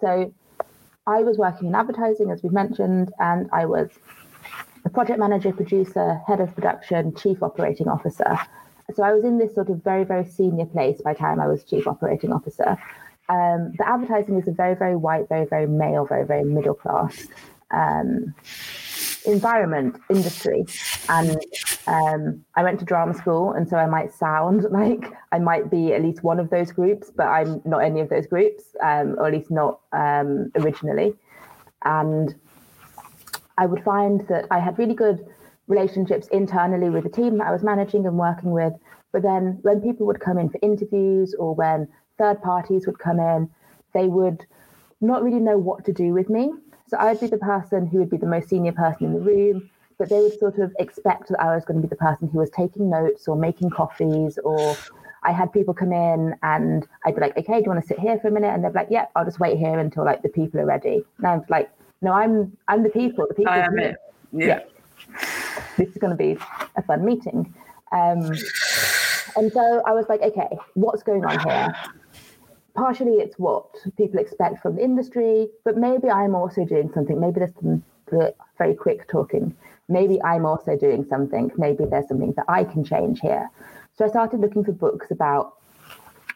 So 0.00 0.32
I 1.08 1.24
was 1.24 1.38
working 1.38 1.68
in 1.68 1.74
advertising, 1.74 2.30
as 2.30 2.42
we've 2.44 2.52
mentioned, 2.52 3.12
and 3.18 3.48
I 3.52 3.66
was 3.66 3.90
a 4.84 4.90
project 4.90 5.18
manager, 5.18 5.52
producer, 5.52 6.20
head 6.28 6.40
of 6.40 6.54
production, 6.54 7.16
chief 7.16 7.42
operating 7.42 7.88
officer. 7.88 8.38
So 8.94 9.02
I 9.02 9.12
was 9.12 9.24
in 9.24 9.38
this 9.38 9.54
sort 9.54 9.70
of 9.70 9.82
very, 9.82 10.04
very 10.04 10.26
senior 10.26 10.66
place 10.66 11.00
by 11.02 11.14
the 11.14 11.18
time 11.18 11.40
I 11.40 11.48
was 11.48 11.64
chief 11.64 11.88
operating 11.88 12.32
officer. 12.32 12.78
Um, 13.28 13.72
but 13.76 13.86
advertising 13.86 14.38
is 14.38 14.48
a 14.48 14.52
very, 14.52 14.74
very 14.74 14.96
white, 14.96 15.28
very, 15.28 15.46
very 15.46 15.66
male, 15.66 16.04
very, 16.04 16.26
very 16.26 16.44
middle 16.44 16.74
class 16.74 17.26
um, 17.70 18.34
environment, 19.26 20.00
industry. 20.10 20.64
And 21.08 21.42
um, 21.86 22.44
I 22.54 22.62
went 22.62 22.78
to 22.80 22.84
drama 22.84 23.14
school, 23.14 23.52
and 23.52 23.68
so 23.68 23.76
I 23.76 23.86
might 23.86 24.12
sound 24.12 24.66
like 24.70 25.12
I 25.32 25.38
might 25.38 25.70
be 25.70 25.92
at 25.92 26.02
least 26.02 26.22
one 26.22 26.38
of 26.38 26.50
those 26.50 26.72
groups, 26.72 27.10
but 27.14 27.26
I'm 27.26 27.60
not 27.64 27.78
any 27.78 28.00
of 28.00 28.08
those 28.08 28.26
groups, 28.26 28.64
um, 28.82 29.16
or 29.18 29.26
at 29.28 29.32
least 29.34 29.50
not 29.50 29.80
um, 29.92 30.50
originally. 30.56 31.14
And 31.84 32.34
I 33.58 33.66
would 33.66 33.84
find 33.84 34.26
that 34.28 34.46
I 34.50 34.58
had 34.58 34.78
really 34.78 34.94
good 34.94 35.26
relationships 35.66 36.28
internally 36.28 36.90
with 36.90 37.04
the 37.04 37.10
team 37.10 37.38
that 37.38 37.46
I 37.46 37.52
was 37.52 37.62
managing 37.62 38.06
and 38.06 38.18
working 38.18 38.50
with. 38.50 38.72
But 39.12 39.22
then 39.22 39.58
when 39.62 39.80
people 39.80 40.06
would 40.06 40.20
come 40.20 40.38
in 40.38 40.48
for 40.50 40.58
interviews 40.60 41.34
or 41.38 41.54
when 41.54 41.88
third 42.18 42.42
parties 42.42 42.86
would 42.86 42.98
come 42.98 43.20
in, 43.20 43.50
they 43.92 44.06
would 44.06 44.46
not 45.00 45.22
really 45.22 45.40
know 45.40 45.58
what 45.58 45.84
to 45.84 45.92
do 45.92 46.12
with 46.12 46.28
me. 46.28 46.52
So 46.88 46.96
I'd 46.98 47.20
be 47.20 47.26
the 47.26 47.38
person 47.38 47.86
who 47.86 47.98
would 47.98 48.10
be 48.10 48.16
the 48.16 48.26
most 48.26 48.48
senior 48.48 48.72
person 48.72 49.06
in 49.06 49.14
the 49.14 49.20
room, 49.20 49.70
but 49.98 50.08
they 50.08 50.20
would 50.20 50.38
sort 50.38 50.58
of 50.58 50.72
expect 50.78 51.28
that 51.28 51.40
I 51.40 51.54
was 51.54 51.64
going 51.64 51.80
to 51.80 51.82
be 51.82 51.88
the 51.88 51.96
person 51.96 52.28
who 52.28 52.38
was 52.38 52.50
taking 52.50 52.90
notes 52.90 53.26
or 53.28 53.36
making 53.36 53.70
coffees 53.70 54.38
or 54.38 54.76
I 55.24 55.32
had 55.32 55.52
people 55.52 55.72
come 55.72 55.92
in 55.92 56.34
and 56.42 56.86
I'd 57.04 57.14
be 57.14 57.20
like, 57.20 57.36
okay, 57.36 57.58
do 57.58 57.64
you 57.64 57.70
want 57.70 57.80
to 57.80 57.86
sit 57.86 57.98
here 57.98 58.18
for 58.18 58.28
a 58.28 58.30
minute? 58.30 58.48
And 58.48 58.62
they'd 58.62 58.72
be 58.72 58.74
like, 58.74 58.88
yep, 58.90 59.10
yeah, 59.14 59.18
I'll 59.20 59.24
just 59.24 59.40
wait 59.40 59.58
here 59.58 59.78
until 59.78 60.04
like 60.04 60.22
the 60.22 60.28
people 60.28 60.60
are 60.60 60.66
ready. 60.66 61.04
And 61.18 61.26
I'm 61.26 61.44
like, 61.48 61.70
no, 62.02 62.12
I'm 62.12 62.56
I'm 62.68 62.82
the 62.82 62.90
people. 62.90 63.26
The 63.28 63.34
people. 63.34 63.52
I 63.52 63.60
am 63.60 63.78
it. 63.78 63.96
Yeah. 64.32 64.46
yeah. 64.46 64.60
This 65.78 65.88
is 65.88 65.96
going 65.96 66.10
to 66.10 66.16
be 66.16 66.36
a 66.76 66.82
fun 66.82 67.04
meeting. 67.04 67.54
Um, 67.92 68.32
and 69.36 69.52
so 69.52 69.82
I 69.86 69.92
was 69.92 70.06
like, 70.08 70.20
okay, 70.20 70.48
what's 70.74 71.02
going 71.02 71.24
on 71.24 71.38
here? 71.48 71.74
Partially 72.74 73.14
it's 73.14 73.38
what 73.38 73.66
people 73.96 74.18
expect 74.18 74.60
from 74.62 74.76
the 74.76 74.82
industry, 74.82 75.48
but 75.64 75.76
maybe 75.76 76.10
I'm 76.10 76.34
also 76.34 76.64
doing 76.64 76.90
something. 76.92 77.20
Maybe 77.20 77.40
there's 77.40 77.54
some 77.60 77.82
very 78.58 78.74
quick 78.74 79.08
talking. 79.08 79.54
Maybe 79.88 80.22
I'm 80.22 80.46
also 80.46 80.76
doing 80.76 81.04
something. 81.08 81.50
Maybe 81.56 81.84
there's 81.84 82.08
something 82.08 82.32
that 82.36 82.46
I 82.48 82.64
can 82.64 82.84
change 82.84 83.20
here. 83.20 83.50
So 83.96 84.04
I 84.04 84.08
started 84.08 84.40
looking 84.40 84.64
for 84.64 84.72
books 84.72 85.10
about 85.10 85.54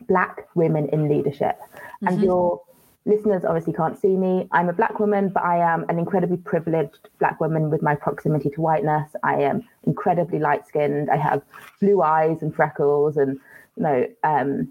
Black 0.07 0.49
women 0.55 0.89
in 0.91 1.09
leadership. 1.09 1.59
Mm-hmm. 1.61 2.09
And 2.09 2.23
your 2.23 2.63
listeners 3.05 3.45
obviously 3.45 3.73
can't 3.73 3.99
see 3.99 4.17
me. 4.17 4.49
I'm 4.53 4.69
a 4.69 4.73
Black 4.73 5.01
woman, 5.01 5.31
but 5.31 5.43
I 5.43 5.59
am 5.59 5.85
an 5.89 5.99
incredibly 5.99 6.37
privileged 6.37 7.09
Black 7.19 7.41
woman 7.41 7.71
with 7.71 7.83
my 7.83 7.95
proximity 7.95 8.51
to 8.51 8.61
whiteness. 8.61 9.11
I 9.23 9.41
am 9.43 9.67
incredibly 9.85 10.39
light 10.39 10.67
skinned. 10.69 11.11
I 11.11 11.17
have 11.17 11.43
blue 11.81 12.03
eyes 12.03 12.43
and 12.43 12.55
freckles 12.55 13.17
and 13.17 13.41
you 13.77 13.83
know, 13.83 14.07
um, 14.25 14.69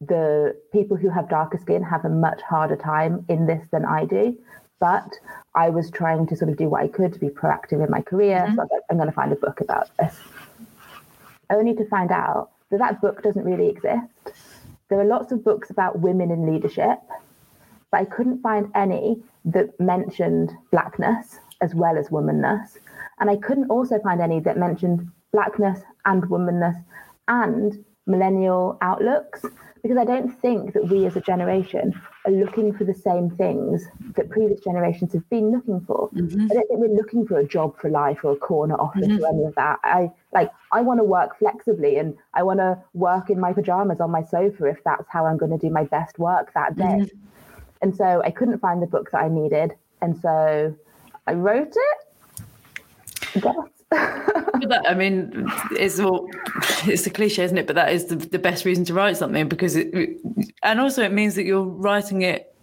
the 0.00 0.56
people 0.72 0.96
who 0.96 1.10
have 1.10 1.28
darker 1.28 1.58
skin 1.58 1.82
have 1.82 2.04
a 2.04 2.08
much 2.08 2.40
harder 2.42 2.76
time 2.76 3.24
in 3.28 3.46
this 3.46 3.62
than 3.70 3.84
I 3.84 4.04
do. 4.04 4.36
But 4.78 5.12
I 5.54 5.68
was 5.68 5.90
trying 5.90 6.26
to 6.28 6.36
sort 6.36 6.50
of 6.50 6.56
do 6.56 6.68
what 6.68 6.82
I 6.82 6.88
could 6.88 7.12
to 7.12 7.18
be 7.18 7.28
proactive 7.28 7.84
in 7.84 7.90
my 7.90 8.00
career. 8.00 8.38
Mm-hmm. 8.38 8.54
So 8.54 8.62
I 8.62 8.92
am 8.92 8.96
going 8.96 9.08
to 9.08 9.14
find 9.14 9.32
a 9.32 9.36
book 9.36 9.60
about 9.60 9.90
this. 9.98 10.16
Only 11.50 11.74
to 11.74 11.86
find 11.86 12.10
out 12.10 12.50
that 12.70 12.78
that 12.78 13.00
book 13.00 13.22
doesn't 13.22 13.44
really 13.44 13.68
exist. 13.68 14.32
There 14.88 14.98
are 14.98 15.04
lots 15.04 15.32
of 15.32 15.44
books 15.44 15.70
about 15.70 15.98
women 16.00 16.30
in 16.30 16.50
leadership, 16.50 16.98
but 17.90 18.00
I 18.00 18.04
couldn't 18.06 18.40
find 18.40 18.70
any 18.74 19.22
that 19.44 19.78
mentioned 19.78 20.52
blackness 20.70 21.40
as 21.60 21.74
well 21.74 21.98
as 21.98 22.08
womanness. 22.08 22.78
And 23.18 23.28
I 23.28 23.36
couldn't 23.36 23.70
also 23.70 23.98
find 24.00 24.20
any 24.20 24.40
that 24.40 24.56
mentioned 24.56 25.06
blackness 25.32 25.80
and 26.06 26.22
womanness 26.24 26.82
and 27.28 27.84
millennial 28.06 28.78
outlooks 28.80 29.44
because 29.82 29.98
I 29.98 30.04
don't 30.04 30.30
think 30.40 30.74
that 30.74 30.88
we 30.88 31.06
as 31.06 31.16
a 31.16 31.20
generation 31.20 31.98
are 32.26 32.32
looking 32.32 32.72
for 32.72 32.84
the 32.84 32.94
same 32.94 33.30
things 33.30 33.84
that 34.16 34.28
previous 34.30 34.60
generations 34.60 35.12
have 35.12 35.28
been 35.30 35.50
looking 35.50 35.80
for. 35.80 36.10
Mm-hmm. 36.10 36.44
I 36.50 36.54
don't 36.54 36.68
think 36.68 36.80
we're 36.80 36.96
looking 36.96 37.26
for 37.26 37.38
a 37.38 37.46
job 37.46 37.78
for 37.80 37.90
life 37.90 38.18
or 38.24 38.32
a 38.32 38.36
corner 38.36 38.74
office 38.74 39.06
mm-hmm. 39.06 39.24
or 39.24 39.28
any 39.28 39.44
of 39.44 39.54
that. 39.54 39.78
I 39.84 40.10
like 40.32 40.50
I 40.72 40.80
want 40.82 41.00
to 41.00 41.04
work 41.04 41.38
flexibly 41.38 41.96
and 41.96 42.16
I 42.34 42.42
want 42.42 42.60
to 42.60 42.78
work 42.94 43.30
in 43.30 43.40
my 43.40 43.52
pajamas 43.52 44.00
on 44.00 44.10
my 44.10 44.22
sofa 44.22 44.66
if 44.66 44.82
that's 44.84 45.08
how 45.08 45.26
I'm 45.26 45.38
going 45.38 45.52
to 45.52 45.58
do 45.58 45.72
my 45.72 45.84
best 45.84 46.18
work 46.18 46.52
that 46.54 46.76
day. 46.76 46.84
Mm-hmm. 46.84 47.18
And 47.82 47.96
so 47.96 48.22
I 48.24 48.30
couldn't 48.30 48.58
find 48.58 48.82
the 48.82 48.86
book 48.86 49.10
that 49.12 49.22
I 49.22 49.28
needed, 49.28 49.72
and 50.02 50.20
so 50.20 50.76
I 51.26 51.32
wrote 51.32 51.72
it. 51.74 53.40
That, 53.90 54.84
I 54.88 54.94
mean, 54.94 55.50
it's 55.72 55.98
all 55.98 56.28
it's 56.84 57.06
a 57.06 57.10
cliche, 57.10 57.44
isn't 57.44 57.58
it? 57.58 57.66
But 57.66 57.76
that 57.76 57.92
is 57.92 58.06
the, 58.06 58.16
the 58.16 58.38
best 58.38 58.64
reason 58.64 58.84
to 58.86 58.94
write 58.94 59.16
something 59.16 59.48
because 59.48 59.76
it, 59.76 60.20
and 60.62 60.80
also 60.80 61.02
it 61.02 61.12
means 61.12 61.34
that 61.34 61.44
you're 61.44 61.62
writing 61.62 62.22
it 62.22 62.54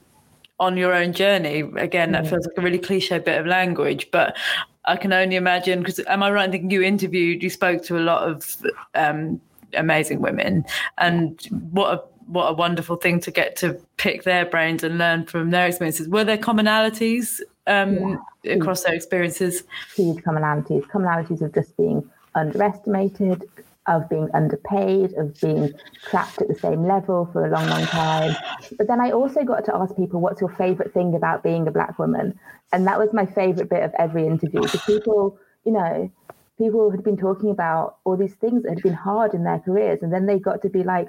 on 0.59 0.77
your 0.77 0.93
own 0.93 1.13
journey. 1.13 1.59
Again, 1.77 2.11
that 2.13 2.27
feels 2.27 2.45
like 2.45 2.57
a 2.57 2.61
really 2.61 2.79
cliche 2.79 3.19
bit 3.19 3.39
of 3.39 3.45
language, 3.45 4.09
but 4.11 4.37
I 4.85 4.95
can 4.95 5.13
only 5.13 5.35
imagine. 5.35 5.79
Because 5.79 5.99
am 6.07 6.23
I 6.23 6.31
right 6.31 6.45
in 6.45 6.51
thinking 6.51 6.71
you 6.71 6.81
interviewed, 6.81 7.43
you 7.43 7.49
spoke 7.49 7.83
to 7.83 7.97
a 7.97 8.01
lot 8.01 8.27
of 8.27 8.57
um, 8.95 9.41
amazing 9.73 10.21
women, 10.21 10.65
and 10.97 11.41
what 11.71 11.93
a 11.93 12.01
what 12.27 12.47
a 12.47 12.53
wonderful 12.53 12.97
thing 12.97 13.19
to 13.21 13.31
get 13.31 13.55
to 13.57 13.79
pick 13.97 14.23
their 14.23 14.45
brains 14.45 14.83
and 14.83 14.97
learn 14.97 15.25
from 15.25 15.51
their 15.51 15.67
experiences. 15.67 16.07
Were 16.09 16.23
there 16.23 16.37
commonalities 16.37 17.41
um, 17.67 18.19
yeah. 18.43 18.53
across 18.53 18.83
their 18.83 18.93
experiences? 18.93 19.63
Huge 19.95 20.23
commonalities. 20.23 20.83
Commonalities 20.87 21.41
of 21.41 21.53
just 21.53 21.75
being 21.77 22.09
underestimated, 22.35 23.43
of 23.87 24.09
being 24.09 24.29
underpaid, 24.33 25.13
of 25.13 25.39
being 25.39 25.73
trapped 26.09 26.41
at 26.41 26.47
the 26.47 26.55
same 26.55 26.85
level 26.85 27.29
for 27.31 27.45
a 27.45 27.49
long, 27.49 27.67
long 27.69 27.85
time. 27.85 28.35
But 28.77 28.87
then 28.87 28.99
I 28.99 29.11
also 29.11 29.43
got 29.43 29.65
to 29.65 29.75
ask 29.75 29.95
people, 29.95 30.19
what's 30.19 30.41
your 30.41 30.49
favorite 30.49 30.93
thing 30.93 31.15
about 31.15 31.43
being 31.43 31.67
a 31.67 31.71
Black 31.71 31.97
woman? 31.97 32.37
And 32.71 32.85
that 32.87 32.99
was 32.99 33.13
my 33.13 33.25
favorite 33.25 33.69
bit 33.69 33.83
of 33.83 33.93
every 33.97 34.25
interview. 34.27 34.61
Because 34.61 34.81
people, 34.81 35.39
you 35.63 35.71
know, 35.71 36.11
people 36.57 36.89
had 36.91 37.03
been 37.03 37.17
talking 37.17 37.49
about 37.49 37.97
all 38.03 38.17
these 38.17 38.33
things 38.35 38.63
that 38.63 38.69
had 38.69 38.83
been 38.83 38.93
hard 38.93 39.33
in 39.33 39.43
their 39.43 39.59
careers 39.59 40.01
and 40.01 40.11
then 40.11 40.25
they 40.25 40.39
got 40.39 40.61
to 40.61 40.69
be 40.69 40.83
like 40.83 41.07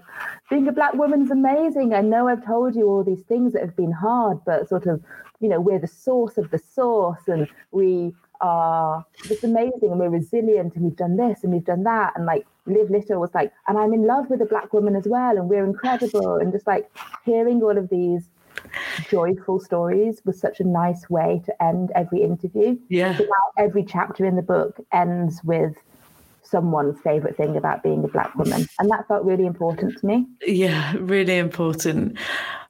being 0.50 0.68
a 0.68 0.72
black 0.72 0.92
woman's 0.94 1.30
amazing 1.30 1.94
i 1.94 2.00
know 2.00 2.28
i've 2.28 2.44
told 2.44 2.74
you 2.74 2.86
all 2.86 3.02
these 3.02 3.22
things 3.22 3.54
that 3.54 3.62
have 3.62 3.76
been 3.76 3.92
hard 3.92 4.38
but 4.44 4.68
sort 4.68 4.86
of 4.86 5.02
you 5.40 5.48
know 5.48 5.60
we're 5.60 5.78
the 5.78 5.86
source 5.86 6.38
of 6.38 6.50
the 6.50 6.58
source 6.58 7.26
and 7.26 7.48
we 7.70 8.12
are 8.40 9.04
just 9.24 9.42
amazing 9.42 9.90
and 9.90 9.98
we're 9.98 10.08
resilient 10.08 10.74
and 10.74 10.84
we've 10.84 10.96
done 10.96 11.16
this 11.16 11.42
and 11.42 11.52
we've 11.52 11.64
done 11.64 11.82
that 11.82 12.12
and 12.16 12.24
like 12.26 12.46
liv 12.66 12.88
little 12.90 13.20
was 13.20 13.34
like 13.34 13.52
and 13.66 13.78
i'm 13.78 13.92
in 13.92 14.06
love 14.06 14.28
with 14.30 14.40
a 14.40 14.46
black 14.46 14.72
woman 14.72 14.94
as 14.94 15.06
well 15.06 15.36
and 15.36 15.48
we're 15.48 15.64
incredible 15.64 16.36
and 16.36 16.52
just 16.52 16.66
like 16.66 16.90
hearing 17.24 17.62
all 17.62 17.76
of 17.76 17.88
these 17.88 18.28
joyful 19.08 19.60
stories 19.60 20.20
was 20.24 20.38
such 20.38 20.60
a 20.60 20.64
nice 20.64 21.08
way 21.08 21.40
to 21.46 21.62
end 21.62 21.92
every 21.94 22.22
interview. 22.22 22.76
Yeah. 22.88 23.16
So 23.16 23.26
every 23.56 23.84
chapter 23.84 24.24
in 24.24 24.36
the 24.36 24.42
book 24.42 24.78
ends 24.92 25.40
with 25.44 25.74
someone's 26.42 26.98
favorite 27.00 27.36
thing 27.36 27.56
about 27.56 27.82
being 27.82 28.04
a 28.04 28.08
black 28.08 28.34
woman. 28.34 28.66
And 28.78 28.90
that 28.90 29.06
felt 29.06 29.24
really 29.24 29.46
important 29.46 29.98
to 29.98 30.06
me. 30.06 30.26
Yeah, 30.46 30.94
really 30.98 31.36
important. 31.36 32.18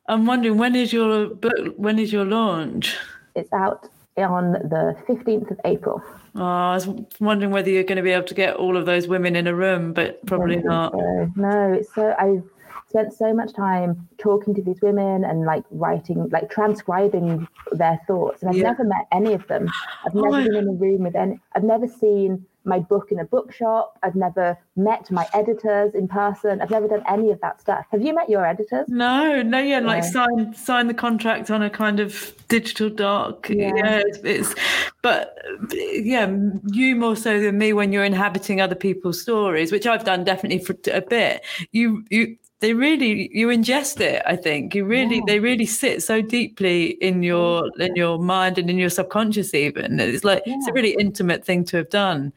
I'm 0.09 0.25
wondering 0.25 0.57
when 0.57 0.75
is 0.75 0.93
your 0.93 1.29
book 1.29 1.75
when 1.77 1.99
is 1.99 2.13
your 2.13 2.25
launch? 2.25 2.97
It's 3.35 3.53
out 3.53 3.89
on 4.17 4.53
the 4.53 4.97
15th 5.07 5.51
of 5.51 5.61
April. 5.65 6.03
Oh, 6.35 6.43
I 6.43 6.75
was 6.75 6.89
wondering 7.21 7.53
whether 7.53 7.71
you're 7.71 7.85
going 7.85 7.97
to 7.97 8.03
be 8.03 8.11
able 8.11 8.27
to 8.27 8.35
get 8.35 8.57
all 8.57 8.77
of 8.77 8.87
those 8.87 9.07
women 9.07 9.37
in 9.37 9.47
a 9.47 9.55
room, 9.55 9.93
but 9.93 10.25
probably 10.27 10.57
not. 10.57 10.93
So. 10.93 11.33
No, 11.37 11.73
it's 11.73 11.95
so 11.95 12.15
I've 12.19 12.43
spent 12.89 13.13
so 13.13 13.35
much 13.35 13.53
time 13.53 14.09
talking 14.19 14.55
to 14.55 14.63
these 14.63 14.81
women 14.81 15.25
and 15.25 15.45
like 15.45 15.65
writing, 15.71 16.29
like 16.31 16.51
transcribing 16.51 17.47
their 17.73 18.01
thoughts. 18.07 18.43
And 18.43 18.51
I've 18.51 18.57
yeah. 18.57 18.71
never 18.71 18.85
met 18.85 19.07
any 19.13 19.35
of 19.35 19.47
them. 19.47 19.69
I've 20.07 20.17
oh 20.17 20.23
never 20.23 20.41
oh, 20.41 20.45
been 20.45 20.57
in 20.57 20.69
a 20.69 20.73
room 20.73 21.03
with 21.05 21.15
any, 21.15 21.39
I've 21.55 21.65
never 21.65 21.87
seen 21.87 22.47
my 22.69 22.79
book 22.79 23.11
in 23.11 23.19
a 23.19 23.25
bookshop. 23.25 23.99
I've 24.03 24.15
never 24.15 24.57
met 24.77 25.11
my 25.11 25.27
editors 25.35 25.95
in 25.95 26.07
person. 26.07 26.61
I've 26.61 26.71
never 26.71 26.87
done 26.87 27.03
any 27.09 27.31
of 27.31 27.41
that 27.41 27.61
stuff. 27.61 27.87
Have 27.91 28.03
you 28.03 28.15
met 28.15 28.29
your 28.29 28.47
editors? 28.47 28.87
No, 28.89 29.43
no, 29.43 29.59
yeah, 29.59 29.81
like 29.81 30.05
sign 30.05 30.55
sign 30.55 30.87
the 30.87 30.95
contract 30.95 31.51
on 31.51 31.63
a 31.63 31.71
kind 31.71 32.01
of 32.01 32.35
digital 32.49 32.91
doc. 32.91 33.49
Yeah, 33.49 33.73
yeah 33.75 34.03
it's, 34.05 34.19
it's, 34.19 34.55
but 35.03 35.37
yeah, 35.73 36.31
you 36.67 36.95
more 36.97 37.17
so 37.17 37.41
than 37.41 37.59
me 37.59 37.73
when 37.73 37.93
you're 37.93 38.05
inhabiting 38.05 38.61
other 38.61 38.75
people's 38.75 39.21
stories, 39.21 39.73
which 39.73 39.87
I've 39.87 40.05
done 40.05 40.25
definitely 40.25 40.59
for 40.59 40.77
a 40.93 41.01
bit. 41.01 41.45
You 41.73 42.05
you 42.11 42.37
they 42.61 42.75
really 42.75 43.31
you 43.33 43.49
ingest 43.49 44.01
it 44.01 44.23
i 44.27 44.35
think 44.35 44.75
you 44.75 44.85
really 44.85 45.17
yeah. 45.17 45.23
they 45.27 45.41
really 45.41 45.67
sit 45.67 46.03
so 46.03 46.21
deeply 46.21 46.91
in 47.01 47.23
your 47.23 47.71
in 47.79 47.95
your 47.95 48.19
mind 48.19 48.59
and 48.59 48.69
in 48.69 48.79
your 48.79 48.91
subconscious 48.91 49.55
even 49.55 50.01
it's 50.01 50.25
like 50.25 50.43
yeah. 50.47 50.55
it's 50.57 50.69
a 50.69 50.73
really 50.73 50.97
intimate 50.99 51.45
thing 51.45 51.65
to 51.65 51.77
have 51.77 51.89
done 51.91 52.33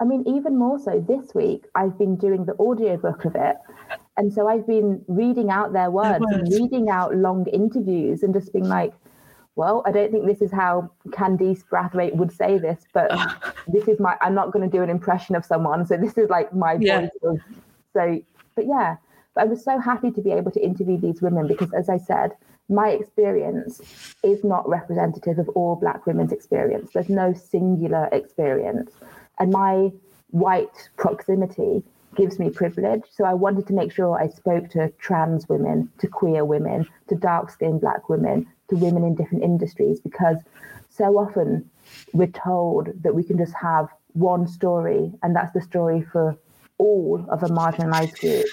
i 0.00 0.04
mean 0.04 0.24
even 0.26 0.58
more 0.58 0.78
so 0.78 1.04
this 1.06 1.34
week 1.34 1.64
i've 1.74 1.96
been 1.98 2.16
doing 2.16 2.44
the 2.44 2.54
audiobook 2.54 3.24
of 3.24 3.34
it 3.34 3.56
and 4.16 4.32
so 4.32 4.48
i've 4.48 4.66
been 4.66 5.02
reading 5.08 5.50
out 5.50 5.72
their 5.72 5.90
words, 5.90 6.20
words. 6.20 6.36
and 6.36 6.60
reading 6.60 6.88
out 6.88 7.14
long 7.14 7.46
interviews 7.48 8.22
and 8.22 8.32
just 8.34 8.52
being 8.52 8.68
like 8.68 8.92
well, 9.56 9.82
I 9.84 9.92
don't 9.92 10.10
think 10.10 10.26
this 10.26 10.40
is 10.40 10.50
how 10.50 10.90
Candice 11.08 11.64
Brathwaite 11.70 12.14
would 12.14 12.32
say 12.32 12.56
this, 12.56 12.86
but 12.94 13.10
this 13.68 13.88
is 13.88 14.00
my, 14.00 14.16
I'm 14.22 14.32
not 14.32 14.52
going 14.52 14.64
to 14.64 14.74
do 14.74 14.82
an 14.82 14.88
impression 14.88 15.34
of 15.34 15.44
someone. 15.44 15.84
So 15.84 15.98
this 15.98 16.16
is 16.16 16.30
like 16.30 16.54
my 16.54 16.78
yeah. 16.80 17.00
voice 17.00 17.10
of, 17.24 17.38
so, 17.92 18.22
but 18.54 18.66
yeah, 18.66 18.96
I 19.40 19.44
was 19.44 19.64
so 19.64 19.78
happy 19.78 20.10
to 20.10 20.20
be 20.20 20.32
able 20.32 20.50
to 20.50 20.62
interview 20.62 20.98
these 20.98 21.22
women 21.22 21.46
because, 21.46 21.72
as 21.72 21.88
I 21.88 21.96
said, 21.96 22.32
my 22.68 22.90
experience 22.90 23.80
is 24.22 24.44
not 24.44 24.68
representative 24.68 25.38
of 25.38 25.48
all 25.50 25.76
Black 25.76 26.06
women's 26.06 26.30
experience. 26.30 26.90
There's 26.92 27.08
no 27.08 27.32
singular 27.32 28.10
experience. 28.12 28.90
And 29.38 29.50
my 29.50 29.92
white 30.28 30.90
proximity 30.98 31.82
gives 32.16 32.38
me 32.38 32.50
privilege. 32.50 33.04
So 33.10 33.24
I 33.24 33.32
wanted 33.32 33.66
to 33.68 33.72
make 33.72 33.92
sure 33.92 34.20
I 34.20 34.28
spoke 34.28 34.68
to 34.70 34.92
trans 34.98 35.48
women, 35.48 35.90
to 36.00 36.06
queer 36.06 36.44
women, 36.44 36.86
to 37.08 37.14
dark 37.14 37.50
skinned 37.50 37.80
Black 37.80 38.10
women, 38.10 38.46
to 38.68 38.76
women 38.76 39.04
in 39.04 39.14
different 39.14 39.42
industries, 39.42 40.00
because 40.00 40.36
so 40.90 41.18
often 41.18 41.70
we're 42.12 42.26
told 42.26 42.90
that 43.02 43.14
we 43.14 43.24
can 43.24 43.38
just 43.38 43.54
have 43.54 43.88
one 44.12 44.46
story 44.46 45.12
and 45.22 45.34
that's 45.34 45.54
the 45.54 45.62
story 45.62 46.02
for 46.12 46.36
all 46.76 47.24
of 47.30 47.42
a 47.42 47.46
marginalized 47.46 48.18
group. 48.20 48.46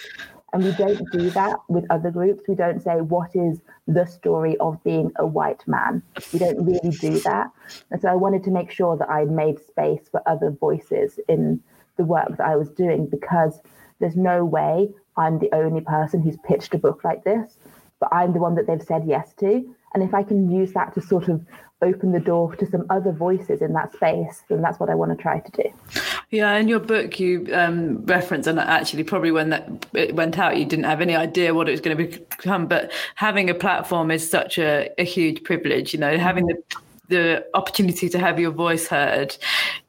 And 0.58 0.65
we 0.65 0.72
don't 0.72 1.12
do 1.12 1.30
that 1.30 1.60
with 1.67 1.86
other 1.91 2.10
groups. 2.10 2.46
We 2.48 2.56
don't 2.56 2.82
say, 2.82 3.00
what 3.00 3.36
is 3.36 3.62
the 3.86 4.08
story 4.08 4.58
of 4.58 4.84
being 4.84 5.12
a 5.17 5.24
white 5.24 5.63
man? 5.67 6.02
We 6.34 6.39
don't 6.39 6.65
really 6.65 6.98
do 6.98 7.20
that. 7.20 7.52
And 7.91 8.02
so 8.02 8.08
I 8.08 8.15
wanted 8.15 8.43
to 8.46 8.50
make 8.50 8.72
sure 8.72 8.98
that 8.98 9.08
I 9.08 9.26
made 9.26 9.60
space 9.60 10.10
for 10.10 10.28
other 10.28 10.50
voices 10.50 11.20
in 11.30 11.62
the 11.98 12.06
work 12.06 12.38
that 12.38 12.48
I 12.48 12.56
was 12.56 12.72
doing 12.72 13.06
because 13.06 13.60
there's 14.00 14.15
no 14.15 14.43
way 14.43 14.89
I'm 15.15 15.38
the 15.38 15.54
only 15.54 15.82
person 15.82 16.24
who's 16.24 16.38
pitched 16.43 16.74
a 16.74 16.80
book 16.80 17.04
like 17.04 17.24
this, 17.24 17.60
but 18.00 18.10
I'm 18.12 18.34
the 18.34 18.39
one 18.39 18.56
that 18.56 18.65
they've 18.65 18.82
said 18.82 19.04
yes 19.06 19.34
to. 19.36 19.63
And 19.93 20.02
if 20.02 20.15
I 20.15 20.24
can 20.24 20.50
use 20.50 20.74
that 20.74 20.96
to 20.96 21.02
sort 21.02 21.28
of 21.28 21.46
open 21.81 22.11
the 22.11 22.19
door 22.19 22.55
to 22.55 22.65
some 22.65 22.85
other 22.89 23.11
voices 23.11 23.61
in 23.61 23.73
that 23.73 23.93
space, 23.93 24.43
then 24.49 24.61
that's 24.61 24.79
what 24.79 24.89
I 24.89 24.95
want 24.95 25.15
to 25.15 25.21
try 25.21 25.39
to 25.39 25.51
do. 25.63 26.01
Yeah, 26.31 26.55
in 26.55 26.67
your 26.67 26.79
book, 26.79 27.19
you 27.19 27.47
um, 27.53 28.03
reference, 28.05 28.47
and 28.47 28.59
actually, 28.59 29.03
probably 29.03 29.31
when 29.31 29.49
that 29.51 29.85
it 29.93 30.15
went 30.15 30.37
out, 30.37 30.57
you 30.57 30.65
didn't 30.65 30.85
have 30.85 31.01
any 31.01 31.15
idea 31.15 31.53
what 31.53 31.69
it 31.69 31.71
was 31.71 31.81
going 31.81 31.97
to 31.97 32.03
become. 32.03 32.67
But 32.67 32.91
having 33.15 33.49
a 33.49 33.53
platform 33.53 34.11
is 34.11 34.29
such 34.29 34.57
a, 34.57 34.89
a 34.97 35.03
huge 35.03 35.43
privilege. 35.43 35.93
You 35.93 35.99
know, 35.99 36.17
having 36.17 36.47
the 36.47 36.61
the 37.09 37.45
opportunity 37.53 38.09
to 38.09 38.19
have 38.19 38.39
your 38.39 38.51
voice 38.51 38.87
heard 38.87 39.37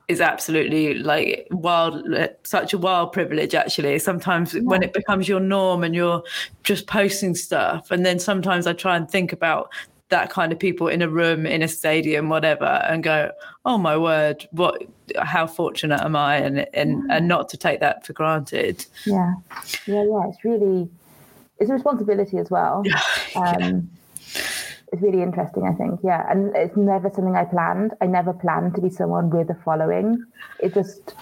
is 0.07 0.21
absolutely 0.21 0.95
like 0.95 1.47
wild 1.51 2.07
such 2.45 2.73
a 2.73 2.79
wild 2.79 3.13
privilege 3.13 3.55
actually 3.55 3.99
sometimes 3.99 4.55
yeah. 4.55 4.61
when 4.63 4.83
it 4.83 4.93
becomes 4.93 5.29
your 5.29 5.41
norm 5.41 5.85
and 5.85 5.95
you're 5.95 6.23
just 6.63 6.87
posting 6.87 7.35
stuff 7.35 7.91
and 7.91 8.07
then 8.07 8.19
sometimes 8.19 8.67
i 8.67 8.73
try 8.73 8.97
and 8.97 9.11
think 9.11 9.33
about 9.33 9.69
that 10.09 10.31
kind 10.31 10.53
of 10.53 10.59
people 10.59 10.89
in 10.89 11.03
a 11.03 11.09
room 11.09 11.47
in 11.47 11.63
a 11.63 11.69
stadium 11.69 12.29
whatever 12.29 12.65
and 12.65 13.03
go 13.03 13.31
oh 13.65 13.77
my 13.77 13.97
word 13.97 14.49
what 14.53 14.83
how 15.17 15.47
fortunate 15.47 16.01
am 16.01 16.17
i? 16.17 16.37
And 16.37 16.67
and 16.75 17.11
and 17.11 17.29
not 17.29 17.49
to 17.51 17.57
take 17.57 17.81
that 17.81 18.07
for 18.07 18.13
granted. 18.13 18.87
Yeah. 19.07 19.35
Yeah 19.87 20.05
yeah 20.05 20.29
it's 20.29 20.45
really 20.45 20.89
it's 21.59 21.71
a 21.71 21.73
responsibility 21.73 22.39
as 22.39 22.51
well. 22.51 22.83
Um, 23.37 23.91
it's 24.91 25.03
really 25.03 25.23
interesting 25.23 25.65
i 25.65 25.75
think 25.75 26.01
yeah. 26.03 26.25
And 26.31 26.57
it's 26.57 26.77
never 26.77 27.11
something 27.15 27.37
i 27.37 27.45
planned. 27.45 27.93
I 28.01 28.07
never 28.07 28.33
planned 28.33 28.75
to 28.77 28.81
be 28.81 28.89
someone 28.89 29.29
with 29.31 29.51
a 29.51 29.55
following. 29.55 30.25
It 30.61 30.73
just 30.73 31.15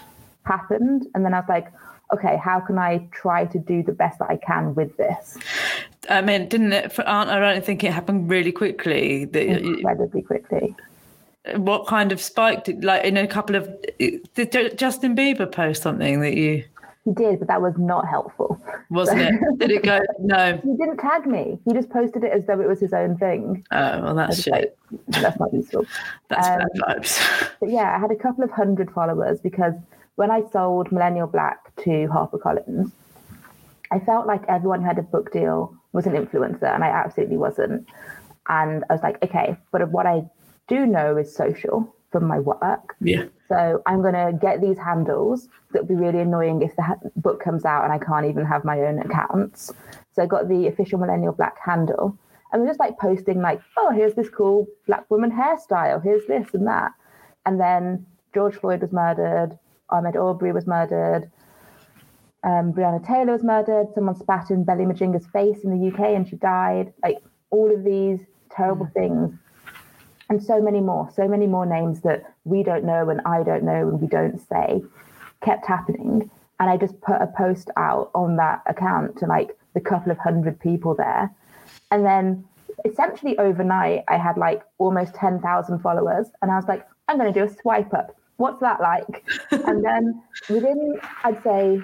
happened 0.46 1.06
and 1.14 1.24
then 1.24 1.34
i 1.34 1.40
was 1.40 1.48
like 1.48 1.72
okay 2.12 2.36
how 2.36 2.60
can 2.60 2.78
i 2.78 2.98
try 3.10 3.44
to 3.44 3.58
do 3.58 3.82
the 3.82 3.92
best 3.92 4.18
that 4.20 4.30
i 4.30 4.36
can 4.36 4.74
with 4.74 4.96
this 4.96 5.36
I 6.08 6.20
mean, 6.22 6.48
didn't 6.48 6.72
it? 6.72 6.92
For 6.92 7.06
Aunt, 7.06 7.30
I 7.30 7.38
don't 7.38 7.64
think 7.64 7.84
it 7.84 7.92
happened 7.92 8.30
really 8.30 8.52
quickly. 8.52 9.22
Incredibly 9.22 10.22
quickly. 10.22 10.74
What 11.54 11.86
kind 11.86 12.10
of 12.12 12.20
spike 12.20 12.64
did, 12.64 12.84
like 12.84 13.04
in 13.04 13.16
a 13.16 13.26
couple 13.26 13.56
of, 13.56 13.68
did 13.98 14.76
Justin 14.76 15.14
Bieber 15.14 15.50
post 15.50 15.82
something 15.82 16.20
that 16.20 16.34
you? 16.34 16.64
He 17.06 17.12
did, 17.12 17.38
but 17.38 17.46
that 17.46 17.62
was 17.62 17.74
not 17.78 18.08
helpful. 18.08 18.60
Wasn't 18.90 19.20
it? 19.20 19.32
Did 19.58 19.70
it 19.70 19.84
go? 19.84 20.00
No. 20.18 20.56
He 20.56 20.76
didn't 20.76 20.96
tag 20.96 21.24
me. 21.24 21.56
He 21.64 21.72
just 21.72 21.88
posted 21.88 22.24
it 22.24 22.32
as 22.32 22.44
though 22.46 22.60
it 22.60 22.66
was 22.66 22.80
his 22.80 22.92
own 22.92 23.16
thing. 23.16 23.64
Oh, 23.70 24.02
well, 24.02 24.14
that's 24.16 24.42
shit. 24.42 24.76
Like, 24.90 25.22
that's 25.22 25.38
not 25.38 25.54
useful. 25.54 25.86
That's 26.28 26.48
um, 26.48 26.58
bad 26.58 26.98
vibes. 26.98 27.50
But 27.60 27.70
yeah, 27.70 27.94
I 27.94 28.00
had 28.00 28.10
a 28.10 28.16
couple 28.16 28.42
of 28.42 28.50
hundred 28.50 28.90
followers 28.90 29.38
because 29.38 29.74
when 30.16 30.32
I 30.32 30.42
sold 30.50 30.90
Millennial 30.90 31.28
Black 31.28 31.74
to 31.84 31.90
HarperCollins, 32.08 32.90
I 33.92 34.00
felt 34.00 34.26
like 34.26 34.42
everyone 34.48 34.80
who 34.80 34.86
had 34.86 34.98
a 34.98 35.02
book 35.02 35.32
deal 35.32 35.76
was 35.92 36.06
an 36.06 36.12
influencer, 36.12 36.74
and 36.74 36.84
I 36.84 36.88
absolutely 36.88 37.36
wasn't. 37.36 37.86
And 38.48 38.84
I 38.88 38.92
was 38.92 39.02
like, 39.02 39.22
okay, 39.22 39.56
but 39.72 39.90
what 39.90 40.06
I 40.06 40.24
do 40.68 40.86
know 40.86 41.16
is 41.16 41.34
social 41.34 41.94
from 42.12 42.26
my 42.26 42.38
work. 42.38 42.96
Yeah. 43.00 43.24
So 43.48 43.82
I'm 43.86 44.02
going 44.02 44.14
to 44.14 44.36
get 44.40 44.60
these 44.60 44.78
handles. 44.78 45.48
That'll 45.72 45.88
be 45.88 45.94
really 45.94 46.20
annoying 46.20 46.62
if 46.62 46.74
the 46.76 46.82
ha- 46.82 46.98
book 47.16 47.42
comes 47.42 47.64
out 47.64 47.84
and 47.84 47.92
I 47.92 47.98
can't 47.98 48.26
even 48.26 48.44
have 48.46 48.64
my 48.64 48.80
own 48.80 48.98
accounts. 49.00 49.72
So 50.12 50.22
I 50.22 50.26
got 50.26 50.48
the 50.48 50.66
official 50.66 50.98
Millennial 50.98 51.32
Black 51.32 51.56
handle. 51.64 52.16
And 52.52 52.62
we're 52.62 52.68
just 52.68 52.80
like 52.80 52.98
posting, 52.98 53.42
like, 53.42 53.60
oh, 53.76 53.90
here's 53.90 54.14
this 54.14 54.28
cool 54.28 54.66
black 54.86 55.10
woman 55.10 55.30
hairstyle. 55.30 56.02
Here's 56.02 56.26
this 56.26 56.46
and 56.54 56.66
that. 56.66 56.92
And 57.44 57.60
then 57.60 58.06
George 58.34 58.54
Floyd 58.54 58.82
was 58.82 58.92
murdered. 58.92 59.58
Ahmaud 59.90 60.16
Arbery 60.16 60.52
was 60.52 60.66
murdered. 60.66 61.30
Um, 62.44 62.72
Breonna 62.72 63.04
Taylor 63.04 63.32
was 63.32 63.42
murdered. 63.42 63.88
Someone 63.94 64.16
spat 64.16 64.50
in 64.50 64.64
Belly 64.64 64.84
Mujinga's 64.84 65.26
face 65.26 65.64
in 65.64 65.70
the 65.70 65.88
UK 65.88 66.14
and 66.14 66.28
she 66.28 66.36
died. 66.36 66.92
Like 67.02 67.18
all 67.50 67.72
of 67.74 67.84
these 67.84 68.20
terrible 68.50 68.88
things. 68.94 69.34
And 70.28 70.42
so 70.42 70.60
many 70.60 70.80
more, 70.80 71.08
so 71.14 71.28
many 71.28 71.46
more 71.46 71.66
names 71.66 72.00
that 72.02 72.24
we 72.44 72.62
don't 72.62 72.84
know 72.84 73.10
and 73.10 73.20
I 73.24 73.42
don't 73.42 73.62
know 73.62 73.88
and 73.88 74.00
we 74.00 74.08
don't 74.08 74.38
say 74.38 74.82
kept 75.42 75.66
happening. 75.66 76.30
And 76.58 76.70
I 76.70 76.76
just 76.76 77.00
put 77.00 77.20
a 77.20 77.26
post 77.26 77.70
out 77.76 78.10
on 78.14 78.36
that 78.36 78.62
account 78.66 79.18
to 79.18 79.26
like 79.26 79.56
the 79.74 79.80
couple 79.80 80.10
of 80.10 80.18
hundred 80.18 80.58
people 80.58 80.94
there. 80.94 81.30
And 81.90 82.04
then 82.04 82.44
essentially 82.84 83.38
overnight, 83.38 84.04
I 84.08 84.16
had 84.16 84.36
like 84.36 84.62
almost 84.78 85.14
10,000 85.14 85.78
followers. 85.80 86.28
And 86.42 86.50
I 86.50 86.56
was 86.56 86.66
like, 86.66 86.86
I'm 87.08 87.18
going 87.18 87.32
to 87.32 87.38
do 87.38 87.44
a 87.44 87.54
swipe 87.54 87.92
up. 87.94 88.16
What's 88.36 88.60
that 88.60 88.80
like? 88.80 89.24
and 89.50 89.84
then 89.84 90.22
within, 90.48 91.00
I'd 91.24 91.42
say, 91.42 91.80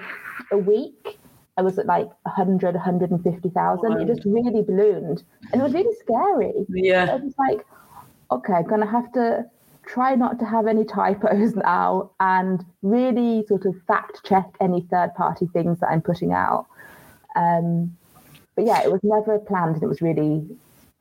a 0.51 0.57
week, 0.57 1.19
I 1.57 1.61
was 1.61 1.77
at 1.77 1.85
like 1.85 2.09
100, 2.23 2.75
150,000. 2.75 3.89
Wow. 3.89 3.97
It 3.97 4.07
just 4.07 4.25
really 4.25 4.61
ballooned. 4.61 5.23
And 5.51 5.61
it 5.61 5.63
was 5.63 5.73
really 5.73 5.95
scary. 5.99 6.53
Yeah. 6.69 7.11
I 7.11 7.15
was 7.15 7.33
like, 7.37 7.65
okay, 8.31 8.53
I'm 8.53 8.67
going 8.67 8.81
to 8.81 8.87
have 8.87 9.11
to 9.13 9.45
try 9.85 10.15
not 10.15 10.39
to 10.39 10.45
have 10.45 10.67
any 10.67 10.85
typos 10.85 11.55
now 11.63 12.11
and 12.19 12.65
really 12.81 13.45
sort 13.47 13.65
of 13.65 13.75
fact 13.87 14.21
check 14.23 14.45
any 14.61 14.81
third 14.89 15.13
party 15.15 15.47
things 15.53 15.79
that 15.79 15.87
I'm 15.87 16.01
putting 16.01 16.31
out. 16.31 16.67
Um, 17.35 17.95
but 18.55 18.65
yeah, 18.65 18.83
it 18.83 18.91
was 18.91 19.01
never 19.03 19.39
planned 19.39 19.75
and 19.75 19.83
it 19.83 19.87
was 19.87 20.01
really 20.01 20.45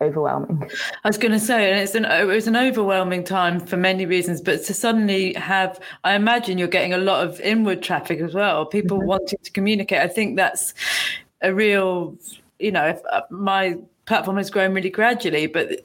overwhelming. 0.02 0.70
I 1.04 1.08
was 1.08 1.18
going 1.18 1.32
to 1.32 1.40
say, 1.40 1.70
and 1.70 1.80
it's 1.80 1.94
an 1.94 2.04
it 2.04 2.24
was 2.24 2.46
an 2.46 2.56
overwhelming 2.56 3.24
time 3.24 3.60
for 3.60 3.76
many 3.76 4.06
reasons, 4.06 4.40
but 4.40 4.64
to 4.64 4.74
suddenly 4.74 5.34
have, 5.34 5.80
I 6.04 6.14
imagine 6.14 6.58
you're 6.58 6.68
getting 6.68 6.92
a 6.92 6.98
lot 6.98 7.26
of 7.26 7.40
inward 7.40 7.82
traffic 7.82 8.20
as 8.20 8.34
well. 8.34 8.66
People 8.66 8.98
mm-hmm. 8.98 9.08
wanting 9.08 9.38
to 9.42 9.50
communicate. 9.50 10.00
I 10.00 10.08
think 10.08 10.36
that's 10.36 10.74
a 11.40 11.54
real, 11.54 12.16
you 12.58 12.72
know, 12.72 13.00
uh, 13.10 13.22
my 13.30 13.78
platform 14.06 14.36
has 14.36 14.50
grown 14.50 14.74
really 14.74 14.90
gradually, 14.90 15.46
but 15.46 15.80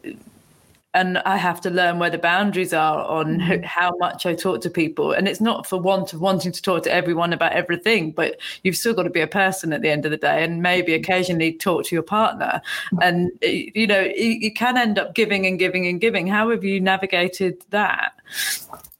and 0.93 1.17
I 1.19 1.37
have 1.37 1.61
to 1.61 1.69
learn 1.69 1.99
where 1.99 2.09
the 2.09 2.17
boundaries 2.17 2.73
are 2.73 3.05
on 3.05 3.39
mm-hmm. 3.39 3.63
how 3.63 3.91
much 3.99 4.25
I 4.25 4.33
talk 4.33 4.61
to 4.61 4.69
people. 4.69 5.11
And 5.11 5.27
it's 5.27 5.41
not 5.41 5.67
for 5.67 5.79
want 5.79 6.13
of 6.13 6.21
wanting 6.21 6.51
to 6.51 6.61
talk 6.61 6.83
to 6.83 6.91
everyone 6.91 7.33
about 7.33 7.51
everything, 7.51 8.11
but 8.11 8.39
you've 8.63 8.77
still 8.77 8.93
got 8.93 9.03
to 9.03 9.09
be 9.09 9.21
a 9.21 9.27
person 9.27 9.73
at 9.73 9.81
the 9.81 9.89
end 9.89 10.05
of 10.05 10.11
the 10.11 10.17
day, 10.17 10.43
and 10.43 10.61
maybe 10.61 10.93
occasionally 10.93 11.53
talk 11.53 11.85
to 11.85 11.95
your 11.95 12.03
partner. 12.03 12.61
Mm-hmm. 12.93 12.97
And 13.01 13.31
you 13.41 13.87
know, 13.87 14.01
you 14.01 14.51
can 14.53 14.77
end 14.77 14.97
up 14.97 15.13
giving 15.13 15.45
and 15.45 15.59
giving 15.59 15.87
and 15.87 16.01
giving. 16.01 16.27
How 16.27 16.49
have 16.49 16.63
you 16.63 16.79
navigated 16.79 17.63
that? 17.69 18.13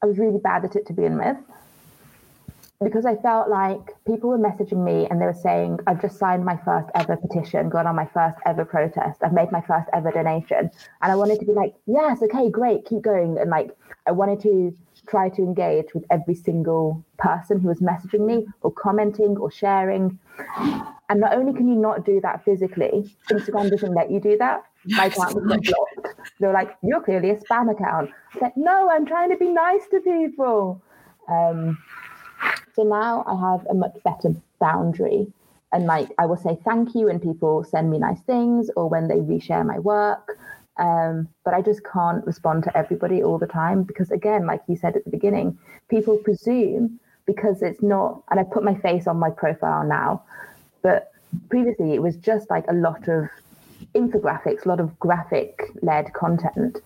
I 0.02 0.06
was 0.06 0.17
really 0.17 0.39
bad 0.39 0.65
at 0.65 0.76
it 0.76 0.86
to 0.88 0.93
begin 0.93 1.17
with 1.17 1.38
because 2.84 3.06
I 3.06 3.16
felt 3.16 3.50
like 3.50 3.80
people 4.06 4.30
were 4.30 4.38
messaging 4.38 4.84
me 4.84 5.08
and 5.10 5.20
they 5.20 5.26
were 5.26 5.34
saying, 5.34 5.80
I've 5.88 6.00
just 6.00 6.20
signed 6.20 6.46
my 6.46 6.58
first 6.63 6.88
ever 6.94 7.18
petition, 7.18 7.70
gone 7.70 7.88
on 7.88 7.96
my 7.96 8.06
first 8.06 8.38
ever 8.46 8.66
protest, 8.66 9.24
I've 9.24 9.34
made 9.34 9.52
my 9.52 9.62
first 9.62 9.90
ever 9.94 10.12
donation. 10.12 10.70
And 11.02 11.12
I 11.12 11.16
wanted 11.16 11.40
to 11.40 11.46
be 11.46 11.54
like, 11.54 11.74
yes, 11.88 12.22
okay, 12.22 12.52
great, 12.52 12.86
keep 12.86 13.02
going. 13.02 13.40
And 13.40 13.50
like, 13.50 13.72
I 14.06 14.12
wanted 14.12 14.42
to 14.42 14.76
try 15.08 15.30
to 15.30 15.42
engage 15.42 15.94
with 15.96 16.06
every 16.12 16.36
single 16.36 17.04
person 17.18 17.60
who 17.60 17.68
was 17.68 17.80
messaging 17.80 18.26
me 18.26 18.46
or 18.62 18.72
commenting 18.72 19.38
or 19.38 19.50
sharing. 19.50 20.20
And 21.10 21.20
not 21.20 21.34
only 21.34 21.54
can 21.54 21.68
you 21.68 21.76
not 21.76 22.06
do 22.06 22.22
that 22.22 22.46
physically, 22.46 23.16
Instagram 23.32 23.72
doesn't 23.72 23.94
let 23.96 24.12
you 24.12 24.20
do 24.20 24.38
that. 24.38 24.66
My 24.86 25.06
account 25.06 25.34
was 25.34 25.44
blocked. 25.46 26.16
They're 26.40 26.54
like, 26.54 26.78
you're 26.84 27.02
clearly 27.02 27.32
a 27.32 27.38
spam 27.38 27.72
account. 27.72 28.12
I 28.36 28.40
said, 28.40 28.52
no, 28.56 28.92
I'm 28.92 29.06
trying 29.08 29.32
to 29.32 29.38
be 29.38 29.50
nice 29.50 29.88
to 29.90 30.00
people. 30.00 30.84
Um, 31.28 31.78
so 32.78 32.84
now 32.84 33.24
I 33.26 33.36
have 33.52 33.66
a 33.66 33.74
much 33.74 33.98
better 34.04 34.36
boundary. 34.60 35.34
And 35.74 35.86
like 35.86 36.12
I 36.20 36.28
will 36.28 36.38
say 36.38 36.58
thank 36.63 36.94
you 36.94 37.08
when 37.08 37.20
people 37.20 37.63
send 37.63 37.90
me 37.90 37.98
nice 37.98 38.22
things 38.22 38.70
or 38.78 38.88
when 38.88 39.08
they 39.08 39.16
reshare 39.16 39.66
my 39.66 39.80
work. 39.80 40.38
Um, 40.78 41.28
but 41.44 41.56
I 41.56 41.63
just 41.63 41.82
can't 41.84 42.24
respond 42.26 42.63
to 42.66 42.78
everybody 42.78 43.24
all 43.24 43.40
the 43.40 43.48
time 43.48 43.82
because, 43.82 44.12
again, 44.12 44.46
like 44.46 44.62
you 44.68 44.76
said 44.76 44.96
at 44.96 45.06
the 45.06 45.10
beginning, 45.10 45.58
people 45.90 46.18
presume 46.20 47.00
because 47.26 47.63
it's 47.63 47.82
not, 47.82 48.22
and 48.30 48.40
I 48.40 48.44
put 48.44 48.63
my 48.63 48.76
face 48.76 49.08
on 49.08 49.18
my 49.18 49.32
profile 49.32 49.84
now, 49.84 50.22
but 50.84 51.12
previously 51.50 51.96
it 51.96 52.02
was 52.04 52.16
just 52.16 52.48
like 52.52 52.66
a 52.70 52.74
lot 52.74 53.08
of 53.08 53.28
infographics, 53.96 54.66
a 54.66 54.70
lot 54.70 54.80
of 54.80 54.98
graphic 55.00 55.72
led 55.82 56.13
content. 56.13 56.78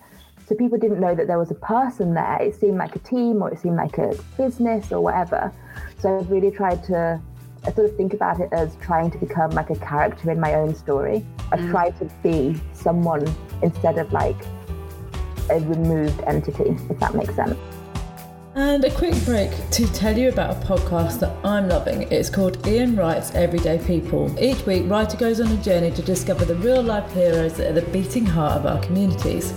So 0.51 0.57
people 0.57 0.77
didn't 0.77 0.99
know 0.99 1.15
that 1.15 1.27
there 1.27 1.39
was 1.39 1.49
a 1.49 1.55
person 1.55 2.13
there. 2.13 2.37
It 2.41 2.59
seemed 2.59 2.77
like 2.77 2.93
a 2.93 2.99
team 2.99 3.41
or 3.41 3.49
it 3.53 3.59
seemed 3.61 3.77
like 3.77 3.97
a 3.97 4.13
business 4.35 4.91
or 4.91 4.99
whatever. 4.99 5.49
So 5.99 6.19
I've 6.19 6.29
really 6.29 6.51
tried 6.51 6.83
to 6.87 7.21
I 7.63 7.71
sort 7.71 7.89
of 7.89 7.95
think 7.95 8.13
about 8.13 8.41
it 8.41 8.49
as 8.51 8.75
trying 8.81 9.11
to 9.11 9.17
become 9.17 9.51
like 9.51 9.69
a 9.69 9.77
character 9.77 10.29
in 10.29 10.41
my 10.41 10.55
own 10.55 10.75
story. 10.75 11.25
I've 11.53 11.61
mm. 11.61 11.71
tried 11.71 11.97
to 11.99 12.11
be 12.21 12.59
someone 12.73 13.33
instead 13.61 13.97
of 13.97 14.11
like 14.11 14.35
a 15.49 15.61
removed 15.61 16.19
entity, 16.27 16.75
if 16.89 16.99
that 16.99 17.15
makes 17.15 17.33
sense. 17.33 17.57
And 18.53 18.83
a 18.83 18.91
quick 18.91 19.15
break 19.23 19.51
to 19.69 19.87
tell 19.93 20.17
you 20.17 20.27
about 20.27 20.57
a 20.57 20.67
podcast 20.67 21.21
that 21.21 21.33
I'm 21.45 21.69
loving. 21.69 22.11
It's 22.11 22.29
called 22.29 22.67
Ian 22.67 22.97
Wright's 22.97 23.33
Everyday 23.35 23.77
People. 23.87 24.37
Each 24.37 24.65
week, 24.65 24.83
Wright 24.87 25.17
goes 25.17 25.39
on 25.39 25.47
a 25.47 25.63
journey 25.63 25.91
to 25.91 26.01
discover 26.01 26.43
the 26.43 26.55
real 26.55 26.83
life 26.83 27.09
heroes 27.13 27.53
that 27.53 27.67
are 27.69 27.79
the 27.79 27.89
beating 27.91 28.25
heart 28.25 28.57
of 28.57 28.65
our 28.65 28.83
communities. 28.83 29.53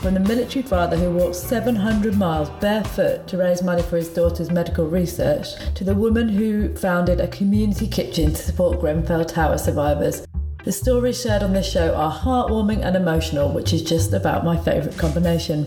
From 0.00 0.14
the 0.14 0.20
military 0.20 0.62
father 0.62 0.96
who 0.96 1.10
walked 1.10 1.36
700 1.36 2.16
miles 2.16 2.48
barefoot 2.58 3.28
to 3.28 3.36
raise 3.36 3.62
money 3.62 3.82
for 3.82 3.98
his 3.98 4.08
daughter's 4.08 4.50
medical 4.50 4.86
research, 4.86 5.48
to 5.74 5.84
the 5.84 5.94
woman 5.94 6.26
who 6.26 6.74
founded 6.74 7.20
a 7.20 7.28
community 7.28 7.86
kitchen 7.86 8.32
to 8.32 8.42
support 8.42 8.80
Grenfell 8.80 9.26
Tower 9.26 9.58
survivors. 9.58 10.26
The 10.64 10.72
stories 10.72 11.20
shared 11.20 11.42
on 11.42 11.52
this 11.52 11.70
show 11.70 11.94
are 11.94 12.10
heartwarming 12.10 12.82
and 12.82 12.96
emotional, 12.96 13.52
which 13.52 13.74
is 13.74 13.82
just 13.82 14.14
about 14.14 14.42
my 14.42 14.56
favourite 14.56 14.96
combination. 14.96 15.66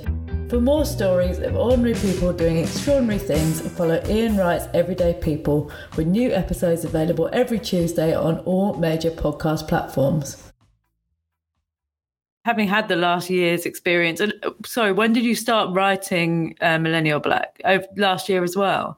For 0.50 0.60
more 0.60 0.86
stories 0.86 1.38
of 1.38 1.56
ordinary 1.56 1.94
people 1.94 2.34
doing 2.34 2.58
extraordinary 2.58 3.20
things, 3.20 3.62
follow 3.78 4.02
Ian 4.08 4.36
Wright's 4.36 4.66
Everyday 4.74 5.14
People, 5.14 5.72
with 5.96 6.08
new 6.08 6.32
episodes 6.32 6.86
available 6.86 7.30
every 7.34 7.60
Tuesday 7.60 8.16
on 8.16 8.40
all 8.40 8.74
major 8.74 9.12
podcast 9.12 9.68
platforms 9.68 10.43
having 12.46 12.68
had 12.68 12.88
the 12.88 12.96
last 12.96 13.30
year's 13.30 13.66
experience 13.66 14.20
and 14.20 14.34
uh, 14.44 14.52
sorry 14.66 14.92
when 14.92 15.14
did 15.14 15.24
you 15.24 15.36
start 15.36 15.74
writing 15.74 16.56
uh, 16.62 16.78
millennial 16.78 17.20
black? 17.20 17.60
Oh, 17.66 17.82
last 17.98 18.30
year 18.30 18.44
as 18.44 18.56
well? 18.56 18.98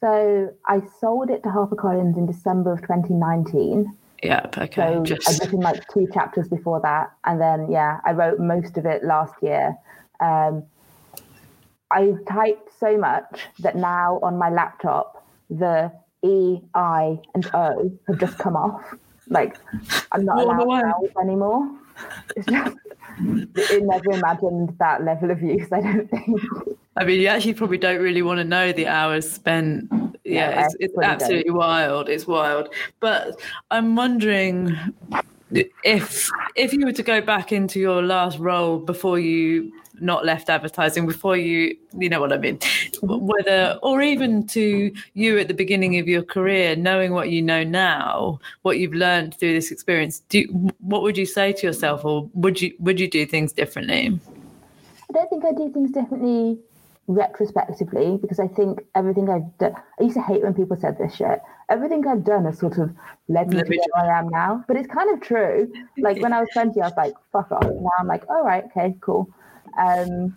So 0.00 0.54
i 0.66 0.82
sold 1.00 1.30
it 1.30 1.42
to 1.44 1.48
harpercollins 1.48 2.16
in 2.16 2.26
december 2.26 2.72
of 2.72 2.80
2019 2.82 3.96
yeah 4.22 4.46
okay 4.58 4.94
so 4.94 5.02
Just... 5.02 5.28
i'd 5.28 5.40
written 5.40 5.60
like 5.60 5.86
two 5.88 6.06
chapters 6.12 6.48
before 6.48 6.80
that 6.80 7.12
and 7.24 7.40
then 7.40 7.70
yeah 7.70 8.00
i 8.04 8.12
wrote 8.12 8.38
most 8.38 8.76
of 8.76 8.86
it 8.86 9.04
last 9.04 9.34
year. 9.42 9.76
Um, 10.20 10.64
i 11.90 12.14
typed 12.28 12.70
so 12.78 12.96
much 12.96 13.46
that 13.60 13.76
now 13.76 14.18
on 14.22 14.38
my 14.38 14.48
laptop 14.48 15.26
the 15.50 15.92
e 16.22 16.60
i 16.74 17.18
and 17.34 17.50
o 17.52 17.92
have 18.08 18.18
just 18.18 18.38
come 18.38 18.56
off. 18.56 18.94
Like 19.28 19.56
i'm 20.12 20.24
not 20.24 20.38
allowed 20.44 21.08
to 21.12 21.18
anymore 21.20 21.66
it 22.36 23.84
never 23.84 24.10
imagined 24.10 24.76
that 24.78 25.04
level 25.04 25.30
of 25.30 25.42
use, 25.42 25.68
I 25.72 25.80
don't 25.80 26.10
think. 26.10 26.40
I 26.96 27.04
mean, 27.04 27.20
you 27.20 27.26
actually 27.26 27.54
probably 27.54 27.78
don't 27.78 28.00
really 28.00 28.22
want 28.22 28.38
to 28.38 28.44
know 28.44 28.72
the 28.72 28.86
hours 28.86 29.30
spent. 29.30 29.88
Yeah, 30.24 30.50
yeah 30.50 30.64
it's, 30.66 30.76
it's 30.80 30.98
absolutely 30.98 31.50
don't. 31.50 31.58
wild. 31.58 32.08
It's 32.08 32.26
wild. 32.26 32.72
But 33.00 33.40
I'm 33.70 33.96
wondering 33.96 34.76
if 35.84 36.30
if 36.56 36.72
you 36.72 36.84
were 36.86 36.92
to 36.92 37.02
go 37.02 37.20
back 37.20 37.52
into 37.52 37.80
your 37.80 38.02
last 38.02 38.38
role 38.38 38.78
before 38.78 39.18
you 39.18 39.72
not 40.00 40.24
left 40.24 40.48
advertising 40.50 41.06
before 41.06 41.36
you 41.36 41.76
you 41.98 42.08
know 42.08 42.20
what 42.20 42.32
i 42.32 42.36
mean 42.36 42.58
whether 43.02 43.78
or 43.82 44.02
even 44.02 44.46
to 44.46 44.92
you 45.14 45.38
at 45.38 45.48
the 45.48 45.54
beginning 45.54 45.98
of 45.98 46.08
your 46.08 46.22
career 46.22 46.74
knowing 46.76 47.12
what 47.12 47.30
you 47.30 47.40
know 47.40 47.62
now 47.62 48.38
what 48.62 48.78
you've 48.78 48.94
learned 48.94 49.34
through 49.34 49.52
this 49.52 49.70
experience 49.70 50.20
do 50.28 50.42
what 50.78 51.02
would 51.02 51.16
you 51.16 51.26
say 51.26 51.52
to 51.52 51.66
yourself 51.66 52.04
or 52.04 52.28
would 52.34 52.60
you 52.60 52.74
would 52.78 52.98
you 52.98 53.08
do 53.08 53.24
things 53.24 53.52
differently 53.52 54.18
i 55.08 55.12
don't 55.12 55.28
think 55.30 55.44
i 55.44 55.52
do 55.52 55.70
things 55.72 55.90
differently 55.90 56.58
retrospectively 57.06 58.18
because 58.20 58.40
I 58.40 58.48
think 58.48 58.80
everything 58.94 59.28
I've 59.28 59.56
done. 59.58 59.74
I 60.00 60.04
used 60.04 60.16
to 60.16 60.22
hate 60.22 60.42
when 60.42 60.54
people 60.54 60.76
said 60.76 60.98
this 60.98 61.14
shit. 61.14 61.40
Everything 61.68 62.06
I've 62.06 62.24
done 62.24 62.44
has 62.44 62.58
sort 62.58 62.78
of 62.78 62.94
led 63.28 63.48
me 63.48 63.62
to 63.62 63.68
where 63.68 64.10
I 64.12 64.18
am 64.18 64.28
now, 64.28 64.64
but 64.66 64.76
it's 64.76 64.88
kind 64.88 65.10
of 65.10 65.20
true. 65.20 65.72
Like 65.98 66.20
when 66.20 66.32
I 66.32 66.40
was 66.40 66.48
twenty, 66.52 66.80
I 66.80 66.86
was 66.86 66.96
like, 66.96 67.14
"Fuck 67.32 67.52
off." 67.52 67.64
Now 67.64 67.90
I'm 67.98 68.06
like, 68.06 68.24
"All 68.28 68.44
right, 68.44 68.64
okay, 68.64 68.96
cool." 69.00 69.28
Um, 69.78 70.36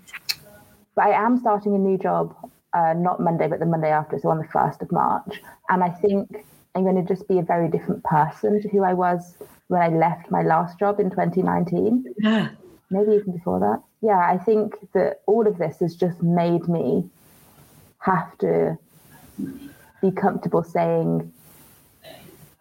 but 0.95 1.05
I 1.05 1.11
am 1.11 1.37
starting 1.37 1.75
a 1.75 1.77
new 1.77 1.97
job, 1.97 2.35
uh, 2.73 2.93
not 2.93 3.19
Monday, 3.19 3.47
but 3.47 3.59
the 3.59 3.65
Monday 3.65 3.91
after, 3.91 4.17
so 4.19 4.29
on 4.29 4.39
the 4.39 4.47
1st 4.47 4.81
of 4.81 4.91
March. 4.91 5.41
And 5.69 5.83
I 5.83 5.89
think 5.89 6.45
I'm 6.75 6.83
going 6.83 6.95
to 6.95 7.13
just 7.13 7.27
be 7.27 7.39
a 7.39 7.43
very 7.43 7.69
different 7.69 8.03
person 8.03 8.61
to 8.61 8.69
who 8.69 8.83
I 8.83 8.93
was 8.93 9.35
when 9.67 9.81
I 9.81 9.89
left 9.89 10.31
my 10.31 10.41
last 10.41 10.79
job 10.79 10.99
in 10.99 11.09
2019. 11.09 12.15
Yeah. 12.19 12.49
Maybe 12.89 13.13
even 13.13 13.33
before 13.33 13.59
that. 13.59 13.81
Yeah, 14.01 14.19
I 14.19 14.37
think 14.37 14.75
that 14.93 15.21
all 15.25 15.47
of 15.47 15.57
this 15.57 15.79
has 15.79 15.95
just 15.95 16.21
made 16.23 16.67
me 16.67 17.09
have 17.99 18.37
to 18.39 18.77
be 20.01 20.11
comfortable 20.11 20.63
saying, 20.63 21.31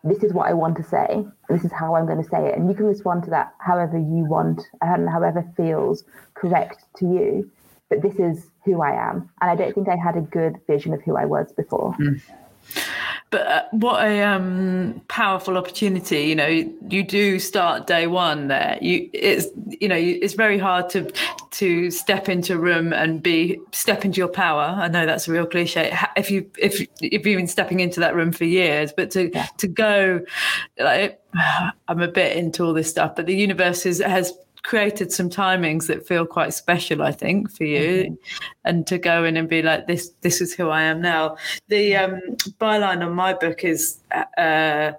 this 0.04 0.22
is 0.22 0.32
what 0.32 0.48
I 0.48 0.52
want 0.52 0.76
to 0.76 0.82
say. 0.82 1.26
This 1.48 1.64
is 1.64 1.72
how 1.72 1.96
I'm 1.96 2.06
going 2.06 2.22
to 2.22 2.28
say 2.28 2.48
it. 2.48 2.56
And 2.56 2.68
you 2.68 2.74
can 2.74 2.86
respond 2.86 3.24
to 3.24 3.30
that 3.30 3.54
however 3.58 3.98
you 3.98 4.24
want 4.24 4.62
and 4.80 5.08
however 5.08 5.44
feels 5.56 6.04
correct 6.34 6.84
to 6.98 7.06
you. 7.06 7.50
But 7.88 8.02
this 8.02 8.16
is 8.16 8.50
who 8.64 8.82
I 8.82 8.92
am. 9.10 9.30
And 9.40 9.50
I 9.50 9.56
don't 9.56 9.74
think 9.74 9.88
I 9.88 9.96
had 9.96 10.16
a 10.16 10.20
good 10.20 10.56
vision 10.66 10.92
of 10.92 11.02
who 11.02 11.16
I 11.16 11.24
was 11.24 11.52
before. 11.52 11.94
Mm. 12.00 12.20
But 13.30 13.46
uh, 13.46 13.62
what 13.72 14.04
a 14.04 14.22
um, 14.22 15.02
powerful 15.08 15.58
opportunity! 15.58 16.22
You 16.22 16.36
know, 16.36 16.46
you, 16.46 16.72
you, 16.88 17.02
do 17.02 17.40
start 17.40 17.86
day 17.86 18.06
one 18.06 18.46
there. 18.46 18.78
You, 18.80 19.10
it's 19.12 19.48
you 19.80 19.88
know, 19.88 19.96
it's 19.96 20.34
very 20.34 20.58
hard 20.58 20.88
to 20.90 21.10
to 21.52 21.90
step 21.90 22.28
into 22.28 22.54
a 22.54 22.58
room 22.58 22.92
and 22.92 23.20
be 23.20 23.58
step 23.72 24.04
into 24.04 24.18
your 24.18 24.28
power. 24.28 24.62
I 24.62 24.86
know 24.86 25.06
that's 25.06 25.26
a 25.26 25.32
real 25.32 25.46
cliche. 25.46 25.96
If 26.16 26.30
you 26.30 26.48
if 26.56 26.80
if 27.02 27.26
you've 27.26 27.36
been 27.36 27.48
stepping 27.48 27.80
into 27.80 27.98
that 28.00 28.14
room 28.14 28.30
for 28.30 28.44
years, 28.44 28.92
but 28.92 29.10
to 29.12 29.30
yeah. 29.34 29.48
to 29.58 29.66
go, 29.66 30.20
like, 30.78 31.20
I'm 31.88 32.00
a 32.00 32.08
bit 32.08 32.36
into 32.36 32.64
all 32.64 32.74
this 32.74 32.88
stuff, 32.88 33.16
but 33.16 33.26
the 33.26 33.34
universe 33.34 33.86
is, 33.86 34.00
has 34.00 34.32
created 34.66 35.12
some 35.12 35.30
timings 35.30 35.86
that 35.86 36.06
feel 36.06 36.26
quite 36.26 36.52
special, 36.52 37.00
I 37.00 37.12
think, 37.12 37.50
for 37.50 37.64
you, 37.64 38.04
mm-hmm. 38.04 38.14
and 38.64 38.86
to 38.88 38.98
go 38.98 39.24
in 39.24 39.36
and 39.36 39.48
be 39.48 39.62
like, 39.62 39.86
this, 39.86 40.10
this 40.22 40.40
is 40.40 40.52
who 40.52 40.68
I 40.68 40.82
am 40.82 41.00
now. 41.00 41.36
The 41.68 41.96
um, 41.96 42.20
byline 42.60 43.04
on 43.04 43.14
my 43.14 43.32
book 43.32 43.64
is. 43.64 43.98
Uh, 44.36 44.92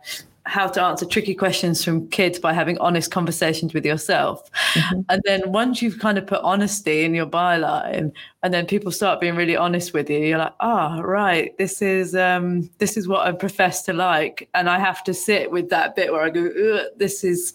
how 0.47 0.65
to 0.65 0.82
answer 0.82 1.06
tricky 1.06 1.36
questions 1.36 1.84
from 1.84 2.08
kids 2.08 2.39
by 2.39 2.53
having 2.53 2.77
honest 2.77 3.12
conversations 3.12 3.73
with 3.73 3.86
yourself. 3.86 4.49
Mm-hmm. 4.75 5.01
And 5.10 5.21
then 5.25 5.51
once 5.51 5.82
you've 5.82 5.99
kind 5.99 6.17
of 6.17 6.25
put 6.25 6.39
honesty 6.41 7.03
in 7.03 7.13
your 7.13 7.25
byline 7.25 8.13
and 8.43 8.53
then 8.53 8.65
people 8.65 8.91
start 8.93 9.19
being 9.19 9.36
really 9.36 9.58
honest 9.58 9.93
with 9.93 10.10
you, 10.10 10.19
you're 10.19 10.38
like, 10.38 10.53
oh, 10.62 11.01
right, 11.01 11.56
this 11.58 11.82
is 11.82 12.15
um, 12.15 12.69
this 12.77 12.95
is 12.95 13.10
what 13.10 13.27
I 13.27 13.34
profess 13.34 13.84
to 13.84 13.93
like. 13.93 14.47
And 14.53 14.69
I 14.69 14.80
have 14.80 15.03
to 15.03 15.13
sit 15.13 15.51
with 15.51 15.69
that 15.69 15.97
bit 15.97 16.13
where 16.13 16.21
I 16.21 16.30
go, 16.30 16.86
this 16.95 17.25
is 17.25 17.53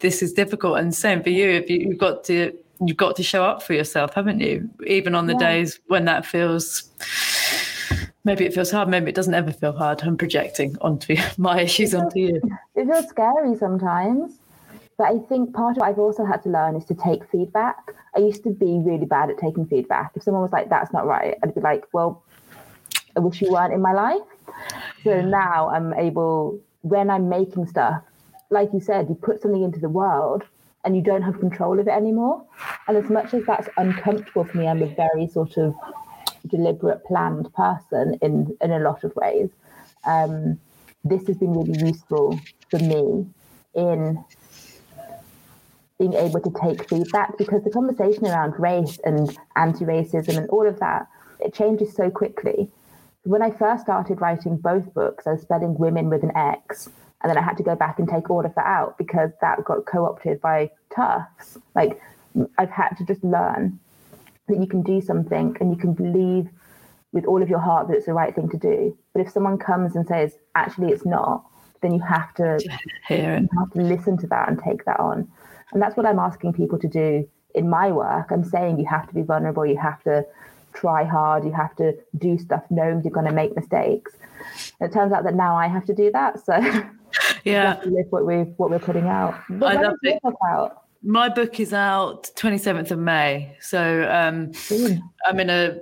this 0.00 0.22
is 0.22 0.32
difficult. 0.32 0.78
And 0.78 0.94
same 0.94 1.22
for 1.22 1.30
you. 1.30 1.48
If 1.48 1.70
you, 1.70 1.90
have 1.90 1.98
got 1.98 2.24
to 2.24 2.56
you've 2.84 2.96
got 2.96 3.16
to 3.16 3.22
show 3.22 3.44
up 3.44 3.62
for 3.62 3.74
yourself, 3.74 4.14
haven't 4.14 4.40
you? 4.40 4.68
Even 4.86 5.14
on 5.14 5.26
the 5.26 5.34
yeah. 5.34 5.38
days 5.38 5.80
when 5.86 6.04
that 6.06 6.26
feels 6.26 6.90
maybe 8.24 8.44
it 8.44 8.52
feels 8.52 8.70
hard, 8.70 8.88
maybe 8.88 9.10
it 9.10 9.14
doesn't 9.14 9.34
ever 9.34 9.52
feel 9.52 9.72
hard. 9.72 10.02
I'm 10.02 10.16
projecting 10.16 10.76
onto 10.80 11.16
my 11.38 11.62
issues 11.62 11.92
feels, 11.92 12.02
onto 12.02 12.18
you. 12.18 12.40
It 12.74 12.86
feels 12.86 13.08
scary 13.08 13.56
sometimes. 13.56 14.38
But 14.98 15.14
I 15.14 15.18
think 15.30 15.54
part 15.54 15.76
of 15.76 15.80
what 15.80 15.88
I've 15.88 15.98
also 15.98 16.26
had 16.26 16.42
to 16.42 16.50
learn 16.50 16.76
is 16.76 16.84
to 16.86 16.94
take 16.94 17.24
feedback. 17.30 17.94
I 18.14 18.18
used 18.18 18.42
to 18.44 18.50
be 18.50 18.80
really 18.84 19.06
bad 19.06 19.30
at 19.30 19.38
taking 19.38 19.66
feedback. 19.66 20.12
If 20.14 20.22
someone 20.22 20.42
was 20.42 20.52
like, 20.52 20.68
that's 20.68 20.92
not 20.92 21.06
right, 21.06 21.38
I'd 21.42 21.54
be 21.54 21.60
like, 21.62 21.84
well, 21.94 22.22
I 23.16 23.20
wish 23.20 23.40
you 23.40 23.50
weren't 23.50 23.72
in 23.72 23.80
my 23.80 23.94
life. 23.94 24.20
So 25.02 25.22
now 25.22 25.70
I'm 25.70 25.94
able, 25.94 26.60
when 26.82 27.08
I'm 27.08 27.30
making 27.30 27.66
stuff, 27.66 28.02
like 28.50 28.72
you 28.72 28.80
said, 28.80 29.08
you 29.08 29.14
put 29.14 29.40
something 29.40 29.62
into 29.62 29.80
the 29.80 29.88
world 29.88 30.42
and 30.84 30.96
you 30.96 31.02
don't 31.02 31.22
have 31.22 31.38
control 31.38 31.78
of 31.78 31.86
it 31.86 31.90
anymore. 31.90 32.44
And 32.88 32.96
as 32.96 33.08
much 33.08 33.32
as 33.34 33.44
that's 33.46 33.68
uncomfortable 33.76 34.44
for 34.44 34.56
me, 34.56 34.66
I'm 34.66 34.82
a 34.82 34.94
very 34.94 35.28
sort 35.28 35.56
of 35.56 35.74
deliberate, 36.46 37.04
planned 37.04 37.52
person 37.54 38.18
in 38.22 38.56
in 38.60 38.72
a 38.72 38.80
lot 38.80 39.04
of 39.04 39.14
ways. 39.16 39.50
Um, 40.04 40.58
this 41.04 41.26
has 41.26 41.36
been 41.36 41.52
really 41.52 41.78
useful 41.86 42.38
for 42.70 42.78
me 42.78 43.26
in 43.74 44.24
being 45.98 46.14
able 46.14 46.40
to 46.40 46.52
take 46.62 46.88
feedback 46.88 47.36
because 47.36 47.62
the 47.62 47.70
conversation 47.70 48.26
around 48.26 48.58
race 48.58 48.98
and 49.04 49.36
anti-racism 49.56 50.36
and 50.36 50.48
all 50.48 50.66
of 50.66 50.80
that 50.80 51.06
it 51.40 51.54
changes 51.54 51.94
so 51.94 52.10
quickly. 52.10 52.70
When 53.24 53.42
I 53.42 53.50
first 53.50 53.82
started 53.82 54.20
writing 54.20 54.56
both 54.56 54.92
books, 54.94 55.26
I 55.26 55.32
was 55.32 55.42
spelling 55.42 55.74
women 55.74 56.08
with 56.08 56.22
an 56.22 56.34
X 56.34 56.88
and 57.22 57.30
then 57.30 57.36
I 57.36 57.42
had 57.42 57.56
to 57.58 57.62
go 57.62 57.74
back 57.74 57.98
and 57.98 58.08
take 58.08 58.30
all 58.30 58.44
of 58.44 58.54
that 58.54 58.66
out 58.66 58.96
because 58.96 59.30
that 59.40 59.64
got 59.64 59.84
co-opted 59.86 60.40
by 60.40 60.70
TERFs. 60.90 61.60
Like 61.74 62.00
I've 62.58 62.70
had 62.70 62.90
to 62.96 63.04
just 63.04 63.22
learn 63.22 63.78
that 64.48 64.58
you 64.58 64.66
can 64.66 64.82
do 64.82 65.00
something 65.00 65.56
and 65.60 65.70
you 65.70 65.76
can 65.76 65.92
believe 65.92 66.48
with 67.12 67.24
all 67.26 67.42
of 67.42 67.48
your 67.48 67.58
heart 67.58 67.88
that 67.88 67.96
it's 67.96 68.06
the 68.06 68.12
right 68.12 68.34
thing 68.34 68.48
to 68.50 68.56
do. 68.56 68.96
But 69.12 69.20
if 69.20 69.30
someone 69.30 69.58
comes 69.58 69.96
and 69.96 70.06
says, 70.06 70.34
actually 70.54 70.92
it's 70.92 71.04
not, 71.04 71.44
then 71.82 71.92
you 71.92 72.00
have 72.00 72.32
to 72.34 72.58
hear 73.08 73.34
it. 73.34 73.42
You 73.42 73.58
have 73.58 73.72
to 73.72 73.80
listen 73.80 74.16
to 74.18 74.26
that 74.28 74.48
and 74.48 74.60
take 74.62 74.84
that 74.84 75.00
on. 75.00 75.28
And 75.72 75.82
that's 75.82 75.96
what 75.96 76.06
I'm 76.06 76.18
asking 76.18 76.52
people 76.54 76.78
to 76.78 76.88
do 76.88 77.28
in 77.54 77.68
my 77.68 77.90
work. 77.90 78.30
I'm 78.30 78.44
saying 78.44 78.78
you 78.78 78.86
have 78.86 79.08
to 79.08 79.14
be 79.14 79.22
vulnerable, 79.22 79.66
you 79.66 79.78
have 79.78 80.02
to 80.04 80.24
try 80.72 81.04
hard, 81.04 81.44
you 81.44 81.52
have 81.52 81.74
to 81.76 81.96
do 82.18 82.38
stuff 82.38 82.62
knowing 82.70 83.02
you're 83.02 83.12
going 83.12 83.26
to 83.26 83.32
make 83.32 83.56
mistakes. 83.56 84.12
And 84.80 84.90
it 84.90 84.94
turns 84.94 85.12
out 85.12 85.24
that 85.24 85.34
now 85.34 85.56
I 85.56 85.68
have 85.68 85.84
to 85.86 85.94
do 85.94 86.10
that. 86.12 86.44
So 86.44 86.54
yeah 87.44 87.80
live 87.84 88.06
what 88.10 88.26
we 88.26 88.34
what 88.58 88.70
we're 88.70 88.78
putting 88.78 89.08
out. 89.08 89.34
But 89.48 89.76
I 89.76 89.82
love 89.82 89.94
it. 90.02 90.20
Out? 90.50 90.84
My 91.02 91.28
book 91.28 91.58
is 91.60 91.72
out 91.72 92.30
27th 92.36 92.90
of 92.90 92.98
May, 92.98 93.56
so 93.60 94.08
um, 94.10 94.52
I'm 95.26 95.40
in 95.40 95.48
a, 95.48 95.78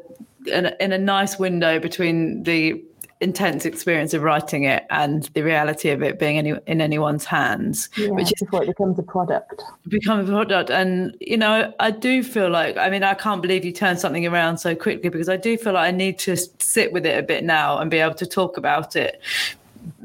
in 0.47 0.67
a 0.67 0.77
in 0.81 0.93
a 0.93 0.99
nice 0.99 1.39
window 1.39 1.81
between 1.81 2.45
the 2.45 2.83
intense 3.21 3.65
experience 3.65 4.15
of 4.15 4.23
writing 4.23 4.63
it 4.63 4.87
and 4.91 5.25
the 5.35 5.43
reality 5.43 5.91
of 5.91 6.03
it 6.03 6.21
being 6.21 6.39
any, 6.39 6.55
in 6.67 6.81
anyone's 6.81 7.25
hands 7.25 7.89
yeah, 7.97 8.11
which 8.11 8.33
is 8.33 8.41
before 8.41 8.63
it 8.63 8.67
becomes 8.67 8.97
a 8.97 9.03
product 9.03 9.61
become 9.89 10.21
a 10.21 10.25
product 10.25 10.71
and 10.71 11.17
you 11.21 11.37
know 11.37 11.73
i 11.81 11.91
do 11.91 12.23
feel 12.23 12.49
like 12.49 12.77
i 12.77 12.89
mean 12.89 13.03
i 13.03 13.15
can't 13.15 13.43
believe 13.43 13.65
you 13.65 13.73
turned 13.73 13.99
something 13.99 14.25
around 14.25 14.59
so 14.59 14.73
quickly 14.75 15.09
because 15.09 15.29
i 15.29 15.37
do 15.37 15.59
feel 15.59 15.73
like 15.73 15.89
i 15.89 15.91
need 15.91 16.17
to 16.17 16.37
sit 16.61 16.93
with 16.93 17.05
it 17.05 17.19
a 17.19 17.23
bit 17.23 17.43
now 17.43 17.79
and 17.79 17.91
be 17.91 17.99
able 17.99 18.15
to 18.15 18.27
talk 18.27 18.57
about 18.57 18.95
it 18.95 19.21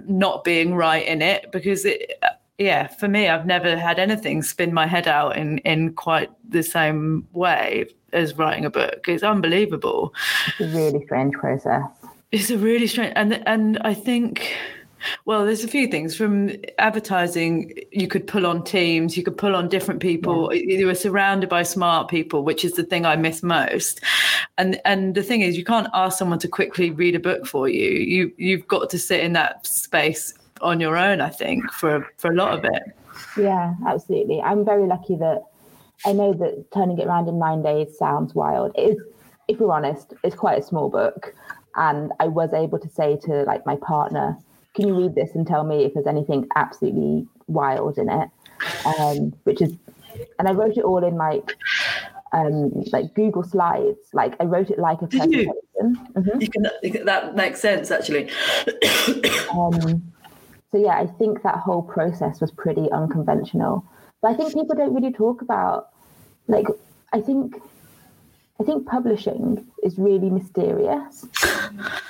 not 0.08 0.44
being 0.44 0.76
right 0.76 1.06
in 1.06 1.22
it 1.22 1.52
because 1.52 1.86
it 1.86 2.14
yeah 2.58 2.88
for 2.88 3.08
me 3.08 3.28
i've 3.28 3.46
never 3.46 3.76
had 3.76 3.98
anything 3.98 4.44
spin 4.44 4.74
my 4.74 4.86
head 4.86 5.08
out 5.08 5.36
in 5.36 5.58
in 5.60 5.94
quite 5.94 6.30
the 6.48 6.62
same 6.62 7.28
way 7.34 7.88
as 8.14 8.38
writing 8.38 8.64
a 8.64 8.70
book. 8.70 9.08
It's 9.08 9.24
unbelievable. 9.24 10.14
It's 10.60 10.74
a 10.74 10.78
really 10.78 11.04
strange 11.06 11.34
process. 11.34 11.84
It's 12.32 12.50
a 12.50 12.58
really 12.58 12.88
strange 12.88 13.14
and 13.16 13.44
and 13.48 13.78
i 13.84 13.94
think 13.94 14.56
well, 15.26 15.46
there's 15.46 15.64
a 15.64 15.68
few 15.68 15.88
things 15.88 16.16
from 16.16 16.52
advertising. 16.80 17.74
You 17.92 18.08
could 18.08 18.28
pull 18.28 18.46
on 18.46 18.64
teams, 18.64 19.18
you 19.18 19.24
could 19.24 19.38
pull 19.38 19.56
on 19.56 19.70
different 19.70 20.02
people. 20.02 20.54
Yeah. 20.54 20.78
You 20.80 20.88
were 20.88 20.96
surrounded 20.96 21.50
by 21.50 21.64
smart 21.64 22.10
people, 22.10 22.44
which 22.44 22.64
is 22.64 22.74
the 22.74 22.84
thing 22.84 23.06
I 23.06 23.16
miss 23.16 23.44
most. 23.44 24.02
And 24.58 24.80
and 24.86 25.16
the 25.16 25.24
thing 25.24 25.42
is, 25.42 25.58
you 25.58 25.66
can't 25.66 25.88
ask 25.94 26.18
someone 26.18 26.40
to 26.40 26.48
quickly 26.48 26.92
read 26.92 27.16
a 27.16 27.20
book 27.20 27.46
for 27.46 27.68
you. 27.68 27.90
You 27.90 28.32
you've 28.38 28.68
got 28.68 28.90
to 28.90 29.00
sit 29.00 29.22
in 29.22 29.34
that 29.34 29.66
space 29.66 30.34
on 30.62 30.80
your 30.80 30.98
own. 30.98 31.22
I 31.22 31.30
think 31.30 31.72
for 31.72 32.08
for 32.18 32.32
a 32.32 32.36
lot 32.36 32.58
of 32.58 32.66
it. 32.66 32.84
Yeah, 33.38 33.74
absolutely. 33.88 34.42
I'm 34.42 34.66
very 34.66 34.88
lucky 34.88 35.16
that 35.16 35.44
I 36.06 36.14
know 36.14 36.34
that 36.34 36.72
turning 36.74 36.98
it 37.00 37.08
around 37.08 37.28
in 37.28 37.40
nine 37.40 37.64
days 37.64 37.98
sounds 37.98 38.36
wild. 38.36 38.74
It 38.76 38.92
is, 38.92 38.98
if 39.48 39.60
we're 39.60 39.72
honest, 39.72 40.14
it's 40.24 40.36
quite 40.36 40.60
a 40.60 40.64
small 40.64 40.90
book. 40.90 41.34
And 41.76 42.12
I 42.20 42.28
was 42.28 42.54
able 42.54 42.80
to 42.80 42.90
say 42.90 43.18
to 43.24 43.44
like 43.44 43.66
my 43.66 43.78
partner, 43.78 44.38
can 44.74 44.88
you 44.88 44.96
read 44.96 45.16
this 45.16 45.32
and 45.36 45.46
tell 45.46 45.64
me 45.64 45.84
if 45.86 45.94
there's 45.94 46.08
anything 46.08 46.48
absolutely 46.56 47.28
wild 47.48 47.98
in 47.98 48.10
it? 48.10 48.30
Um, 49.00 49.34
which 49.44 49.62
is, 49.62 49.76
and 50.40 50.48
I 50.48 50.52
wrote 50.52 50.78
it 50.78 50.84
all 50.84 51.04
in 51.04 51.16
like, 51.16 51.56
um, 52.32 52.72
like 52.92 53.14
Google 53.14 53.44
Slides. 53.44 54.00
Like 54.14 54.36
I 54.40 54.46
wrote 54.46 54.70
it 54.70 54.80
like 54.80 55.02
a 55.02 55.08
presentation. 55.08 55.54
Mm-hmm. 55.82 56.42
You, 56.42 56.48
you 56.82 56.92
can, 56.92 57.06
that 57.06 57.36
makes 57.36 57.60
sense 57.60 57.92
actually. 57.92 58.30
um, 59.52 60.14
so 60.72 60.80
yeah, 60.80 60.98
I 60.98 61.06
think 61.06 61.44
that 61.44 61.58
whole 61.58 61.84
process 61.84 62.42
was 62.42 62.52
pretty 62.52 62.90
unconventional. 62.92 63.86
But 64.22 64.32
I 64.32 64.34
think 64.36 64.54
people 64.54 64.76
don't 64.76 64.94
really 64.94 65.12
talk 65.12 65.42
about, 65.42 65.90
like, 66.48 66.66
I 67.12 67.22
think 67.22 67.62
I 68.60 68.64
think 68.64 68.88
publishing 68.88 69.68
is 69.84 69.98
really 69.98 70.30
mysterious. 70.30 71.26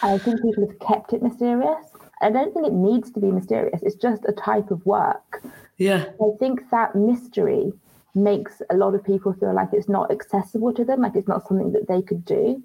I 0.04 0.18
think 0.18 0.42
people 0.42 0.68
have 0.68 0.80
kept 0.80 1.14
it 1.14 1.24
mysterious. 1.24 1.86
I 2.24 2.32
don't 2.32 2.54
think 2.54 2.66
it 2.66 2.74
needs 2.74 3.12
to 3.12 3.20
be 3.20 3.32
mysterious. 3.32 3.82
It's 3.84 3.96
just 3.96 4.24
a 4.28 4.32
type 4.32 4.72
of 4.72 4.86
work. 4.86 5.44
Yeah. 5.78 6.06
I 6.22 6.38
think 6.40 6.70
that 6.72 6.96
mystery 6.96 7.74
makes 8.16 8.62
a 8.70 8.76
lot 8.76 8.94
of 8.94 9.04
people 9.04 9.34
feel 9.34 9.54
like 9.54 9.70
it's 9.74 9.90
not 9.90 10.12
accessible 10.12 10.74
to 10.74 10.86
them, 10.86 11.02
like 11.02 11.16
it's 11.16 11.28
not 11.28 11.48
something 11.48 11.72
that 11.74 11.88
they 11.88 12.02
could 12.02 12.24
do. 12.26 12.64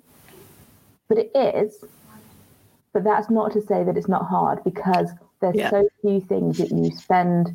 But 1.09 1.19
it 1.19 1.31
is. 1.35 1.85
But 2.93 3.05
that's 3.05 3.31
not 3.31 3.53
to 3.53 3.63
say 3.63 3.85
that 3.85 3.97
it's 3.97 4.09
not 4.09 4.27
hard 4.27 4.63
because 4.65 5.11
there's 5.41 5.57
yeah. 5.57 5.71
so 5.71 5.89
few 6.03 6.21
things 6.21 6.59
that 6.59 6.71
you 6.71 6.91
spend 6.91 7.55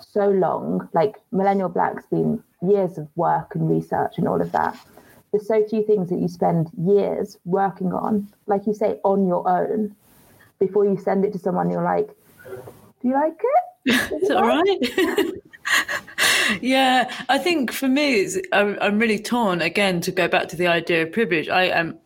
so 0.00 0.28
long, 0.28 0.88
like 0.92 1.16
Millennial 1.30 1.68
Black's 1.68 2.06
been 2.06 2.42
years 2.60 2.98
of 2.98 3.08
work 3.16 3.54
and 3.54 3.68
research 3.68 4.18
and 4.18 4.28
all 4.28 4.40
of 4.40 4.52
that. 4.52 4.76
there's 5.32 5.46
so 5.46 5.64
few 5.66 5.82
things 5.84 6.10
that 6.10 6.20
you 6.20 6.28
spend 6.28 6.70
years 6.76 7.38
working 7.44 7.92
on, 7.92 8.28
like 8.46 8.66
you 8.66 8.74
say, 8.74 9.00
on 9.02 9.26
your 9.26 9.48
own, 9.48 9.94
before 10.66 10.84
you 10.84 10.96
send 10.96 11.24
it 11.24 11.32
to 11.32 11.38
someone. 11.38 11.70
You're 11.70 11.82
like, 11.84 12.08
"Do 13.00 13.08
you 13.08 13.14
like 13.14 13.40
it? 13.84 14.12
Is 14.22 14.30
it 14.30 14.36
all 14.36 14.46
right?" 14.46 15.42
yeah, 16.62 17.10
I 17.28 17.38
think 17.38 17.72
for 17.72 17.88
me, 17.88 18.28
I'm, 18.52 18.78
I'm 18.80 18.98
really 18.98 19.18
torn 19.18 19.60
again 19.60 20.00
to 20.02 20.12
go 20.12 20.28
back 20.28 20.48
to 20.48 20.56
the 20.56 20.68
idea 20.68 21.02
of 21.02 21.12
privilege. 21.12 21.48
I 21.48 21.64
am 21.64 21.98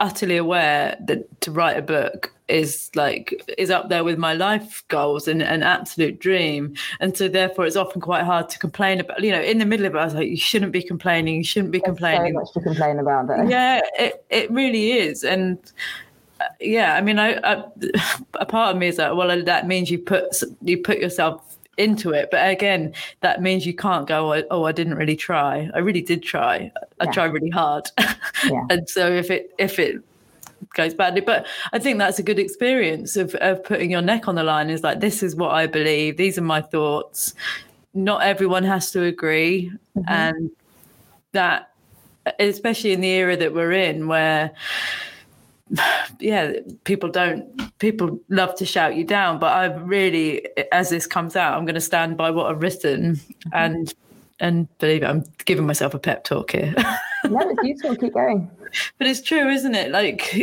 utterly 0.00 0.36
aware 0.36 0.96
that 1.00 1.40
to 1.42 1.52
write 1.52 1.76
a 1.76 1.82
book 1.82 2.32
is 2.48 2.90
like 2.96 3.40
is 3.56 3.70
up 3.70 3.88
there 3.88 4.02
with 4.02 4.18
my 4.18 4.34
life 4.34 4.82
goals 4.88 5.28
and 5.28 5.40
an 5.40 5.62
absolute 5.62 6.18
dream 6.18 6.74
and 6.98 7.16
so 7.16 7.28
therefore 7.28 7.64
it's 7.64 7.76
often 7.76 8.00
quite 8.00 8.24
hard 8.24 8.48
to 8.48 8.58
complain 8.58 8.98
about 8.98 9.22
you 9.22 9.30
know 9.30 9.40
in 9.40 9.58
the 9.58 9.64
middle 9.64 9.86
of 9.86 9.94
it 9.94 9.98
i 9.98 10.04
was 10.04 10.12
like 10.12 10.28
you 10.28 10.36
shouldn't 10.36 10.72
be 10.72 10.82
complaining 10.82 11.36
you 11.36 11.44
shouldn't 11.44 11.70
be 11.70 11.78
There's 11.78 11.86
complaining 11.86 12.32
so 12.34 12.40
much 12.40 12.52
to 12.52 12.60
complain 12.60 12.98
about 12.98 13.28
there. 13.28 13.48
yeah 13.48 13.80
it, 13.96 14.24
it 14.28 14.50
really 14.50 14.92
is 14.92 15.22
and 15.22 15.56
yeah 16.60 16.94
i 16.94 17.00
mean 17.00 17.18
I, 17.18 17.38
I 17.44 17.64
a 18.34 18.46
part 18.46 18.74
of 18.74 18.80
me 18.80 18.88
is 18.88 18.98
like 18.98 19.14
well 19.14 19.42
that 19.44 19.66
means 19.66 19.90
you 19.90 19.98
put 19.98 20.42
you 20.62 20.78
put 20.78 20.98
yourself 20.98 21.52
into 21.78 22.10
it. 22.10 22.28
But 22.30 22.48
again, 22.48 22.92
that 23.20 23.42
means 23.42 23.66
you 23.66 23.74
can't 23.74 24.06
go, 24.06 24.32
oh, 24.34 24.42
oh 24.50 24.64
I 24.64 24.72
didn't 24.72 24.94
really 24.94 25.16
try. 25.16 25.70
I 25.74 25.78
really 25.78 26.02
did 26.02 26.22
try. 26.22 26.70
I 27.00 27.04
Yeah. 27.04 27.10
tried 27.12 27.32
really 27.32 27.50
hard. 27.50 27.90
Yeah. 27.98 28.66
and 28.70 28.88
so 28.88 29.10
if 29.10 29.30
it 29.30 29.52
if 29.58 29.78
it 29.78 30.00
goes 30.74 30.94
badly, 30.94 31.20
but 31.20 31.46
I 31.72 31.78
think 31.78 31.98
that's 31.98 32.18
a 32.18 32.22
good 32.22 32.38
experience 32.38 33.16
of 33.16 33.34
of 33.36 33.62
putting 33.64 33.90
your 33.90 34.02
neck 34.02 34.28
on 34.28 34.34
the 34.34 34.42
line 34.44 34.70
is 34.70 34.82
like 34.82 35.00
this 35.00 35.22
is 35.22 35.34
what 35.34 35.52
I 35.52 35.66
believe, 35.66 36.16
these 36.16 36.38
are 36.38 36.42
my 36.42 36.60
thoughts. 36.60 37.34
Not 37.94 38.22
everyone 38.22 38.64
has 38.64 38.90
to 38.92 39.02
agree. 39.04 39.70
Mm-hmm. 39.96 40.08
And 40.08 40.50
that 41.32 41.70
especially 42.38 42.92
in 42.92 43.00
the 43.00 43.08
era 43.08 43.36
that 43.36 43.52
we're 43.52 43.72
in 43.72 44.06
where 44.06 44.52
yeah 46.20 46.52
people 46.84 47.08
don't 47.08 47.78
people 47.78 48.18
love 48.28 48.54
to 48.54 48.66
shout 48.66 48.94
you 48.94 49.04
down 49.04 49.38
but 49.38 49.52
i 49.52 49.66
really 49.66 50.46
as 50.70 50.90
this 50.90 51.06
comes 51.06 51.36
out 51.36 51.56
i'm 51.56 51.64
going 51.64 51.74
to 51.74 51.80
stand 51.80 52.16
by 52.16 52.30
what 52.30 52.46
i've 52.46 52.60
written 52.62 53.16
mm-hmm. 53.16 53.50
and 53.52 53.94
and 54.40 54.78
believe 54.78 55.02
it 55.02 55.06
i'm 55.06 55.24
giving 55.44 55.66
myself 55.66 55.94
a 55.94 55.98
pep 55.98 56.24
talk 56.24 56.52
here 56.52 56.74
no, 57.24 57.38
it's 57.40 57.62
useful. 57.62 57.96
Keep 57.96 58.14
going. 58.14 58.50
but 58.98 59.06
it's 59.06 59.22
true 59.22 59.48
isn't 59.48 59.74
it 59.74 59.90
like 59.90 60.34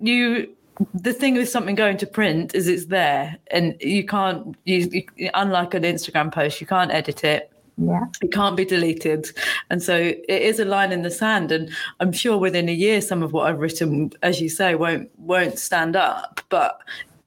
you 0.00 0.48
the 0.94 1.12
thing 1.12 1.34
with 1.34 1.48
something 1.48 1.74
going 1.74 1.96
to 1.96 2.06
print 2.06 2.54
is 2.54 2.68
it's 2.68 2.86
there 2.86 3.36
and 3.50 3.76
you 3.80 4.04
can't 4.04 4.56
you, 4.64 4.88
you 5.16 5.30
unlike 5.34 5.74
an 5.74 5.82
instagram 5.82 6.32
post 6.32 6.60
you 6.60 6.66
can't 6.66 6.90
edit 6.90 7.24
it 7.24 7.49
Yeah. 7.82 8.04
it 8.22 8.32
can't 8.32 8.56
be 8.56 8.64
deleted. 8.64 9.30
And 9.70 9.82
so 9.82 9.96
it 9.96 10.24
is 10.28 10.60
a 10.60 10.64
line 10.64 10.92
in 10.92 11.02
the 11.02 11.10
sand 11.10 11.50
and 11.52 11.70
i'm 12.00 12.12
sure 12.12 12.36
within 12.36 12.68
a 12.68 12.72
year 12.72 13.00
some 13.00 13.22
of 13.22 13.32
what 13.32 13.46
i've 13.48 13.58
written 13.58 14.12
as 14.22 14.40
you 14.40 14.48
say 14.48 14.74
won't 14.74 15.10
won't 15.18 15.58
stand 15.58 15.96
up. 15.96 16.40
But 16.48 16.80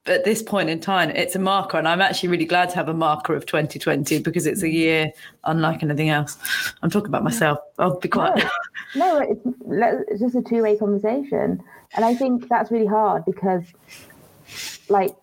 at 0.06 0.24
this 0.24 0.42
point 0.42 0.68
in 0.68 0.80
time 0.80 1.10
it's 1.10 1.34
a 1.34 1.38
marker 1.38 1.78
and 1.78 1.88
i'm 1.88 2.02
actually 2.02 2.28
really 2.28 2.44
glad 2.44 2.68
to 2.68 2.76
have 2.76 2.90
a 2.90 2.94
marker 2.94 3.34
of 3.34 3.46
2020 3.46 4.18
because 4.18 4.46
it's 4.46 4.62
a 4.62 4.66
mm. 4.66 4.72
year 4.72 5.12
unlike 5.44 5.82
anything 5.82 6.10
else. 6.10 6.36
I'm 6.82 6.90
talking 6.90 7.08
about 7.08 7.24
myself. 7.24 7.58
I'll 7.78 7.98
be 7.98 8.08
quiet. 8.08 8.44
No, 8.94 9.18
it's, 9.18 9.40
it's 10.08 10.20
just 10.20 10.34
a 10.36 10.42
two 10.42 10.62
way 10.62 10.76
conversation. 10.76 11.62
And 11.94 12.04
I 12.04 12.14
think 12.14 12.48
that's 12.48 12.70
really 12.70 12.86
hard 12.86 13.24
because, 13.24 13.64
like, 14.88 15.14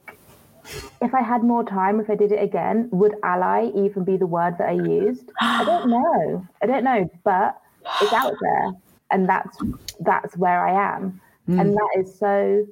if 1.01 1.14
I 1.14 1.22
had 1.22 1.43
more 1.43 1.64
time, 1.64 1.99
if 1.99 2.09
I 2.09 2.16
did 2.16 2.32
it 2.32 2.41
again, 2.41 2.89
would 2.91 3.16
ally 3.24 3.72
even 3.76 4.03
be 4.03 4.18
the 4.18 4.28
word 4.28 4.57
that 4.57 4.70
I 4.70 4.74
used? 4.74 5.32
I 5.41 5.64
don't 5.64 5.89
know. 5.97 6.45
I 6.62 6.66
don't 6.66 6.84
know, 6.84 7.09
but 7.24 7.59
it's 8.01 8.14
out 8.14 8.34
there. 8.41 8.72
And 9.12 9.28
that's 9.28 9.57
that's 9.99 10.38
where 10.38 10.66
I 10.66 10.95
am. 10.95 11.20
Hmm. 11.47 11.59
And 11.59 11.74
that 11.76 11.89
is 11.97 12.18
so 12.18 12.66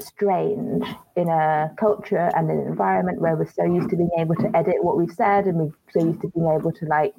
strange 0.00 0.84
in 1.16 1.28
a 1.28 1.72
culture 1.76 2.30
and 2.36 2.50
an 2.50 2.60
environment 2.66 3.20
where 3.20 3.36
we're 3.36 3.50
so 3.50 3.64
used 3.64 3.90
to 3.90 3.96
being 3.96 4.10
able 4.18 4.34
to 4.36 4.56
edit 4.56 4.82
what 4.82 4.96
we've 4.96 5.12
said 5.12 5.46
and 5.46 5.56
we're 5.56 5.72
so 5.92 6.04
used 6.04 6.20
to 6.20 6.28
being 6.28 6.46
able 6.46 6.72
to 6.72 6.84
like 6.86 7.14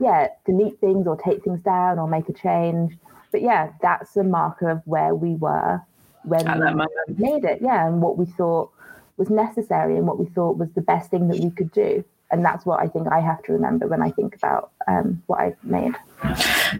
yeah 0.00 0.26
delete 0.44 0.78
things 0.80 1.06
or 1.06 1.16
take 1.16 1.42
things 1.44 1.60
down 1.60 1.98
or 1.98 2.08
make 2.08 2.28
a 2.28 2.32
change 2.32 2.96
but 3.30 3.42
yeah 3.42 3.70
that's 3.80 4.16
a 4.16 4.24
marker 4.24 4.68
of 4.68 4.80
where 4.84 5.14
we 5.14 5.36
were 5.36 5.80
when 6.24 6.46
At 6.46 6.58
we 6.58 7.14
made 7.16 7.44
it 7.44 7.60
yeah 7.62 7.86
and 7.86 8.02
what 8.02 8.18
we 8.18 8.26
thought 8.26 8.70
was 9.16 9.30
necessary 9.30 9.96
and 9.96 10.06
what 10.06 10.18
we 10.18 10.26
thought 10.26 10.56
was 10.56 10.68
the 10.74 10.80
best 10.80 11.10
thing 11.10 11.28
that 11.28 11.38
we 11.38 11.50
could 11.50 11.72
do 11.72 12.04
and 12.30 12.44
that's 12.44 12.66
what 12.66 12.80
i 12.80 12.86
think 12.86 13.06
i 13.08 13.20
have 13.20 13.42
to 13.42 13.52
remember 13.52 13.86
when 13.86 14.02
i 14.02 14.10
think 14.10 14.34
about 14.34 14.70
um, 14.88 15.22
what 15.26 15.40
i've 15.40 15.64
made 15.64 15.94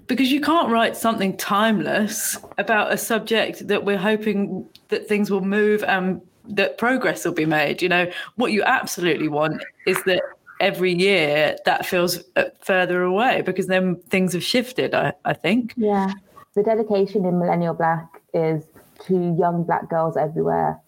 because 0.06 0.30
you 0.30 0.40
can't 0.40 0.70
write 0.70 0.96
something 0.96 1.36
timeless 1.36 2.38
about 2.58 2.92
a 2.92 2.98
subject 2.98 3.66
that 3.68 3.84
we're 3.84 3.96
hoping 3.96 4.66
that 4.88 5.08
things 5.08 5.30
will 5.30 5.44
move 5.44 5.82
and 5.84 6.20
that 6.48 6.78
progress 6.78 7.24
will 7.24 7.32
be 7.32 7.46
made 7.46 7.80
you 7.82 7.88
know 7.88 8.10
what 8.36 8.52
you 8.52 8.62
absolutely 8.64 9.28
want 9.28 9.62
is 9.86 10.02
that 10.04 10.22
every 10.58 10.92
year 10.92 11.56
that 11.66 11.84
feels 11.84 12.18
uh, 12.36 12.44
further 12.62 13.02
away 13.02 13.42
because 13.42 13.66
then 13.66 13.96
things 14.08 14.32
have 14.32 14.44
shifted 14.44 14.94
i, 14.94 15.12
I 15.24 15.32
think 15.32 15.74
Yeah. 15.76 16.12
The 16.56 16.62
dedication 16.62 17.26
in 17.26 17.38
Millennial 17.38 17.74
Black 17.74 18.22
is 18.32 18.64
to 19.04 19.36
young 19.38 19.62
black 19.64 19.90
girls 19.90 20.16
everywhere. 20.16 20.80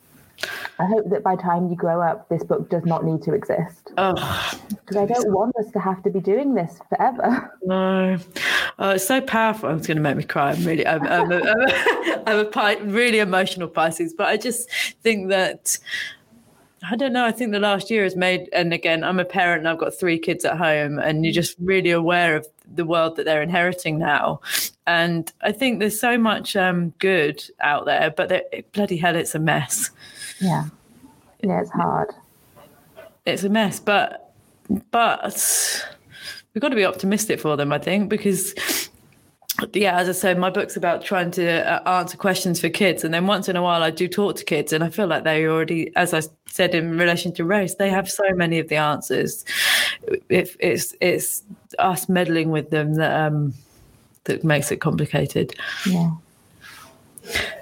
I 0.79 0.87
hope 0.87 1.11
that 1.11 1.23
by 1.23 1.37
the 1.37 1.43
time 1.43 1.69
you 1.69 1.77
grow 1.77 2.01
up, 2.01 2.29
this 2.29 2.45
book 2.45 2.71
does 2.71 2.85
not 2.85 3.05
need 3.05 3.23
to 3.23 3.33
exist. 3.33 3.91
oh 3.97 4.61
Because 4.71 4.97
I 4.97 5.07
don't 5.07 5.33
want 5.33 5.55
us 5.57 5.71
to 5.73 5.81
have 5.81 6.03
to 6.05 6.11
be 6.11 6.21
doing 6.21 6.55
this 6.55 6.79
forever. 6.89 7.53
no 7.63 8.19
oh, 8.79 8.91
it's 8.91 9.07
so 9.07 9.21
powerful 9.21 9.71
it's 9.71 9.87
going 9.87 9.97
to 9.97 10.03
make 10.03 10.17
me 10.17 10.25
cry 10.25 10.53
i'm 10.53 10.65
really 10.65 10.87
i'm, 10.87 11.03
I'm, 11.07 11.33
a, 11.33 11.37
I'm, 11.37 11.61
a, 11.61 12.23
I'm 12.27 12.39
a 12.39 12.45
Pi- 12.45 12.79
really 12.79 13.19
emotional 13.19 13.69
pisces 13.69 14.15
but 14.15 14.29
i 14.29 14.37
just 14.37 14.71
think 15.03 15.29
that 15.29 15.79
I 16.89 16.95
don't 16.95 17.13
know. 17.13 17.25
I 17.25 17.33
think 17.33 17.51
the 17.51 17.59
last 17.59 17.91
year 17.91 18.05
has 18.05 18.15
made, 18.15 18.49
and 18.53 18.73
again, 18.73 19.03
I'm 19.03 19.19
a 19.19 19.25
parent 19.25 19.59
and 19.59 19.69
I've 19.69 19.79
got 19.79 19.99
three 19.99 20.17
kids 20.17 20.45
at 20.45 20.57
home, 20.57 21.01
and 21.01 21.25
you're 21.25 21.35
just 21.35 21.57
really 21.59 21.91
aware 21.91 22.37
of 22.37 22.47
the 22.73 22.85
world 22.85 23.17
that 23.17 23.25
they're 23.25 23.43
inheriting 23.43 23.99
now. 23.99 24.41
And 24.87 25.31
I 25.43 25.51
think 25.51 25.81
there's 25.81 26.01
so 26.01 26.17
much 26.17 26.55
um, 26.55 26.91
good 27.01 27.43
out 27.61 27.85
there, 27.85 28.15
but 28.17 28.73
bloody 28.73 28.97
hell, 28.97 29.17
it's 29.17 29.35
a 29.35 29.41
mess. 29.41 29.91
Yeah. 30.41 30.65
Yeah, 31.43 31.61
it's 31.61 31.71
hard. 31.71 32.11
It's 33.27 33.45
a 33.45 33.49
mess, 33.49 33.79
but 33.81 34.35
but 34.91 35.85
we've 36.55 36.61
got 36.61 36.71
to 36.71 36.77
be 36.77 36.85
optimistic 36.85 37.41
for 37.41 37.57
them. 37.57 37.73
I 37.73 37.79
think 37.79 38.09
because. 38.09 38.55
Yeah, 39.73 39.99
as 39.99 40.09
I 40.09 40.13
said, 40.13 40.39
my 40.39 40.51
book's 40.51 40.77
about 40.77 41.03
trying 41.03 41.33
to 41.33 41.69
uh, 41.69 41.99
answer 41.99 42.17
questions 42.17 42.61
for 42.61 42.69
kids, 42.69 43.03
and 43.03 43.13
then 43.13 43.27
once 43.27 43.49
in 43.49 43.57
a 43.57 43.63
while 43.63 43.83
I 43.83 43.91
do 43.91 44.07
talk 44.07 44.37
to 44.37 44.45
kids, 44.45 44.73
and 44.73 44.85
I 44.85 44.89
feel 44.89 45.09
like 45.09 45.25
they 45.25 45.47
already, 45.47 45.91
as 45.97 46.15
I 46.15 46.23
said 46.47 46.77
in 46.77 46.97
relation 46.97 47.33
to 47.35 47.45
race, 47.45 47.75
they 47.75 47.91
have 47.91 48.09
so 48.09 48.23
many 48.35 48.61
of 48.61 48.69
the 48.69 48.77
answers. 48.77 49.45
If 50.29 50.57
it's 50.61 50.95
it's 51.01 51.43
us 51.81 52.09
meddling 52.09 52.53
with 52.53 52.71
them 52.71 52.95
that 52.95 53.27
um 53.27 53.53
that 54.25 54.45
makes 54.45 54.71
it 54.71 54.77
complicated. 54.77 55.57
Yeah. 55.87 56.13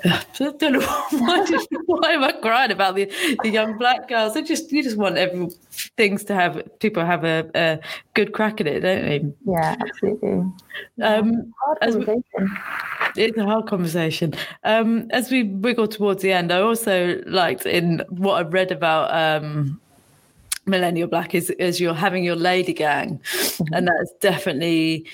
I 0.05 0.23
don't 0.39 0.61
know 0.75 0.81
why, 1.11 1.47
why 1.87 2.11
am 2.13 2.25
I 2.25 2.33
crying 2.33 2.71
about 2.71 2.95
the, 2.95 3.11
the 3.43 3.49
young 3.49 3.77
black 3.79 4.09
girls? 4.09 4.37
I 4.37 4.43
just 4.43 4.71
you 4.73 4.83
just 4.83 4.97
want 4.97 5.17
every 5.17 5.51
things 5.97 6.25
to 6.25 6.35
have 6.35 6.63
people 6.79 7.05
have 7.05 7.25
a, 7.25 7.51
a 7.55 7.81
good 8.15 8.33
crack 8.33 8.61
at 8.61 8.67
it, 8.67 8.81
don't 8.81 9.11
you? 9.11 9.35
Yeah, 9.47 9.77
absolutely. 9.81 10.45
Um, 11.03 11.53
As 11.83 11.97
we- 11.97 12.23
it's 13.17 13.39
a 13.39 13.45
hard 13.45 13.67
conversation. 13.67 14.35
Um, 14.65 15.09
as 15.11 15.31
we 15.31 15.45
wiggle 15.45 15.89
towards 15.89 16.23
the 16.23 16.33
end, 16.33 16.53
I 16.53 16.61
also 16.61 17.23
liked 17.27 17.65
in 17.65 18.03
what 18.11 18.35
I've 18.35 18.53
read 18.53 18.71
about 18.71 19.11
um, 19.15 19.81
Millennial 20.67 21.09
Black 21.09 21.35
is, 21.35 21.51
is 21.51 21.81
you're 21.81 21.95
having 21.95 22.25
your 22.25 22.37
lady 22.37 22.75
gang, 22.75 23.21
and 23.73 23.89
that's 23.89 24.13
definitely 24.21 25.07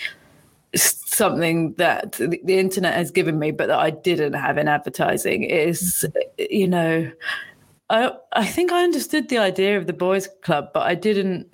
something 0.75 1.75
that 1.75 2.13
the, 2.13 2.59
internet 2.59 2.95
has 2.95 3.11
given 3.11 3.39
me, 3.39 3.51
but 3.51 3.69
that 3.69 3.79
I 3.79 3.91
didn't 3.91 4.35
have 4.35 4.59
in 4.59 4.69
advertising. 4.69 5.45
Is 5.45 6.07
mm-hmm. 6.09 6.45
you 6.51 6.69
know. 6.69 7.11
I, 7.91 8.13
I 8.33 8.47
think 8.47 8.73
I 8.73 8.85
understood 8.85 9.29
the 9.29 9.37
idea 9.37 9.77
of 9.77 9.87
the 9.87 9.93
boys' 9.93 10.27
club, 10.41 10.71
but 10.73 10.85
I 10.85 10.95
didn't 10.95 11.47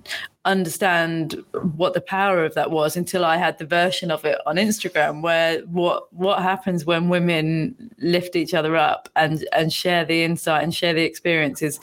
understand 0.45 1.45
what 1.75 1.95
the 1.95 2.01
power 2.01 2.45
of 2.45 2.55
that 2.55 2.71
was 2.71 2.97
until 2.97 3.25
I 3.25 3.37
had 3.37 3.59
the 3.59 3.67
version 3.67 4.13
of 4.13 4.25
it 4.25 4.39
on 4.47 4.55
Instagram, 4.55 5.21
where 5.21 5.61
what 5.63 6.13
what 6.13 6.41
happens 6.41 6.85
when 6.85 7.09
women 7.09 7.91
lift 7.99 8.37
each 8.37 8.55
other 8.55 8.77
up 8.77 9.09
and 9.17 9.47
and 9.53 9.73
share 9.73 10.05
the 10.05 10.23
insight 10.23 10.63
and 10.63 10.73
share 10.73 10.95
the 10.95 11.03
experience 11.03 11.61
is 11.61 11.81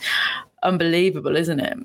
unbelievable, 0.62 1.36
isn't 1.36 1.60
it? 1.60 1.78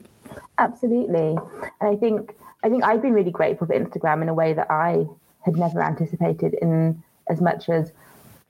Absolutely. 0.58 1.38
And 1.82 1.90
I 1.90 1.96
think 1.96 2.34
I 2.64 2.70
think 2.70 2.84
I've 2.84 3.02
been 3.02 3.14
really 3.14 3.32
grateful 3.32 3.68
for 3.68 3.78
Instagram 3.78 4.22
in 4.22 4.30
a 4.30 4.34
way 4.34 4.54
that 4.54 4.70
I 4.70 5.06
had 5.44 5.58
never 5.58 5.82
anticipated 5.82 6.56
in 6.62 7.02
as 7.30 7.42
much 7.42 7.70
as 7.70 7.92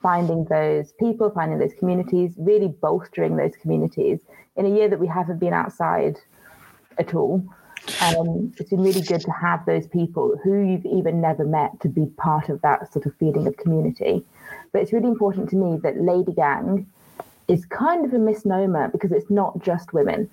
finding 0.01 0.45
those 0.45 0.93
people, 0.93 1.29
finding 1.29 1.59
those 1.59 1.73
communities, 1.77 2.33
really 2.37 2.67
bolstering 2.67 3.35
those 3.35 3.55
communities 3.61 4.19
in 4.55 4.65
a 4.65 4.69
year 4.69 4.89
that 4.89 4.99
we 4.99 5.07
haven't 5.07 5.39
been 5.39 5.53
outside 5.53 6.17
at 6.97 7.13
all. 7.13 7.43
Um, 8.01 8.53
it's 8.57 8.69
been 8.69 8.81
really 8.81 9.01
good 9.01 9.21
to 9.21 9.31
have 9.31 9.65
those 9.65 9.87
people 9.87 10.37
who 10.43 10.61
you've 10.61 10.85
even 10.85 11.19
never 11.19 11.43
met 11.43 11.79
to 11.81 11.89
be 11.89 12.05
part 12.17 12.49
of 12.49 12.61
that 12.61 12.91
sort 12.91 13.05
of 13.05 13.15
feeling 13.15 13.47
of 13.47 13.57
community. 13.57 14.23
But 14.71 14.81
it's 14.81 14.93
really 14.93 15.07
important 15.07 15.49
to 15.51 15.55
me 15.55 15.79
that 15.83 16.01
Lady 16.01 16.33
Gang 16.33 16.87
is 17.47 17.65
kind 17.65 18.05
of 18.05 18.13
a 18.13 18.19
misnomer 18.19 18.87
because 18.89 19.11
it's 19.11 19.29
not 19.29 19.59
just 19.63 19.93
women. 19.93 20.29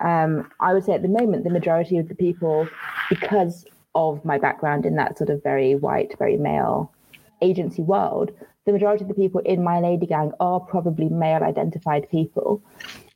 Um, 0.00 0.50
I 0.60 0.74
would 0.74 0.84
say 0.84 0.92
at 0.92 1.02
the 1.02 1.08
moment, 1.08 1.44
the 1.44 1.50
majority 1.50 1.96
of 1.98 2.08
the 2.08 2.14
people, 2.14 2.68
because 3.08 3.64
of 3.94 4.24
my 4.24 4.38
background 4.38 4.86
in 4.86 4.96
that 4.96 5.18
sort 5.18 5.30
of 5.30 5.42
very 5.42 5.74
white, 5.74 6.16
very 6.18 6.36
male 6.36 6.92
agency 7.40 7.82
world, 7.82 8.30
the 8.64 8.72
majority 8.72 9.04
of 9.04 9.08
the 9.08 9.14
people 9.14 9.40
in 9.40 9.62
my 9.62 9.80
lady 9.80 10.06
gang 10.06 10.32
are 10.40 10.60
probably 10.60 11.08
male 11.08 11.42
identified 11.42 12.08
people. 12.10 12.62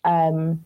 Um, 0.04 0.64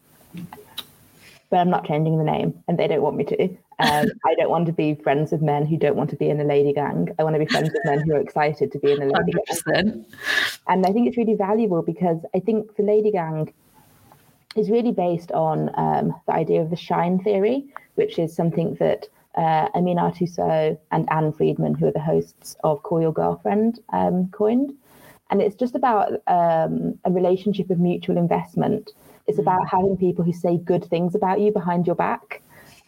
but 1.50 1.58
I'm 1.58 1.70
not 1.70 1.84
changing 1.84 2.16
the 2.16 2.24
name, 2.24 2.62
and 2.68 2.78
they 2.78 2.86
don't 2.86 3.02
want 3.02 3.16
me 3.16 3.24
to. 3.24 3.42
Um, 3.80 4.06
I 4.26 4.34
don't 4.38 4.50
want 4.50 4.66
to 4.66 4.72
be 4.72 4.94
friends 4.94 5.32
with 5.32 5.42
men 5.42 5.66
who 5.66 5.76
don't 5.76 5.96
want 5.96 6.10
to 6.10 6.16
be 6.16 6.30
in 6.30 6.40
a 6.40 6.44
lady 6.44 6.72
gang. 6.72 7.08
I 7.18 7.24
want 7.24 7.34
to 7.34 7.40
be 7.40 7.46
friends 7.46 7.70
with 7.72 7.82
men 7.84 8.00
who 8.00 8.14
are 8.14 8.20
excited 8.20 8.70
to 8.72 8.78
be 8.78 8.92
in 8.92 9.02
a 9.02 9.06
lady 9.06 9.32
100%. 9.50 9.74
gang. 9.74 10.06
And 10.68 10.86
I 10.86 10.92
think 10.92 11.08
it's 11.08 11.16
really 11.16 11.34
valuable 11.34 11.82
because 11.82 12.18
I 12.34 12.38
think 12.38 12.76
the 12.76 12.84
lady 12.84 13.10
gang 13.10 13.52
is 14.56 14.70
really 14.70 14.92
based 14.92 15.32
on 15.32 15.70
um, 15.74 16.14
the 16.26 16.34
idea 16.34 16.60
of 16.60 16.70
the 16.70 16.76
shine 16.76 17.18
theory, 17.18 17.66
which 17.96 18.18
is 18.18 18.34
something 18.34 18.74
that 18.76 19.08
uh, 19.36 19.68
Aminatou 19.70 20.28
Sow 20.28 20.78
and 20.90 21.08
Ann 21.10 21.32
Friedman, 21.32 21.74
who 21.74 21.86
are 21.86 21.92
the 21.92 22.00
hosts 22.00 22.56
of 22.64 22.82
Call 22.82 23.00
Your 23.00 23.12
Girlfriend, 23.12 23.80
um, 23.92 24.28
coined. 24.28 24.72
And 25.30 25.40
it's 25.40 25.54
just 25.54 25.74
about 25.74 26.12
um, 26.26 26.98
a 27.04 27.10
relationship 27.10 27.70
of 27.70 27.78
mutual 27.78 28.16
investment. 28.16 28.90
It's 29.26 29.38
mm. 29.38 29.42
about 29.42 29.68
having 29.68 29.96
people 29.96 30.24
who 30.24 30.32
say 30.32 30.58
good 30.58 30.84
things 30.84 31.14
about 31.14 31.40
you 31.40 31.52
behind 31.52 31.86
your 31.86 31.94
back. 31.94 32.42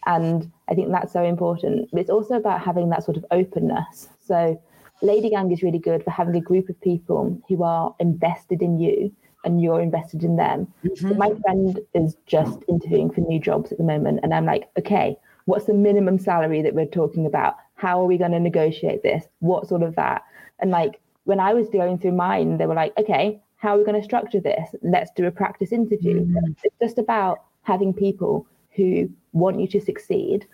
And 0.05 0.51
I 0.69 0.73
think 0.73 0.91
that's 0.91 1.13
so 1.13 1.23
important. 1.23 1.89
But 1.91 2.01
it's 2.01 2.09
also 2.09 2.33
about 2.33 2.61
having 2.61 2.89
that 2.89 3.03
sort 3.03 3.15
of 3.15 3.25
openness. 3.31 4.09
So, 4.19 4.61
Lady 5.01 5.29
Gang 5.29 5.51
is 5.51 5.63
really 5.63 5.79
good 5.79 6.03
for 6.03 6.11
having 6.11 6.35
a 6.35 6.41
group 6.41 6.69
of 6.69 6.79
people 6.81 7.41
who 7.47 7.63
are 7.63 7.93
invested 7.99 8.61
in 8.61 8.79
you 8.79 9.13
and 9.43 9.61
you're 9.61 9.81
invested 9.81 10.23
in 10.23 10.35
them. 10.35 10.67
Mm-hmm. 10.83 11.09
So 11.09 11.13
my 11.15 11.31
friend 11.41 11.79
is 11.93 12.15
just 12.25 12.59
interviewing 12.69 13.09
for 13.09 13.21
new 13.21 13.39
jobs 13.39 13.71
at 13.71 13.77
the 13.77 13.83
moment. 13.83 14.21
And 14.23 14.33
I'm 14.33 14.45
like, 14.45 14.69
okay, 14.77 15.17
what's 15.45 15.65
the 15.65 15.73
minimum 15.73 16.19
salary 16.19 16.61
that 16.61 16.73
we're 16.73 16.85
talking 16.85 17.25
about? 17.25 17.57
How 17.75 18.01
are 18.01 18.05
we 18.05 18.17
going 18.17 18.31
to 18.31 18.39
negotiate 18.39 19.03
this? 19.03 19.25
What 19.39 19.67
sort 19.67 19.83
of 19.83 19.95
that? 19.95 20.23
And 20.59 20.71
like 20.71 20.99
when 21.25 21.39
I 21.39 21.53
was 21.53 21.69
going 21.69 21.97
through 21.97 22.13
mine, 22.13 22.57
they 22.57 22.65
were 22.65 22.75
like, 22.75 22.93
okay, 22.97 23.41
how 23.57 23.75
are 23.75 23.77
we 23.77 23.85
going 23.85 23.99
to 23.99 24.03
structure 24.03 24.39
this? 24.39 24.75
Let's 24.81 25.11
do 25.15 25.25
a 25.25 25.31
practice 25.31 25.71
interview. 25.71 26.21
Mm-hmm. 26.21 26.51
It's 26.63 26.75
just 26.81 26.97
about 26.97 27.43
having 27.63 27.93
people 27.93 28.45
who 28.75 29.09
want 29.31 29.59
you 29.59 29.67
to 29.67 29.81
succeed 29.81 30.45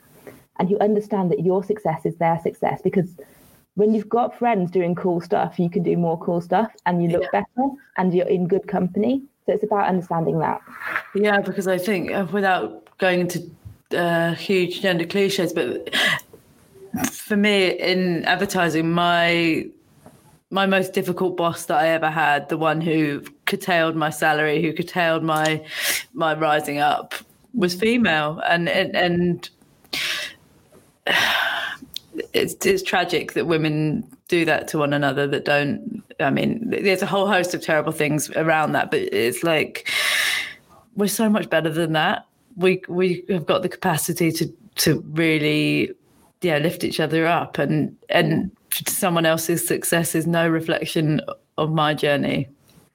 and 0.57 0.69
who 0.69 0.77
understand 0.79 1.31
that 1.31 1.43
your 1.43 1.63
success 1.63 2.05
is 2.05 2.15
their 2.17 2.39
success 2.39 2.81
because 2.83 3.15
when 3.75 3.93
you've 3.93 4.09
got 4.09 4.37
friends 4.37 4.69
doing 4.71 4.93
cool 4.93 5.21
stuff, 5.21 5.57
you 5.57 5.69
can 5.69 5.83
do 5.83 5.95
more 5.95 6.19
cool 6.19 6.41
stuff 6.41 6.71
and 6.85 7.01
you 7.01 7.09
look 7.09 7.23
yeah. 7.33 7.41
better 7.41 7.69
and 7.97 8.13
you're 8.13 8.27
in 8.27 8.47
good 8.47 8.67
company. 8.67 9.23
So 9.45 9.53
it's 9.53 9.63
about 9.63 9.87
understanding 9.87 10.37
that. 10.39 10.61
Yeah, 11.15 11.39
because 11.39 11.67
I 11.67 11.77
think 11.77 12.11
uh, 12.11 12.27
without 12.31 12.85
going 12.97 13.21
into 13.21 13.49
uh, 13.93 14.33
huge 14.33 14.81
gender 14.81 15.05
cliches, 15.05 15.53
but 15.53 15.93
for 17.11 17.35
me 17.35 17.69
in 17.71 18.25
advertising, 18.25 18.91
my 18.91 19.67
my 20.51 20.65
most 20.65 20.93
difficult 20.93 21.37
boss 21.37 21.65
that 21.65 21.77
I 21.77 21.89
ever 21.89 22.09
had, 22.09 22.49
the 22.49 22.57
one 22.57 22.81
who 22.81 23.21
curtailed 23.45 23.95
my 23.95 24.09
salary, 24.09 24.61
who 24.61 24.73
curtailed 24.73 25.23
my 25.23 25.63
my 26.13 26.33
rising 26.33 26.79
up, 26.79 27.13
was 27.53 27.75
female, 27.75 28.41
and 28.47 28.69
and, 28.69 28.95
and 28.95 29.49
it's 32.33 32.65
it's 32.65 32.83
tragic 32.83 33.33
that 33.33 33.45
women 33.45 34.07
do 34.27 34.45
that 34.45 34.67
to 34.69 34.77
one 34.77 34.93
another. 34.93 35.27
That 35.27 35.45
don't. 35.45 36.03
I 36.19 36.29
mean, 36.29 36.69
there's 36.69 37.01
a 37.01 37.05
whole 37.05 37.27
host 37.27 37.53
of 37.53 37.61
terrible 37.61 37.93
things 37.93 38.29
around 38.31 38.73
that, 38.73 38.91
but 38.91 38.99
it's 38.99 39.43
like 39.43 39.89
we're 40.95 41.07
so 41.07 41.29
much 41.29 41.49
better 41.49 41.69
than 41.69 41.93
that 41.93 42.25
we 42.59 42.81
we 42.87 43.23
have 43.29 43.45
got 43.45 43.63
the 43.63 43.69
capacity 43.69 44.31
to 44.33 44.53
to 44.75 44.99
really 45.11 45.91
yeah 46.41 46.57
lift 46.57 46.83
each 46.83 46.99
other 46.99 47.25
up 47.25 47.57
and 47.57 47.95
and 48.09 48.51
someone 48.87 49.25
else's 49.25 49.67
success 49.67 50.13
is 50.13 50.27
no 50.27 50.47
reflection 50.47 51.21
of 51.57 51.71
my 51.71 51.93
journey. 51.93 52.47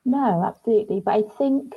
No 0.05 0.45
absolutely. 0.47 1.01
But 1.01 1.15
i 1.15 1.23
think 1.37 1.75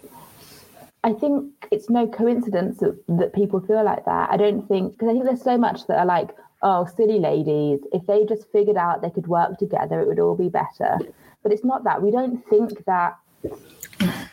i 1.04 1.14
think 1.14 1.52
it's 1.72 1.90
no 1.90 2.08
coincidence 2.08 2.80
that, 2.80 2.98
that 3.08 3.34
people 3.34 3.60
feel 3.62 3.84
like 3.84 4.06
that. 4.06 4.30
I 4.30 4.38
don't 4.38 4.68
think 4.68 4.94
because 4.94 5.10
i 5.10 5.14
think 5.14 5.26
there's 5.26 5.42
so 5.42 5.58
much 5.58 5.88
that 5.88 5.98
are 5.98 6.06
like 6.06 6.30
oh 6.62 6.86
silly 6.98 7.20
ladies. 7.20 7.80
If 7.94 8.06
they 8.06 8.26
just 8.26 8.52
figured 8.52 8.78
out 8.78 9.02
they 9.02 9.10
could 9.10 9.28
work 9.28 9.58
together 9.58 10.02
it 10.02 10.08
would 10.08 10.20
all 10.20 10.36
be 10.36 10.50
better. 10.50 10.98
But 11.44 11.54
it's 11.54 11.64
not 11.64 11.86
that. 11.86 12.02
We 12.02 12.12
don't 12.12 12.46
think 12.50 12.84
that 12.86 13.18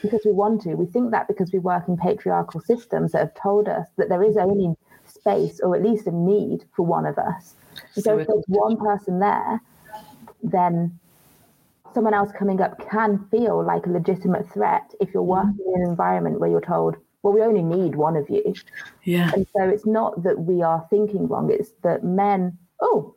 because 0.02 0.20
we 0.24 0.32
want 0.32 0.62
to. 0.62 0.74
We 0.74 0.86
think 0.86 1.10
that 1.10 1.28
because 1.28 1.52
we 1.52 1.58
work 1.58 1.88
in 1.88 1.96
patriarchal 1.96 2.60
systems 2.60 3.12
that 3.12 3.18
have 3.18 3.34
told 3.34 3.68
us 3.68 3.88
that 3.96 4.08
there 4.08 4.22
is 4.22 4.36
only 4.36 4.74
space 5.06 5.60
or 5.60 5.76
at 5.76 5.82
least 5.82 6.06
a 6.06 6.10
need 6.10 6.64
for 6.74 6.84
one 6.84 7.06
of 7.06 7.18
us. 7.18 7.54
So, 7.92 8.00
so 8.00 8.18
if 8.18 8.26
there's 8.26 8.44
one 8.46 8.76
person 8.76 9.20
there, 9.20 9.60
then 10.42 10.98
someone 11.94 12.14
else 12.14 12.30
coming 12.32 12.60
up 12.60 12.78
can 12.90 13.24
feel 13.30 13.64
like 13.64 13.86
a 13.86 13.90
legitimate 13.90 14.50
threat 14.52 14.92
if 15.00 15.14
you're 15.14 15.22
mm-hmm. 15.22 15.48
working 15.48 15.72
in 15.74 15.82
an 15.82 15.88
environment 15.88 16.40
where 16.40 16.50
you're 16.50 16.60
told, 16.60 16.96
well, 17.22 17.32
we 17.32 17.42
only 17.42 17.62
need 17.62 17.94
one 17.94 18.16
of 18.16 18.28
you. 18.28 18.54
Yeah. 19.04 19.30
And 19.32 19.46
so 19.56 19.68
it's 19.68 19.86
not 19.86 20.22
that 20.24 20.40
we 20.40 20.62
are 20.62 20.86
thinking 20.90 21.26
wrong, 21.28 21.50
it's 21.50 21.70
that 21.82 22.04
men, 22.04 22.58
oh, 22.82 23.14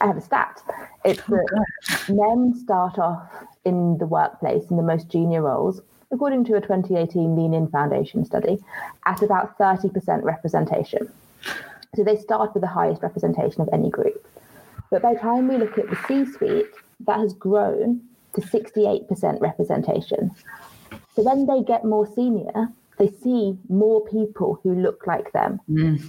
I 0.00 0.06
have 0.06 0.16
a 0.16 0.20
stat. 0.20 0.62
It's 1.04 1.22
oh, 1.30 1.36
that 1.36 2.08
men 2.08 2.54
start 2.54 2.98
off 2.98 3.28
in 3.64 3.98
the 3.98 4.06
workplace 4.06 4.70
in 4.70 4.76
the 4.76 4.82
most 4.82 5.08
junior 5.08 5.42
roles, 5.42 5.80
according 6.12 6.44
to 6.44 6.54
a 6.54 6.60
2018 6.60 7.36
Lean 7.36 7.54
In 7.54 7.68
Foundation 7.68 8.24
study, 8.24 8.58
at 9.06 9.22
about 9.22 9.58
30% 9.58 10.22
representation. 10.22 11.12
So 11.96 12.04
they 12.04 12.16
start 12.16 12.54
with 12.54 12.60
the 12.60 12.68
highest 12.68 13.02
representation 13.02 13.60
of 13.62 13.68
any 13.72 13.90
group. 13.90 14.26
But 14.90 15.02
by 15.02 15.14
the 15.14 15.20
time 15.20 15.48
we 15.48 15.56
look 15.56 15.76
at 15.78 15.90
the 15.90 15.98
C 16.06 16.24
suite, 16.30 16.66
that 17.06 17.18
has 17.18 17.32
grown 17.34 18.00
to 18.34 18.40
68% 18.40 19.40
representation. 19.40 20.30
So 21.14 21.22
when 21.22 21.46
they 21.46 21.62
get 21.62 21.84
more 21.84 22.06
senior, 22.14 22.68
they 22.98 23.10
see 23.22 23.56
more 23.68 24.04
people 24.06 24.60
who 24.62 24.74
look 24.74 25.06
like 25.06 25.32
them. 25.32 25.60
Mm. 25.68 26.04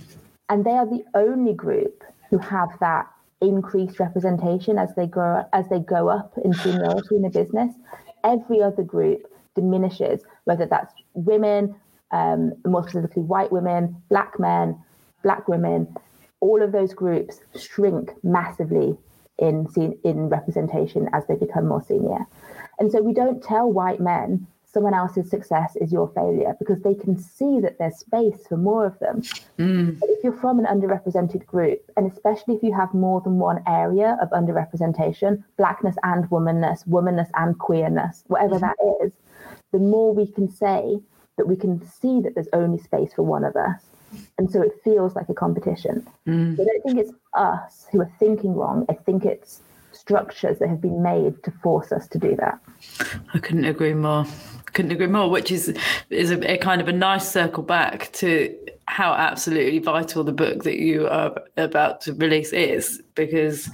And 0.49 0.65
they 0.65 0.71
are 0.71 0.85
the 0.85 1.03
only 1.13 1.53
group 1.53 2.03
who 2.29 2.37
have 2.39 2.69
that 2.79 3.07
increased 3.41 3.99
representation 3.99 4.77
as 4.77 4.93
they 4.95 5.07
grow 5.07 5.43
as 5.53 5.67
they 5.69 5.79
go 5.79 6.09
up 6.09 6.33
in 6.43 6.53
seniority 6.53 7.15
in 7.15 7.21
the 7.21 7.29
business. 7.29 7.73
Every 8.23 8.61
other 8.61 8.83
group 8.83 9.21
diminishes, 9.55 10.21
whether 10.43 10.65
that's 10.65 10.93
women, 11.13 11.75
um, 12.11 12.53
more 12.65 12.83
specifically 12.83 13.23
white 13.23 13.51
women, 13.51 14.01
black 14.09 14.39
men, 14.39 14.77
black 15.23 15.47
women. 15.47 15.93
All 16.41 16.61
of 16.61 16.71
those 16.71 16.93
groups 16.93 17.39
shrink 17.57 18.11
massively 18.23 18.97
in 19.37 19.67
in 20.03 20.29
representation 20.29 21.09
as 21.13 21.25
they 21.27 21.35
become 21.35 21.67
more 21.67 21.81
senior. 21.81 22.25
And 22.77 22.91
so 22.91 23.01
we 23.01 23.13
don't 23.13 23.43
tell 23.43 23.71
white 23.71 23.99
men 23.99 24.47
someone 24.71 24.93
else's 24.93 25.29
success 25.29 25.75
is 25.77 25.91
your 25.91 26.09
failure 26.13 26.55
because 26.59 26.81
they 26.81 26.93
can 26.93 27.17
see 27.17 27.59
that 27.59 27.77
there's 27.79 27.97
space 27.97 28.45
for 28.47 28.57
more 28.57 28.85
of 28.85 28.97
them. 28.99 29.21
Mm. 29.57 29.99
But 29.99 30.09
if 30.09 30.23
you're 30.23 30.39
from 30.39 30.59
an 30.59 30.65
underrepresented 30.65 31.45
group, 31.45 31.81
and 31.97 32.11
especially 32.11 32.55
if 32.55 32.63
you 32.63 32.73
have 32.73 32.93
more 32.93 33.21
than 33.21 33.39
one 33.39 33.63
area 33.67 34.17
of 34.21 34.29
underrepresentation, 34.29 35.43
blackness 35.57 35.95
and 36.03 36.29
womanness, 36.29 36.87
womanness 36.87 37.29
and 37.35 37.57
queerness, 37.57 38.23
whatever 38.27 38.55
mm. 38.55 38.61
that 38.61 38.75
is, 39.03 39.11
the 39.71 39.79
more 39.79 40.13
we 40.13 40.27
can 40.27 40.49
say 40.49 40.99
that 41.37 41.47
we 41.47 41.55
can 41.55 41.85
see 41.87 42.21
that 42.21 42.35
there's 42.35 42.49
only 42.53 42.77
space 42.77 43.13
for 43.13 43.23
one 43.23 43.43
of 43.43 43.55
us. 43.55 43.81
And 44.37 44.51
so 44.51 44.61
it 44.61 44.71
feels 44.83 45.15
like 45.15 45.29
a 45.29 45.33
competition. 45.33 46.05
Mm. 46.27 46.59
I 46.59 46.63
don't 46.63 46.83
think 46.83 46.99
it's 46.99 47.11
us 47.33 47.87
who 47.91 48.01
are 48.01 48.11
thinking 48.19 48.55
wrong. 48.55 48.85
I 48.89 48.93
think 48.93 49.25
it's 49.25 49.61
structures 49.91 50.59
that 50.59 50.69
have 50.69 50.81
been 50.81 51.01
made 51.01 51.43
to 51.43 51.51
force 51.63 51.91
us 51.91 52.07
to 52.07 52.17
do 52.17 52.35
that. 52.35 52.59
I 53.33 53.39
couldn't 53.39 53.65
agree 53.65 53.93
more 53.93 54.25
couldn't 54.73 54.91
agree 54.91 55.07
more. 55.07 55.29
Which 55.29 55.51
is 55.51 55.75
is 56.09 56.31
a, 56.31 56.53
a, 56.53 56.57
kind 56.57 56.81
of 56.81 56.87
a 56.87 56.93
nice 56.93 57.29
circle 57.29 57.63
back 57.63 58.11
to 58.13 58.55
how 58.85 59.13
absolutely 59.13 59.79
vital 59.79 60.23
the 60.23 60.31
book 60.31 60.63
that 60.63 60.79
you 60.79 61.07
are 61.07 61.35
about 61.57 62.01
to 62.01 62.13
release 62.13 62.51
is, 62.53 63.01
because 63.15 63.69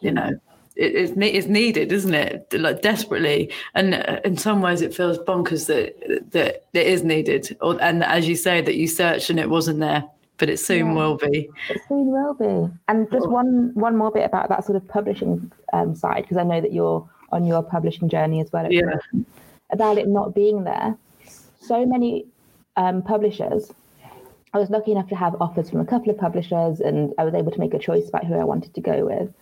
you 0.00 0.12
know 0.12 0.30
it, 0.76 0.94
it's, 0.94 1.12
it's 1.16 1.46
needed, 1.46 1.92
isn't 1.92 2.14
it? 2.14 2.52
Like 2.52 2.82
desperately, 2.82 3.52
and 3.74 3.94
in 4.24 4.36
some 4.36 4.62
ways 4.62 4.80
it 4.82 4.94
feels 4.94 5.18
bonkers 5.18 5.66
that 5.66 6.30
that 6.30 6.64
it 6.72 6.86
is 6.86 7.02
needed, 7.02 7.56
or 7.60 7.80
and 7.82 8.04
as 8.04 8.28
you 8.28 8.36
say 8.36 8.60
that 8.60 8.76
you 8.76 8.88
searched 8.88 9.30
and 9.30 9.38
it 9.38 9.50
wasn't 9.50 9.80
there. 9.80 10.04
But 10.38 10.48
it 10.48 10.58
soon 10.58 10.86
yeah, 10.86 10.94
will 10.94 11.16
be. 11.18 11.50
It 11.68 11.82
soon 11.86 12.06
will 12.06 12.32
be. 12.32 12.72
And 12.88 13.10
just 13.10 13.28
one 13.28 13.72
one 13.74 13.94
more 13.94 14.10
bit 14.10 14.24
about 14.24 14.48
that 14.48 14.64
sort 14.64 14.76
of 14.76 14.88
publishing 14.88 15.52
um, 15.74 15.94
side, 15.94 16.22
because 16.22 16.38
I 16.38 16.44
know 16.44 16.62
that 16.62 16.72
you're 16.72 17.06
on 17.30 17.44
your 17.44 17.62
publishing 17.62 18.08
journey 18.08 18.40
as 18.40 18.50
well. 18.50 18.72
Yeah 18.72 18.94
about 19.72 19.98
it 19.98 20.08
not 20.08 20.34
being 20.34 20.64
there, 20.64 20.96
so 21.60 21.84
many 21.86 22.26
um, 22.76 23.02
publishers 23.02 23.72
I 24.52 24.58
was 24.58 24.70
lucky 24.70 24.90
enough 24.90 25.08
to 25.08 25.16
have 25.16 25.36
offers 25.40 25.70
from 25.70 25.80
a 25.80 25.84
couple 25.84 26.10
of 26.10 26.18
publishers 26.18 26.80
and 26.80 27.14
I 27.18 27.24
was 27.24 27.34
able 27.34 27.52
to 27.52 27.60
make 27.60 27.72
a 27.72 27.78
choice 27.78 28.08
about 28.08 28.26
who 28.26 28.34
I 28.34 28.44
wanted 28.44 28.74
to 28.74 28.80
go 28.80 29.06
with. 29.06 29.32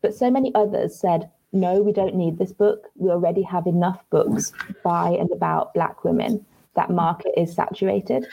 But 0.00 0.14
so 0.14 0.30
many 0.30 0.54
others 0.54 0.98
said, 0.98 1.30
no, 1.52 1.82
we 1.82 1.92
don't 1.92 2.14
need 2.14 2.38
this 2.38 2.52
book. 2.52 2.90
We 2.96 3.10
already 3.10 3.42
have 3.42 3.66
enough 3.66 4.02
books 4.10 4.52
by 4.82 5.10
and 5.10 5.30
about 5.32 5.74
Black 5.74 6.02
women. 6.02 6.44
That 6.76 6.90
market 6.90 7.32
is 7.36 7.54
saturated. 7.54 8.26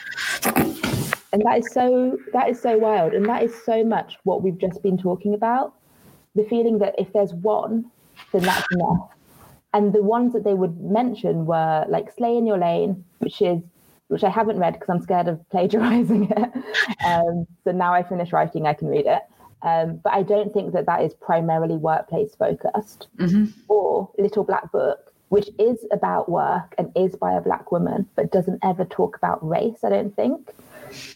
And 1.33 1.43
that 1.45 1.59
is 1.59 1.71
so 1.71 2.17
that 2.33 2.49
is 2.49 2.61
so 2.61 2.77
wild. 2.77 3.13
And 3.13 3.25
that 3.27 3.43
is 3.43 3.53
so 3.63 3.83
much 3.83 4.17
what 4.23 4.41
we've 4.41 4.57
just 4.57 4.81
been 4.81 4.97
talking 4.97 5.33
about. 5.33 5.75
The 6.35 6.43
feeling 6.45 6.79
that 6.79 6.95
if 6.97 7.11
there's 7.13 7.33
one, 7.33 7.91
then 8.31 8.43
that's 8.43 8.67
enough. 8.71 9.10
And 9.73 9.93
the 9.93 10.03
ones 10.03 10.33
that 10.33 10.43
they 10.43 10.53
would 10.53 10.79
mention 10.81 11.45
were 11.45 11.85
like 11.87 12.11
Slay 12.11 12.37
in 12.37 12.45
Your 12.45 12.57
Lane, 12.57 13.03
which 13.19 13.41
is 13.41 13.61
which 14.11 14.25
I 14.25 14.29
haven't 14.29 14.59
read 14.59 14.73
because 14.73 14.89
I'm 14.89 15.01
scared 15.01 15.29
of 15.29 15.39
plagiarizing 15.51 16.29
it. 16.35 16.51
Um, 17.05 17.47
so 17.63 17.71
now 17.71 17.93
I 17.93 18.03
finish 18.03 18.33
writing, 18.33 18.67
I 18.67 18.73
can 18.73 18.89
read 18.89 19.05
it. 19.05 19.21
Um, 19.61 20.01
but 20.03 20.11
I 20.11 20.23
don't 20.23 20.51
think 20.53 20.73
that 20.73 20.85
that 20.87 21.01
is 21.01 21.13
primarily 21.13 21.77
workplace 21.77 22.35
focused. 22.35 23.07
Mm-hmm. 23.17 23.45
Or 23.69 24.09
Little 24.17 24.43
Black 24.43 24.69
Book, 24.73 25.13
which 25.29 25.49
is 25.57 25.85
about 25.93 26.27
work 26.27 26.75
and 26.77 26.91
is 26.93 27.15
by 27.15 27.33
a 27.33 27.41
Black 27.41 27.71
woman, 27.71 28.05
but 28.15 28.33
doesn't 28.33 28.59
ever 28.63 28.83
talk 28.83 29.15
about 29.15 29.47
race, 29.47 29.83
I 29.83 29.89
don't 29.89 30.13
think. 30.13 30.49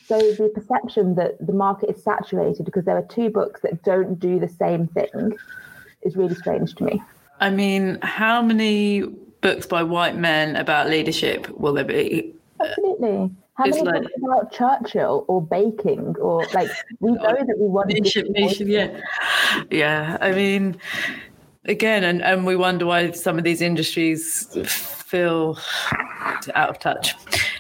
So 0.05 0.17
the 0.17 0.49
perception 0.55 1.15
that 1.15 1.45
the 1.45 1.51
market 1.51 1.89
is 1.89 2.01
saturated 2.01 2.63
because 2.63 2.85
there 2.85 2.95
are 2.97 3.05
two 3.07 3.29
books 3.29 3.59
that 3.61 3.83
don't 3.83 4.17
do 4.17 4.39
the 4.39 4.47
same 4.47 4.87
thing 4.87 5.33
is 6.01 6.15
really 6.15 6.35
strange 6.35 6.75
to 6.75 6.85
me. 6.85 7.01
I 7.39 7.49
mean, 7.49 7.99
how 8.01 8.41
many 8.41 9.01
books 9.41 9.65
by 9.65 9.83
white 9.83 10.15
men 10.17 10.55
about 10.55 10.89
leadership 10.89 11.47
will 11.59 11.73
there 11.73 11.83
be? 11.83 12.33
Absolutely. 12.59 13.31
How 13.55 13.63
It's 13.65 13.77
many 13.77 13.89
like- 13.89 14.01
books 14.03 14.13
about 14.23 14.51
Churchill 14.51 15.25
or 15.27 15.41
baking 15.41 16.15
or 16.19 16.45
like 16.53 16.69
we 16.99 17.11
know 17.13 17.35
that 17.35 17.55
we 17.59 17.67
want 17.67 17.89
Leadership 17.89 18.29
nation, 18.29 18.67
yeah. 18.69 18.99
Yeah. 19.69 20.17
I 20.19 20.31
mean, 20.31 20.77
again, 21.65 22.03
and, 22.03 22.21
and 22.21 22.45
we 22.45 22.55
wonder 22.55 22.85
why 22.85 23.11
some 23.11 23.37
of 23.37 23.43
these 23.43 23.61
industries 23.61 24.45
feel 24.65 25.57
out 26.53 26.69
of 26.69 26.79
touch. 26.79 27.13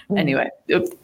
Hmm. 0.09 0.17
Anyway, 0.17 0.49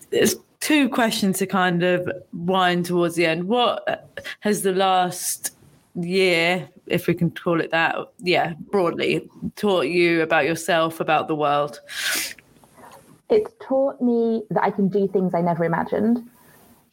there's 0.10 0.36
two 0.60 0.90
questions 0.90 1.38
to 1.40 1.46
kind 1.48 1.84
of 1.84 2.10
wind 2.34 2.86
towards 2.86 3.16
the 3.16 3.26
end. 3.26 3.46
What 3.46 4.10
has 4.42 4.64
the 4.64 4.74
last 4.74 5.56
year, 5.96 6.70
if 6.92 7.08
we 7.08 7.14
can 7.14 7.32
call 7.32 7.62
it 7.62 7.72
that, 7.72 7.96
yeah, 8.20 8.54
broadly, 8.70 9.30
taught 9.56 9.88
you 9.88 10.22
about 10.22 10.46
yourself, 10.46 11.00
about 11.00 11.28
the 11.28 11.36
world? 11.36 11.80
It's 13.30 13.52
taught 13.62 14.02
me 14.02 14.44
that 14.50 14.64
I 14.64 14.72
can 14.72 14.90
do 14.90 15.08
things 15.08 15.34
I 15.34 15.42
never 15.42 15.64
imagined. 15.64 16.30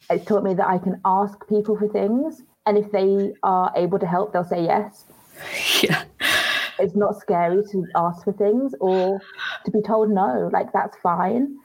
It's 0.09 0.25
taught 0.25 0.43
me 0.43 0.53
that 0.53 0.67
I 0.67 0.77
can 0.77 0.99
ask 1.05 1.47
people 1.47 1.77
for 1.77 1.87
things, 1.87 2.41
and 2.65 2.77
if 2.77 2.91
they 2.91 3.33
are 3.43 3.71
able 3.75 3.99
to 3.99 4.07
help, 4.07 4.33
they'll 4.33 4.43
say 4.43 4.63
yes. 4.63 5.05
Yeah. 5.83 6.03
It's 6.79 6.95
not 6.95 7.19
scary 7.19 7.61
to 7.71 7.85
ask 7.95 8.23
for 8.23 8.31
things 8.31 8.73
or 8.79 9.19
to 9.65 9.71
be 9.71 9.81
told 9.81 10.09
no. 10.09 10.49
Like 10.51 10.71
that's 10.71 10.95
fine. 10.97 11.57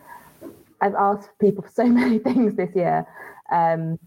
I've 0.80 0.95
asked 0.95 1.30
people 1.41 1.62
for 1.62 1.70
so 1.70 1.87
many 2.01 2.18
things 2.18 2.57
this 2.57 2.74
year. 2.74 3.07
Um, 3.53 3.99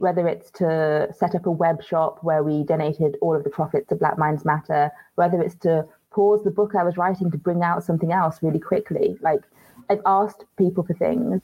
whether 0.00 0.26
it's 0.26 0.50
to 0.50 1.06
set 1.14 1.34
up 1.34 1.44
a 1.44 1.50
web 1.50 1.82
shop 1.82 2.18
where 2.22 2.42
we 2.42 2.64
donated 2.64 3.18
all 3.20 3.36
of 3.36 3.44
the 3.44 3.50
profits 3.50 3.86
to 3.88 3.94
Black 3.94 4.16
Minds 4.16 4.46
Matter, 4.46 4.90
whether 5.16 5.42
it's 5.42 5.54
to 5.56 5.86
pause 6.10 6.42
the 6.42 6.50
book 6.50 6.74
I 6.74 6.82
was 6.82 6.96
writing 6.96 7.30
to 7.30 7.36
bring 7.36 7.62
out 7.62 7.84
something 7.84 8.10
else 8.10 8.42
really 8.42 8.58
quickly. 8.58 9.18
Like 9.20 9.42
I've 9.90 10.00
asked 10.06 10.44
people 10.56 10.84
for 10.84 10.94
things, 10.94 11.42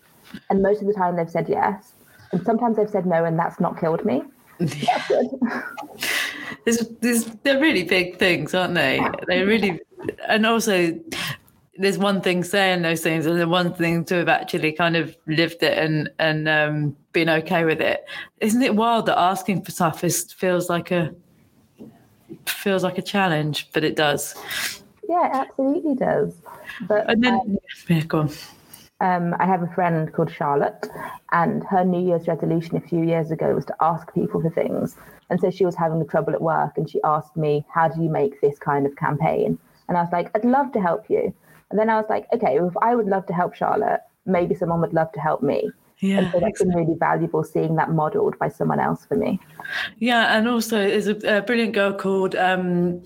and 0.49 0.63
most 0.63 0.81
of 0.81 0.87
the 0.87 0.95
time 0.95 1.17
they've 1.17 1.31
said 1.31 1.51
yes. 1.51 1.93
And 2.33 2.45
sometimes 2.45 2.79
they've 2.79 2.89
said 2.89 3.05
no, 3.05 3.27
and 3.27 3.39
that's 3.39 3.61
not 3.61 3.79
killed 3.79 4.05
me. 4.05 4.23
There's, 6.65 6.89
there's, 7.01 7.27
they're 7.45 7.61
really 7.61 7.85
big 7.85 8.19
things, 8.19 8.55
aren't 8.55 8.75
they? 8.75 9.01
They're 9.29 9.47
really, 9.47 9.81
and 10.27 10.45
also 10.47 10.99
there's 11.79 11.99
one 11.99 12.21
thing 12.21 12.45
saying 12.45 12.83
those 12.83 13.03
things, 13.03 13.27
and 13.27 13.39
then 13.39 13.51
one 13.51 13.75
thing 13.75 14.05
to 14.07 14.17
have 14.17 14.29
actually 14.29 14.73
kind 14.73 14.97
of 14.97 15.17
lived 15.27 15.63
it 15.63 15.79
and 15.79 16.11
and 16.19 16.49
um, 16.49 16.97
been 17.13 17.29
okay 17.29 17.65
with 17.65 17.81
it. 17.81 18.05
Isn't 18.41 18.63
it 18.63 18.75
wild 18.75 19.07
that 19.07 19.19
asking 19.19 19.63
for 19.65 19.71
stuff 19.71 20.05
is 20.05 20.33
feels 20.33 20.69
like 20.69 20.91
a 20.91 21.15
feels 22.47 22.83
like 22.83 22.99
a 22.99 23.03
challenge, 23.03 23.69
but 23.73 23.85
it 23.85 23.97
does. 23.97 24.35
yeah, 25.09 25.27
it 25.27 25.33
absolutely 25.49 25.95
does. 25.95 26.35
But 26.81 27.09
And 27.09 27.23
then, 27.23 27.35
um, 27.35 27.59
yeah, 27.89 28.01
go 28.03 28.21
on. 28.21 28.31
um, 29.01 29.35
I 29.39 29.47
have 29.47 29.63
a 29.63 29.69
friend 29.75 30.13
called 30.13 30.33
Charlotte, 30.33 30.87
and 31.33 31.63
her 31.65 31.85
New 31.85 32.05
Year's 32.07 32.27
resolution 32.27 32.77
a 32.77 32.81
few 32.81 33.03
years 33.05 33.31
ago 33.31 33.55
was 33.55 33.65
to 33.67 33.75
ask 33.81 34.13
people 34.15 34.41
for 34.41 34.51
things. 34.51 34.97
And 35.31 35.41
so 35.41 35.51
she 35.51 35.65
was 35.65 35.75
having 35.75 35.99
the 35.99 36.05
trouble 36.05 36.33
at 36.33 36.41
work, 36.43 36.77
and 36.79 36.89
she 36.89 37.01
asked 37.03 37.37
me, 37.37 37.65
How 37.69 37.89
do 37.89 38.03
you 38.03 38.09
make 38.09 38.41
this 38.41 38.59
kind 38.59 38.87
of 38.87 38.97
campaign? 38.97 39.59
And 39.89 39.97
I 39.97 40.03
was 40.03 40.13
like, 40.13 40.31
I'd 40.35 40.45
love 40.45 40.73
to 40.73 40.81
help 40.81 41.09
you. 41.09 41.33
And 41.71 41.79
then 41.79 41.91
I 41.91 41.97
was 41.97 42.07
like, 42.09 42.27
Okay, 42.33 42.59
if 42.59 42.77
I 42.83 42.95
would 42.95 43.07
love 43.07 43.27
to 43.27 43.33
help 43.33 43.55
Charlotte, 43.55 44.01
maybe 44.25 44.55
someone 44.55 44.81
would 44.81 44.95
love 44.95 45.13
to 45.13 45.21
help 45.21 45.43
me. 45.43 45.71
Yeah, 46.01 46.19
And 46.19 46.33
so 46.33 46.41
that's 46.41 46.63
been 46.63 46.75
really 46.75 46.95
valuable 46.99 47.43
seeing 47.43 47.77
that 47.77 47.91
modeled 47.91 48.39
by 48.39 48.49
someone 48.49 48.81
else 48.81 49.07
for 49.07 49.17
me. 49.17 49.41
Yeah, 49.99 50.37
and 50.37 50.47
also 50.47 50.77
there's 50.77 51.09
a, 51.09 51.39
a 51.39 51.43
brilliant 51.43 51.73
girl 51.73 51.95
called 51.95 52.35
um, 52.35 53.03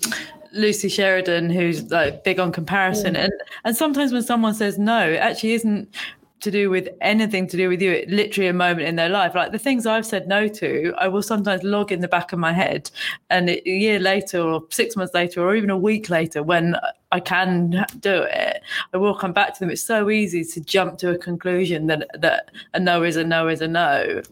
Lucy 0.52 0.88
Sheridan 0.88 1.50
who's 1.50 1.88
like 1.90 2.24
big 2.24 2.40
on 2.40 2.50
comparison, 2.50 3.14
and 3.14 3.32
and 3.64 3.76
sometimes 3.76 4.12
when 4.12 4.22
someone 4.22 4.54
says 4.54 4.78
no, 4.78 5.08
it 5.08 5.18
actually 5.18 5.52
isn't 5.52 5.94
to 6.40 6.50
do 6.50 6.70
with 6.70 6.88
anything 7.00 7.46
to 7.48 7.56
do 7.56 7.68
with 7.68 7.82
you. 7.82 7.92
It 7.92 8.08
literally 8.08 8.48
a 8.48 8.52
moment 8.52 8.88
in 8.88 8.96
their 8.96 9.08
life. 9.08 9.34
Like 9.34 9.52
the 9.52 9.58
things 9.58 9.86
I've 9.86 10.06
said 10.06 10.28
no 10.28 10.48
to, 10.48 10.94
I 10.98 11.08
will 11.08 11.22
sometimes 11.22 11.62
log 11.62 11.92
in 11.92 12.00
the 12.00 12.08
back 12.08 12.32
of 12.32 12.38
my 12.38 12.52
head, 12.52 12.90
and 13.28 13.50
a 13.50 13.62
year 13.64 13.98
later, 13.98 14.40
or 14.40 14.64
six 14.70 14.96
months 14.96 15.14
later, 15.14 15.42
or 15.42 15.54
even 15.54 15.70
a 15.70 15.76
week 15.76 16.10
later, 16.10 16.42
when 16.42 16.76
I 17.12 17.20
can 17.20 17.84
do 18.00 18.22
it, 18.22 18.62
I 18.92 18.96
will 18.96 19.14
come 19.14 19.32
back 19.32 19.54
to 19.54 19.60
them. 19.60 19.70
It's 19.70 19.82
so 19.82 20.10
easy 20.10 20.44
to 20.44 20.60
jump 20.60 20.98
to 20.98 21.10
a 21.10 21.18
conclusion 21.18 21.86
that 21.88 22.08
that 22.20 22.50
a 22.74 22.80
no 22.80 23.02
is 23.02 23.16
a 23.16 23.24
no 23.24 23.48
is 23.48 23.60
a 23.60 23.68
no. 23.68 24.22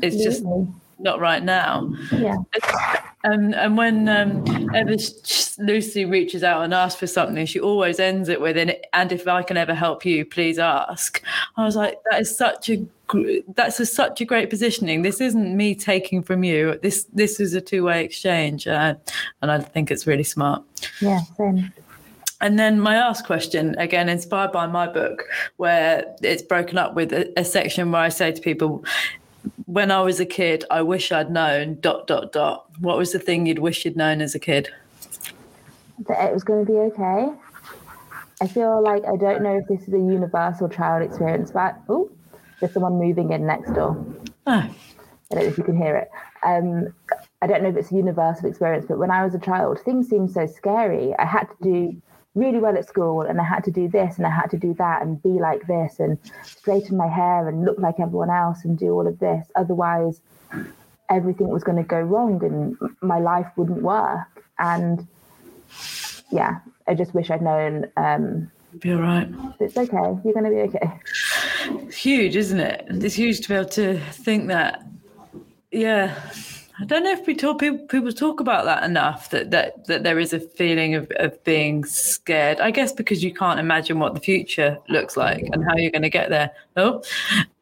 It's 0.00 0.16
just 0.16 0.42
Absolutely. 0.42 0.74
Not 1.02 1.20
right 1.20 1.42
now. 1.42 1.92
yeah. 2.12 2.36
And 3.24 3.54
and 3.54 3.76
when 3.76 4.08
um, 4.08 4.44
ever 4.74 4.96
Lucy 5.58 6.04
reaches 6.04 6.42
out 6.42 6.62
and 6.62 6.74
asks 6.74 6.98
for 6.98 7.06
something, 7.06 7.46
she 7.46 7.60
always 7.60 8.00
ends 8.00 8.28
it 8.28 8.40
with 8.40 8.56
"and 8.56 8.76
and 8.92 9.12
if 9.12 9.28
I 9.28 9.42
can 9.42 9.56
ever 9.56 9.74
help 9.74 10.04
you, 10.04 10.24
please 10.24 10.58
ask." 10.58 11.22
I 11.56 11.64
was 11.64 11.76
like, 11.76 11.98
that 12.10 12.20
is 12.20 12.36
such 12.36 12.68
a 12.68 12.84
that's 13.54 13.78
a, 13.78 13.86
such 13.86 14.20
a 14.20 14.24
great 14.24 14.50
positioning. 14.50 15.02
This 15.02 15.20
isn't 15.20 15.56
me 15.56 15.74
taking 15.74 16.22
from 16.22 16.42
you. 16.42 16.78
This 16.82 17.04
this 17.12 17.38
is 17.38 17.54
a 17.54 17.60
two 17.60 17.84
way 17.84 18.04
exchange, 18.04 18.66
uh, 18.66 18.94
and 19.40 19.52
I 19.52 19.60
think 19.60 19.90
it's 19.90 20.06
really 20.06 20.24
smart. 20.24 20.62
Yeah, 21.00 21.20
same. 21.36 21.72
And 22.40 22.58
then 22.58 22.80
my 22.80 22.98
last 22.98 23.24
question, 23.24 23.76
again 23.78 24.08
inspired 24.08 24.50
by 24.50 24.66
my 24.66 24.88
book, 24.88 25.22
where 25.58 26.04
it's 26.22 26.42
broken 26.42 26.76
up 26.76 26.94
with 26.94 27.12
a, 27.12 27.32
a 27.38 27.44
section 27.44 27.92
where 27.92 28.02
I 28.02 28.08
say 28.08 28.32
to 28.32 28.40
people, 28.40 28.84
when 29.66 29.90
I 29.90 30.00
was 30.02 30.20
a 30.20 30.26
kid, 30.26 30.64
I 30.70 30.82
wish 30.82 31.12
I'd 31.12 31.30
known 31.30 31.78
dot 31.80 32.06
dot 32.06 32.32
dot. 32.32 32.66
What 32.78 32.96
was 32.98 33.12
the 33.12 33.18
thing 33.18 33.46
you'd 33.46 33.58
wish 33.58 33.84
you'd 33.84 33.96
known 33.96 34.20
as 34.20 34.34
a 34.34 34.38
kid? 34.38 34.70
that 36.08 36.28
it 36.28 36.32
was 36.32 36.44
going 36.44 36.64
to 36.64 36.72
be 36.72 36.78
okay. 36.78 37.28
I 38.40 38.46
feel 38.46 38.82
like 38.82 39.04
I 39.04 39.16
don't 39.16 39.42
know 39.42 39.56
if 39.58 39.66
this 39.68 39.86
is 39.86 39.94
a 39.94 39.98
universal 39.98 40.68
child 40.68 41.02
experience, 41.02 41.50
but 41.50 41.78
oh, 41.88 42.10
there's 42.60 42.72
someone 42.72 42.98
moving 42.98 43.30
in 43.30 43.46
next 43.46 43.72
door. 43.72 44.04
Oh, 44.46 44.52
I 44.52 44.70
don't 45.30 45.44
know 45.44 45.50
if 45.50 45.58
you 45.58 45.64
can 45.64 45.76
hear 45.76 45.96
it. 45.96 46.10
Um, 46.44 46.92
I 47.40 47.46
don't 47.46 47.62
know 47.62 47.68
if 47.68 47.76
it's 47.76 47.92
a 47.92 47.94
universal 47.94 48.48
experience, 48.48 48.86
but 48.88 48.98
when 48.98 49.10
I 49.10 49.24
was 49.24 49.34
a 49.34 49.38
child, 49.38 49.80
things 49.80 50.08
seemed 50.08 50.30
so 50.30 50.46
scary. 50.46 51.14
I 51.18 51.24
had 51.24 51.44
to 51.44 51.56
do 51.62 52.02
really 52.34 52.58
well 52.58 52.76
at 52.76 52.88
school 52.88 53.22
and 53.22 53.40
I 53.40 53.44
had 53.44 53.64
to 53.64 53.70
do 53.70 53.88
this 53.88 54.16
and 54.16 54.26
I 54.26 54.30
had 54.30 54.50
to 54.50 54.58
do 54.58 54.74
that 54.74 55.02
and 55.02 55.22
be 55.22 55.30
like 55.30 55.66
this 55.66 56.00
and 56.00 56.18
straighten 56.42 56.96
my 56.96 57.08
hair 57.08 57.48
and 57.48 57.64
look 57.64 57.78
like 57.78 58.00
everyone 58.00 58.30
else 58.30 58.64
and 58.64 58.78
do 58.78 58.92
all 58.92 59.06
of 59.06 59.18
this. 59.18 59.46
Otherwise, 59.54 60.20
everything 61.10 61.48
was 61.48 61.62
going 61.62 61.76
to 61.76 61.84
go 61.84 62.00
wrong 62.00 62.42
and 62.42 62.76
my 63.02 63.18
life 63.18 63.46
wouldn't 63.56 63.82
work. 63.82 64.44
And 64.58 65.06
yeah, 66.30 66.60
I 66.88 66.94
just 66.94 67.14
wish 67.14 67.30
I'd 67.30 67.42
known 67.42 67.90
um, 67.96 68.50
be 68.78 68.92
all 68.92 69.00
right. 69.00 69.28
it's 69.60 69.76
okay. 69.76 70.16
You're 70.24 70.32
going 70.32 70.44
to 70.44 70.50
be 70.50 70.76
okay. 70.76 71.00
It's 71.86 71.96
huge, 71.96 72.36
isn't 72.36 72.60
it? 72.60 72.86
It's 72.88 73.14
huge 73.14 73.40
to 73.42 73.48
be 73.48 73.54
able 73.54 73.68
to 73.70 73.98
think 73.98 74.48
that. 74.48 74.82
Yeah. 75.70 76.18
I 76.80 76.84
don't 76.84 77.04
know 77.04 77.12
if 77.12 77.26
we 77.26 77.34
talk 77.34 77.60
people, 77.60 77.86
people 77.86 78.12
talk 78.12 78.40
about 78.40 78.64
that 78.64 78.82
enough 78.82 79.30
that, 79.30 79.50
that 79.50 79.86
that 79.86 80.04
there 80.04 80.18
is 80.18 80.32
a 80.32 80.40
feeling 80.40 80.94
of, 80.94 81.10
of 81.16 81.42
being 81.44 81.84
scared. 81.84 82.60
I 82.60 82.70
guess 82.70 82.92
because 82.92 83.22
you 83.22 83.32
can't 83.32 83.60
imagine 83.60 83.98
what 83.98 84.14
the 84.14 84.20
future 84.20 84.78
looks 84.88 85.16
like 85.16 85.48
and 85.52 85.64
how 85.64 85.76
you're 85.76 85.90
going 85.90 86.02
to 86.02 86.10
get 86.10 86.30
there. 86.30 86.50
Oh, 86.76 87.02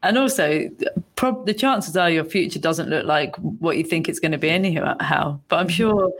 and 0.02 0.16
also 0.16 0.70
prob- 1.16 1.46
the 1.46 1.54
chances 1.54 1.96
are 1.96 2.08
your 2.08 2.24
future 2.24 2.60
doesn't 2.60 2.88
look 2.88 3.04
like 3.04 3.34
what 3.36 3.76
you 3.76 3.84
think 3.84 4.08
it's 4.08 4.20
going 4.20 4.32
to 4.32 4.38
be 4.38 4.50
anyhow. 4.50 5.40
But 5.48 5.56
I'm 5.56 5.66
mm-hmm. 5.66 5.68
sure 5.68 6.12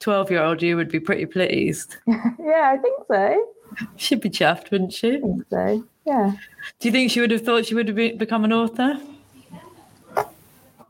twelve 0.00 0.30
year 0.30 0.42
old 0.42 0.62
you 0.62 0.76
would 0.76 0.90
be 0.90 1.00
pretty 1.00 1.26
pleased. 1.26 1.96
yeah, 2.06 2.72
I 2.72 2.78
think 2.78 3.00
so. 3.06 3.48
She'd 3.96 4.20
be 4.20 4.30
chuffed, 4.30 4.70
wouldn't 4.70 4.92
she? 4.92 5.16
I 5.16 5.20
think 5.20 5.44
so. 5.50 5.84
Yeah. 6.06 6.32
Do 6.80 6.88
you 6.88 6.92
think 6.92 7.10
she 7.10 7.20
would 7.20 7.30
have 7.30 7.42
thought 7.42 7.66
she 7.66 7.74
would 7.74 7.88
have 7.88 7.96
be- 7.96 8.12
become 8.12 8.44
an 8.44 8.52
author? 8.52 8.98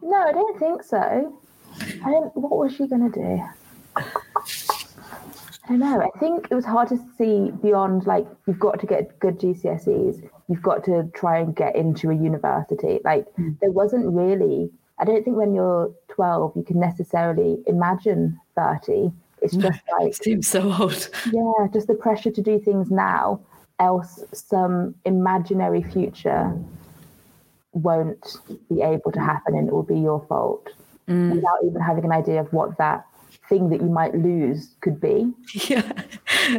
No, 0.04 0.18
I 0.18 0.32
don't 0.32 0.58
think 0.58 0.82
so. 0.82 1.40
I 1.80 2.10
don't. 2.10 2.36
What 2.36 2.58
was 2.58 2.74
she 2.76 2.86
going 2.86 3.10
to 3.10 3.20
do? 3.20 3.42
I 3.96 5.68
don't 5.68 5.78
know. 5.78 6.00
I 6.02 6.18
think 6.18 6.46
it 6.50 6.54
was 6.54 6.66
hard 6.66 6.88
to 6.88 6.98
see 7.16 7.50
beyond 7.62 8.06
like 8.06 8.26
you've 8.46 8.58
got 8.58 8.78
to 8.80 8.86
get 8.86 9.18
good 9.18 9.40
GCSEs, 9.40 10.28
you've 10.48 10.62
got 10.62 10.84
to 10.84 11.10
try 11.14 11.38
and 11.38 11.56
get 11.56 11.74
into 11.74 12.10
a 12.10 12.14
university. 12.14 13.00
Like 13.02 13.26
mm. 13.36 13.58
there 13.60 13.72
wasn't 13.72 14.14
really. 14.14 14.70
I 14.98 15.04
don't 15.04 15.24
think 15.24 15.36
when 15.36 15.54
you're 15.54 15.90
12 16.08 16.52
you 16.54 16.62
can 16.62 16.78
necessarily 16.78 17.62
imagine 17.66 18.38
30. 18.56 19.10
It's 19.42 19.56
just 19.56 19.80
like 19.98 20.10
it 20.10 20.22
seems 20.22 20.46
so 20.46 20.70
old. 20.72 21.10
Yeah, 21.32 21.66
just 21.72 21.88
the 21.88 21.94
pressure 21.94 22.30
to 22.30 22.42
do 22.42 22.60
things 22.60 22.90
now, 22.90 23.40
else 23.80 24.22
some 24.32 24.94
imaginary 25.04 25.82
future 25.82 26.54
won't 27.74 28.36
be 28.68 28.82
able 28.82 29.12
to 29.12 29.20
happen 29.20 29.54
and 29.54 29.68
it 29.68 29.72
will 29.72 29.82
be 29.82 29.98
your 29.98 30.24
fault 30.28 30.68
mm. 31.08 31.34
without 31.34 31.58
even 31.64 31.80
having 31.80 32.04
an 32.04 32.12
idea 32.12 32.40
of 32.40 32.52
what 32.52 32.76
that 32.78 33.06
thing 33.48 33.68
that 33.70 33.80
you 33.80 33.88
might 33.88 34.14
lose 34.14 34.74
could 34.80 35.00
be. 35.00 35.32
Yeah, 35.68 35.92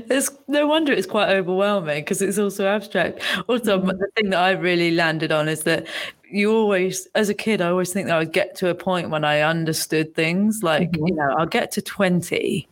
it's 0.09 0.31
no 0.47 0.65
wonder 0.65 0.91
it's 0.91 1.05
quite 1.05 1.29
overwhelming 1.29 2.01
because 2.01 2.21
it's 2.21 2.39
also 2.39 2.65
abstract. 2.65 3.21
Also, 3.47 3.77
mm-hmm. 3.77 3.87
the 3.87 4.07
thing 4.15 4.29
that 4.31 4.39
I 4.39 4.51
really 4.51 4.91
landed 4.91 5.31
on 5.31 5.47
is 5.47 5.63
that 5.63 5.85
you 6.27 6.51
always, 6.51 7.07
as 7.13 7.29
a 7.29 7.35
kid, 7.35 7.61
I 7.61 7.69
always 7.69 7.93
think 7.93 8.07
that 8.07 8.15
I 8.15 8.19
would 8.19 8.33
get 8.33 8.55
to 8.57 8.69
a 8.69 8.75
point 8.75 9.11
when 9.11 9.23
I 9.23 9.41
understood 9.41 10.15
things. 10.15 10.63
Like, 10.63 10.91
mm-hmm. 10.91 11.07
you 11.07 11.15
know, 11.15 11.35
I'll 11.37 11.45
get 11.45 11.71
to 11.73 11.81
20 11.81 12.67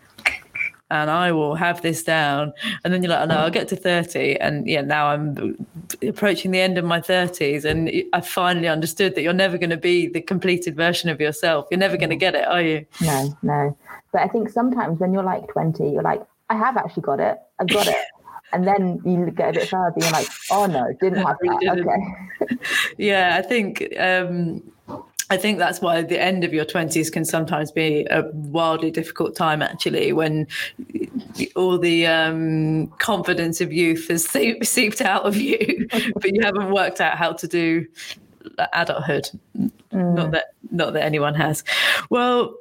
and 1.01 1.09
I 1.09 1.31
will 1.31 1.55
have 1.55 1.81
this 1.81 2.03
down. 2.03 2.53
And 2.83 2.93
then 2.93 3.01
you're 3.01 3.09
like, 3.09 3.21
oh, 3.21 3.25
no, 3.25 3.37
I'll 3.37 3.49
get 3.49 3.67
to 3.69 3.75
30. 3.75 4.39
And 4.39 4.67
yeah, 4.67 4.81
now 4.81 5.07
I'm 5.07 5.65
approaching 6.01 6.51
the 6.51 6.59
end 6.59 6.77
of 6.77 6.85
my 6.85 7.01
30s. 7.01 7.65
And 7.65 7.91
I 8.13 8.21
finally 8.21 8.67
understood 8.67 9.15
that 9.15 9.23
you're 9.23 9.33
never 9.33 9.57
going 9.57 9.71
to 9.71 9.77
be 9.77 10.07
the 10.07 10.21
completed 10.21 10.75
version 10.75 11.09
of 11.09 11.19
yourself. 11.19 11.67
You're 11.71 11.79
never 11.79 11.97
going 11.97 12.11
to 12.11 12.15
get 12.15 12.35
it, 12.35 12.47
are 12.47 12.61
you? 12.61 12.85
No, 13.01 13.37
no. 13.41 13.77
But 14.11 14.21
I 14.21 14.27
think 14.27 14.49
sometimes 14.49 14.99
when 14.99 15.13
you're 15.13 15.23
like 15.23 15.47
20, 15.47 15.89
you're 15.89 16.03
like, 16.03 16.23
I 16.49 16.55
have 16.55 16.77
actually 16.77 17.03
got 17.03 17.19
it. 17.19 17.39
I've 17.59 17.69
got 17.69 17.87
it. 17.87 17.97
and 18.53 18.67
then 18.67 19.01
you 19.03 19.31
get 19.31 19.49
a 19.49 19.59
bit 19.59 19.69
further, 19.69 19.95
you're 19.97 20.11
like, 20.11 20.27
oh 20.51 20.67
no, 20.67 20.95
didn't 21.01 21.23
have 21.25 21.37
that. 21.41 21.59
Didn't. 21.59 21.89
Okay. 21.89 22.55
yeah, 22.97 23.35
I 23.37 23.41
think 23.41 23.91
um, 23.99 24.61
I 25.29 25.37
think 25.37 25.57
that's 25.57 25.81
why 25.81 26.01
the 26.01 26.21
end 26.21 26.43
of 26.43 26.53
your 26.53 26.65
20s 26.65 27.11
can 27.11 27.25
sometimes 27.25 27.71
be 27.71 28.05
a 28.11 28.29
wildly 28.33 28.91
difficult 28.91 29.35
time, 29.35 29.61
actually, 29.61 30.11
when 30.11 30.47
all 31.55 31.77
the 31.77 32.05
um, 32.07 32.87
confidence 32.99 33.61
of 33.61 33.71
youth 33.71 34.09
has 34.09 34.27
seeped 34.27 35.01
out 35.01 35.23
of 35.23 35.35
you, 35.35 35.87
but 36.15 36.33
you 36.33 36.41
haven't 36.41 36.71
worked 36.71 37.01
out 37.01 37.17
how 37.17 37.33
to 37.33 37.47
do 37.47 37.87
adulthood. 38.73 39.29
Mm. 39.55 40.15
Not 40.15 40.31
that 40.31 40.45
not 40.71 40.93
that 40.93 41.03
anyone 41.03 41.35
has. 41.35 41.63
Well, 42.09 42.55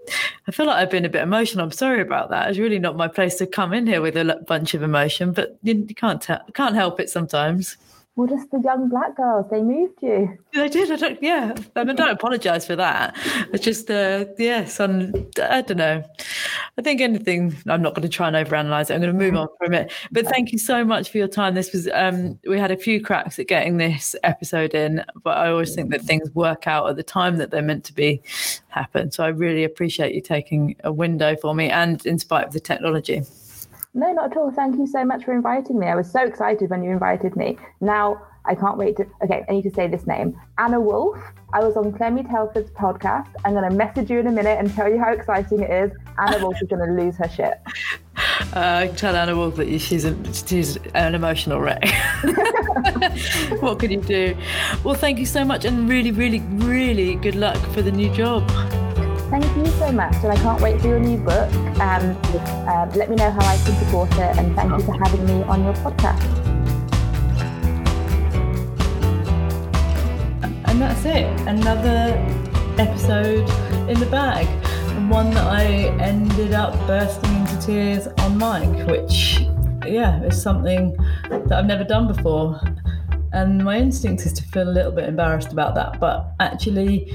I 0.47 0.51
feel 0.51 0.67
like 0.67 0.77
I've 0.77 0.91
been 0.91 1.05
a 1.05 1.09
bit 1.09 1.23
emotional. 1.23 1.65
I'm 1.65 1.73
sorry 1.73 2.03
about 2.03 2.31
that. 2.31 2.51
It's 2.51 2.59
really 2.59 2.79
not 2.79 2.97
my 2.97 3.09
place 3.09 3.37
to 3.37 3.47
come 3.47 3.73
in 3.73 3.87
here 3.87 4.03
with 4.03 4.17
a 4.17 4.45
bunch 4.47 4.75
of 4.75 4.83
emotion, 4.83 5.33
but 5.33 5.59
you, 5.63 5.87
can't 5.97 6.21
tell, 6.21 6.41
can't 6.55 6.75
help 6.75 7.01
it 7.01 7.09
sometimes. 7.09 7.77
Well, 8.15 8.27
just 8.27 8.51
the 8.51 8.61
young 8.61 8.91
black 8.91 9.17
girls, 9.17 9.47
they 9.51 9.63
moved 9.63 10.03
you. 10.03 10.37
They 10.53 10.69
did. 10.69 10.91
I 10.91 10.97
don't, 10.97 11.23
yeah. 11.23 11.55
I 11.75 11.85
mean, 11.85 11.97
don't 11.97 12.11
apologise 12.11 12.67
for 12.67 12.77
that. 12.77 13.17
It's 13.55 13.65
just, 13.65 13.91
uh, 13.91 14.27
yes, 14.37 14.79
on, 14.81 15.31
I 15.43 15.63
don't 15.63 15.79
know. 15.79 16.05
I 16.77 16.83
think 16.83 17.01
anything, 17.01 17.57
I'm 17.67 17.81
not 17.81 17.95
going 17.95 18.03
to 18.03 18.11
try 18.11 18.29
and 18.29 18.37
overanalyze 18.37 18.91
it. 18.91 18.95
I'm 18.95 19.01
going 19.01 19.19
to 19.19 19.19
move 19.19 19.35
on 19.35 19.49
from 19.57 19.73
it. 19.73 19.93
But 20.11 20.27
thank 20.27 20.53
you 20.53 20.59
so 20.59 20.85
much 20.85 21.11
for 21.11 21.17
your 21.17 21.27
time. 21.27 21.55
This 21.55 21.73
was, 21.73 21.89
um, 21.95 22.39
we 22.47 22.59
had 22.59 22.71
a 22.71 22.77
few 22.77 23.03
cracks 23.03 23.39
at 23.39 23.49
getting 23.49 23.79
this 23.79 24.15
episode 24.25 24.75
in, 24.75 25.03
but 25.25 25.39
I 25.39 25.49
always 25.49 25.75
think 25.75 25.91
that 25.91 26.03
things 26.03 26.31
work 26.35 26.67
out 26.67 26.91
at 26.91 26.97
the 26.97 27.03
time 27.03 27.39
that 27.39 27.51
they're 27.51 27.63
meant 27.63 27.85
to 27.85 27.95
be 27.95 28.21
happen. 28.69 29.11
So 29.11 29.25
I 29.25 29.29
really 29.29 29.65
appreciate 29.65 30.15
you 30.15 30.21
taking 30.21 30.77
a 30.85 30.93
window 30.93 31.35
for 31.37 31.55
me 31.55 31.71
and 31.71 32.05
in 32.05 32.19
spite 32.19 32.47
of 32.47 32.53
the 32.53 32.61
technology. 32.61 33.23
No, 33.95 34.11
not 34.13 34.33
at 34.33 34.37
all. 34.39 34.51
Thank 34.51 34.77
you 34.77 34.87
so 34.87 35.05
much 35.05 35.25
for 35.25 35.35
inviting 35.35 35.79
me. 35.79 35.87
I 35.87 35.95
was 35.95 36.11
so 36.11 36.23
excited 36.23 36.71
when 36.71 36.83
you 36.83 36.91
invited 36.91 37.37
me. 37.37 37.59
Now 37.81 38.23
I 38.47 38.55
can't 38.55 38.79
wait 38.79 38.97
to. 38.97 39.07
Okay, 39.23 39.45
I 39.49 39.53
need 39.53 39.63
to 39.63 39.71
say 39.71 39.87
this 39.87 40.07
name 40.07 40.41
Anna 40.59 40.81
Wolf. 40.81 41.19
I 41.53 41.61
was 41.61 41.77
on 41.77 41.93
Clemmie 41.93 42.25
Telford's 42.25 42.71
podcast. 42.71 43.29
I'm 43.45 43.53
going 43.53 43.69
to 43.69 43.77
message 43.77 44.11
you 44.11 44.19
in 44.19 44.27
a 44.27 44.33
minute 44.33 44.59
and 44.59 44.73
tell 44.73 44.89
you 44.89 44.99
how 44.99 45.13
exciting 45.13 45.61
it 45.61 45.71
is. 45.71 45.93
Anna 46.19 46.39
Wolf 46.39 46.57
is 46.63 46.69
going 46.69 46.87
to 46.87 47.03
lose 47.03 47.17
her 47.17 47.29
shit. 47.29 47.61
Uh, 48.53 48.87
tell 48.89 49.17
Anna 49.17 49.35
Wolf 49.35 49.57
that 49.57 49.67
she's, 49.81 50.05
a, 50.05 50.15
she's 50.35 50.77
an 50.95 51.15
emotional 51.15 51.59
wreck. 51.59 51.83
what 53.61 53.79
can 53.79 53.91
you 53.91 54.03
do? 54.03 54.37
Well, 54.85 54.95
thank 54.95 55.19
you 55.19 55.25
so 55.25 55.43
much 55.43 55.65
and 55.65 55.89
really, 55.89 56.11
really, 56.11 56.41
really 56.41 57.15
good 57.15 57.35
luck 57.35 57.57
for 57.73 57.81
the 57.81 57.91
new 57.91 58.15
job. 58.15 58.47
Thank 59.33 59.57
you 59.57 59.65
so 59.79 59.91
much, 59.91 60.15
and 60.17 60.31
I 60.31 60.37
can't 60.37 60.61
wait 60.61 60.79
for 60.83 60.89
your 60.89 61.01
new 61.01 61.17
book. 61.17 61.51
And 61.81 62.15
uh, 62.69 62.87
let 62.95 63.09
me 63.09 63.17
know 63.17 63.31
how 63.31 63.41
I 63.41 63.57
can 63.65 63.75
support 63.83 64.13
it. 64.13 64.37
And 64.37 64.55
thank 64.55 64.71
you 64.73 64.81
for 64.85 64.93
having 65.03 65.25
me 65.25 65.43
on 65.45 65.65
your 65.65 65.73
podcast. 65.73 66.23
And 70.67 70.83
that's 70.83 71.07
it. 71.07 71.25
Another 71.49 72.13
episode 72.79 73.49
in 73.89 73.99
the 73.99 74.09
bag, 74.11 74.47
one 75.11 75.31
that 75.31 75.47
I 75.47 75.65
ended 75.99 76.53
up 76.53 76.75
bursting 76.87 77.35
into 77.35 77.59
tears 77.59 78.09
on 78.09 78.37
mic, 78.37 78.87
which, 78.87 79.47
yeah, 79.87 80.23
is 80.25 80.43
something 80.43 80.95
that 81.31 81.53
I've 81.53 81.65
never 81.65 81.85
done 81.85 82.07
before. 82.07 82.61
And 83.33 83.65
my 83.65 83.79
instinct 83.79 84.27
is 84.27 84.35
to 84.35 84.43
feel 84.43 84.69
a 84.69 84.75
little 84.75 84.93
bit 84.93 85.09
embarrassed 85.09 85.53
about 85.53 85.75
that, 85.77 85.99
but 85.99 86.35
actually, 86.39 87.11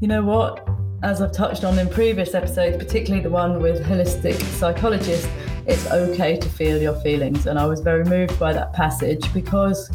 you 0.00 0.08
know 0.08 0.24
what? 0.24 0.68
As 1.02 1.20
I've 1.20 1.32
touched 1.32 1.64
on 1.64 1.78
in 1.78 1.88
previous 1.88 2.34
episodes, 2.34 2.76
particularly 2.76 3.22
the 3.22 3.30
one 3.30 3.60
with 3.60 3.84
holistic 3.84 4.40
psychologist, 4.58 5.28
it's 5.66 5.90
okay 5.90 6.36
to 6.36 6.48
feel 6.48 6.80
your 6.80 6.94
feelings. 7.00 7.46
And 7.46 7.58
I 7.58 7.66
was 7.66 7.80
very 7.80 8.04
moved 8.04 8.38
by 8.38 8.52
that 8.52 8.72
passage 8.72 9.32
because, 9.34 9.90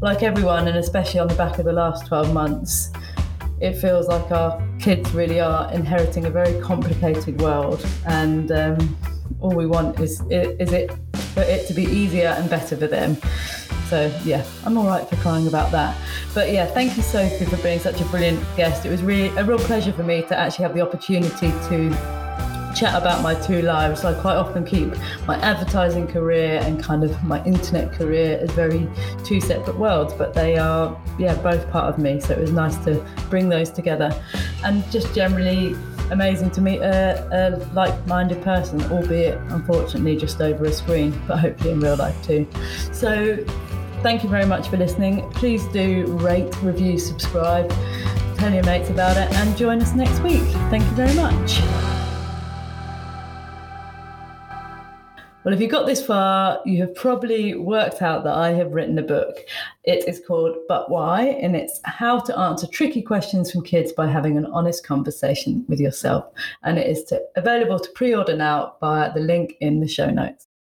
like 0.00 0.22
everyone, 0.22 0.68
and 0.68 0.76
especially 0.76 1.20
on 1.20 1.28
the 1.28 1.34
back 1.34 1.58
of 1.58 1.64
the 1.64 1.72
last 1.72 2.06
12 2.06 2.32
months, 2.32 2.92
it 3.60 3.74
feels 3.74 4.06
like 4.06 4.30
our 4.30 4.62
kids 4.78 5.10
really 5.12 5.40
are 5.40 5.72
inheriting 5.72 6.26
a 6.26 6.30
very 6.30 6.60
complicated 6.60 7.40
world. 7.40 7.84
And 8.06 8.52
um, 8.52 8.98
all 9.40 9.54
we 9.54 9.66
want 9.66 9.98
is, 9.98 10.20
is 10.30 10.72
it 10.72 10.90
for 11.34 11.42
it 11.42 11.66
to 11.68 11.74
be 11.74 11.84
easier 11.84 12.28
and 12.28 12.50
better 12.50 12.76
for 12.76 12.86
them. 12.86 13.16
So 13.88 14.12
yeah, 14.24 14.44
I'm 14.64 14.76
all 14.76 14.86
right 14.86 15.08
for 15.08 15.16
crying 15.16 15.46
about 15.46 15.72
that. 15.72 15.96
But 16.34 16.52
yeah, 16.52 16.66
thank 16.66 16.96
you, 16.96 17.02
Sophie, 17.02 17.46
for 17.46 17.56
being 17.58 17.78
such 17.78 18.00
a 18.00 18.04
brilliant 18.06 18.44
guest. 18.56 18.84
It 18.84 18.90
was 18.90 19.02
really 19.02 19.28
a 19.36 19.44
real 19.44 19.58
pleasure 19.58 19.92
for 19.92 20.02
me 20.02 20.22
to 20.22 20.36
actually 20.36 20.64
have 20.64 20.74
the 20.74 20.82
opportunity 20.82 21.50
to 21.68 21.90
chat 22.76 22.94
about 22.94 23.22
my 23.22 23.34
two 23.34 23.62
lives. 23.62 24.04
I 24.04 24.14
quite 24.20 24.36
often 24.36 24.64
keep 24.64 24.94
my 25.26 25.36
advertising 25.38 26.06
career 26.06 26.60
and 26.62 26.82
kind 26.82 27.02
of 27.02 27.24
my 27.24 27.42
internet 27.44 27.92
career 27.92 28.38
as 28.40 28.50
very 28.52 28.88
two 29.24 29.40
separate 29.40 29.78
worlds, 29.78 30.12
but 30.12 30.34
they 30.34 30.58
are, 30.58 31.00
yeah, 31.18 31.34
both 31.42 31.68
part 31.70 31.92
of 31.92 31.98
me. 31.98 32.20
So 32.20 32.34
it 32.34 32.40
was 32.40 32.52
nice 32.52 32.76
to 32.84 33.04
bring 33.30 33.48
those 33.48 33.70
together. 33.70 34.12
And 34.64 34.88
just 34.92 35.14
generally 35.14 35.74
amazing 36.10 36.50
to 36.52 36.60
meet 36.60 36.80
a, 36.80 37.26
a 37.32 37.74
like 37.74 38.06
minded 38.06 38.42
person, 38.42 38.80
albeit 38.92 39.38
unfortunately 39.50 40.16
just 40.16 40.40
over 40.40 40.64
a 40.64 40.72
screen, 40.72 41.20
but 41.26 41.38
hopefully 41.38 41.72
in 41.72 41.80
real 41.80 41.96
life 41.96 42.16
too. 42.24 42.46
So 42.92 43.44
Thank 44.02 44.22
you 44.22 44.28
very 44.28 44.46
much 44.46 44.68
for 44.68 44.76
listening. 44.76 45.28
Please 45.32 45.64
do 45.66 46.06
rate, 46.18 46.54
review, 46.62 46.98
subscribe, 46.98 47.68
tell 48.36 48.54
your 48.54 48.62
mates 48.62 48.90
about 48.90 49.16
it, 49.16 49.32
and 49.34 49.56
join 49.56 49.82
us 49.82 49.92
next 49.92 50.20
week. 50.20 50.44
Thank 50.70 50.84
you 50.84 50.90
very 50.92 51.14
much. 51.14 51.60
Well, 55.44 55.54
if 55.54 55.60
you 55.60 55.66
got 55.66 55.86
this 55.86 56.04
far, 56.04 56.60
you 56.64 56.80
have 56.82 56.94
probably 56.94 57.54
worked 57.54 58.02
out 58.02 58.22
that 58.24 58.34
I 58.34 58.50
have 58.50 58.72
written 58.72 58.98
a 58.98 59.02
book. 59.02 59.36
It 59.82 60.06
is 60.06 60.20
called 60.26 60.56
But 60.68 60.90
Why, 60.90 61.24
and 61.24 61.56
it's 61.56 61.80
how 61.84 62.20
to 62.20 62.38
answer 62.38 62.66
tricky 62.66 63.02
questions 63.02 63.50
from 63.50 63.64
kids 63.64 63.92
by 63.92 64.08
having 64.08 64.36
an 64.36 64.46
honest 64.46 64.86
conversation 64.86 65.64
with 65.68 65.80
yourself. 65.80 66.26
And 66.62 66.78
it 66.78 66.86
is 66.86 67.02
to, 67.04 67.20
available 67.34 67.80
to 67.80 67.90
pre 67.92 68.14
order 68.14 68.36
now 68.36 68.74
via 68.78 69.12
the 69.12 69.20
link 69.20 69.54
in 69.60 69.80
the 69.80 69.88
show 69.88 70.10
notes. 70.10 70.47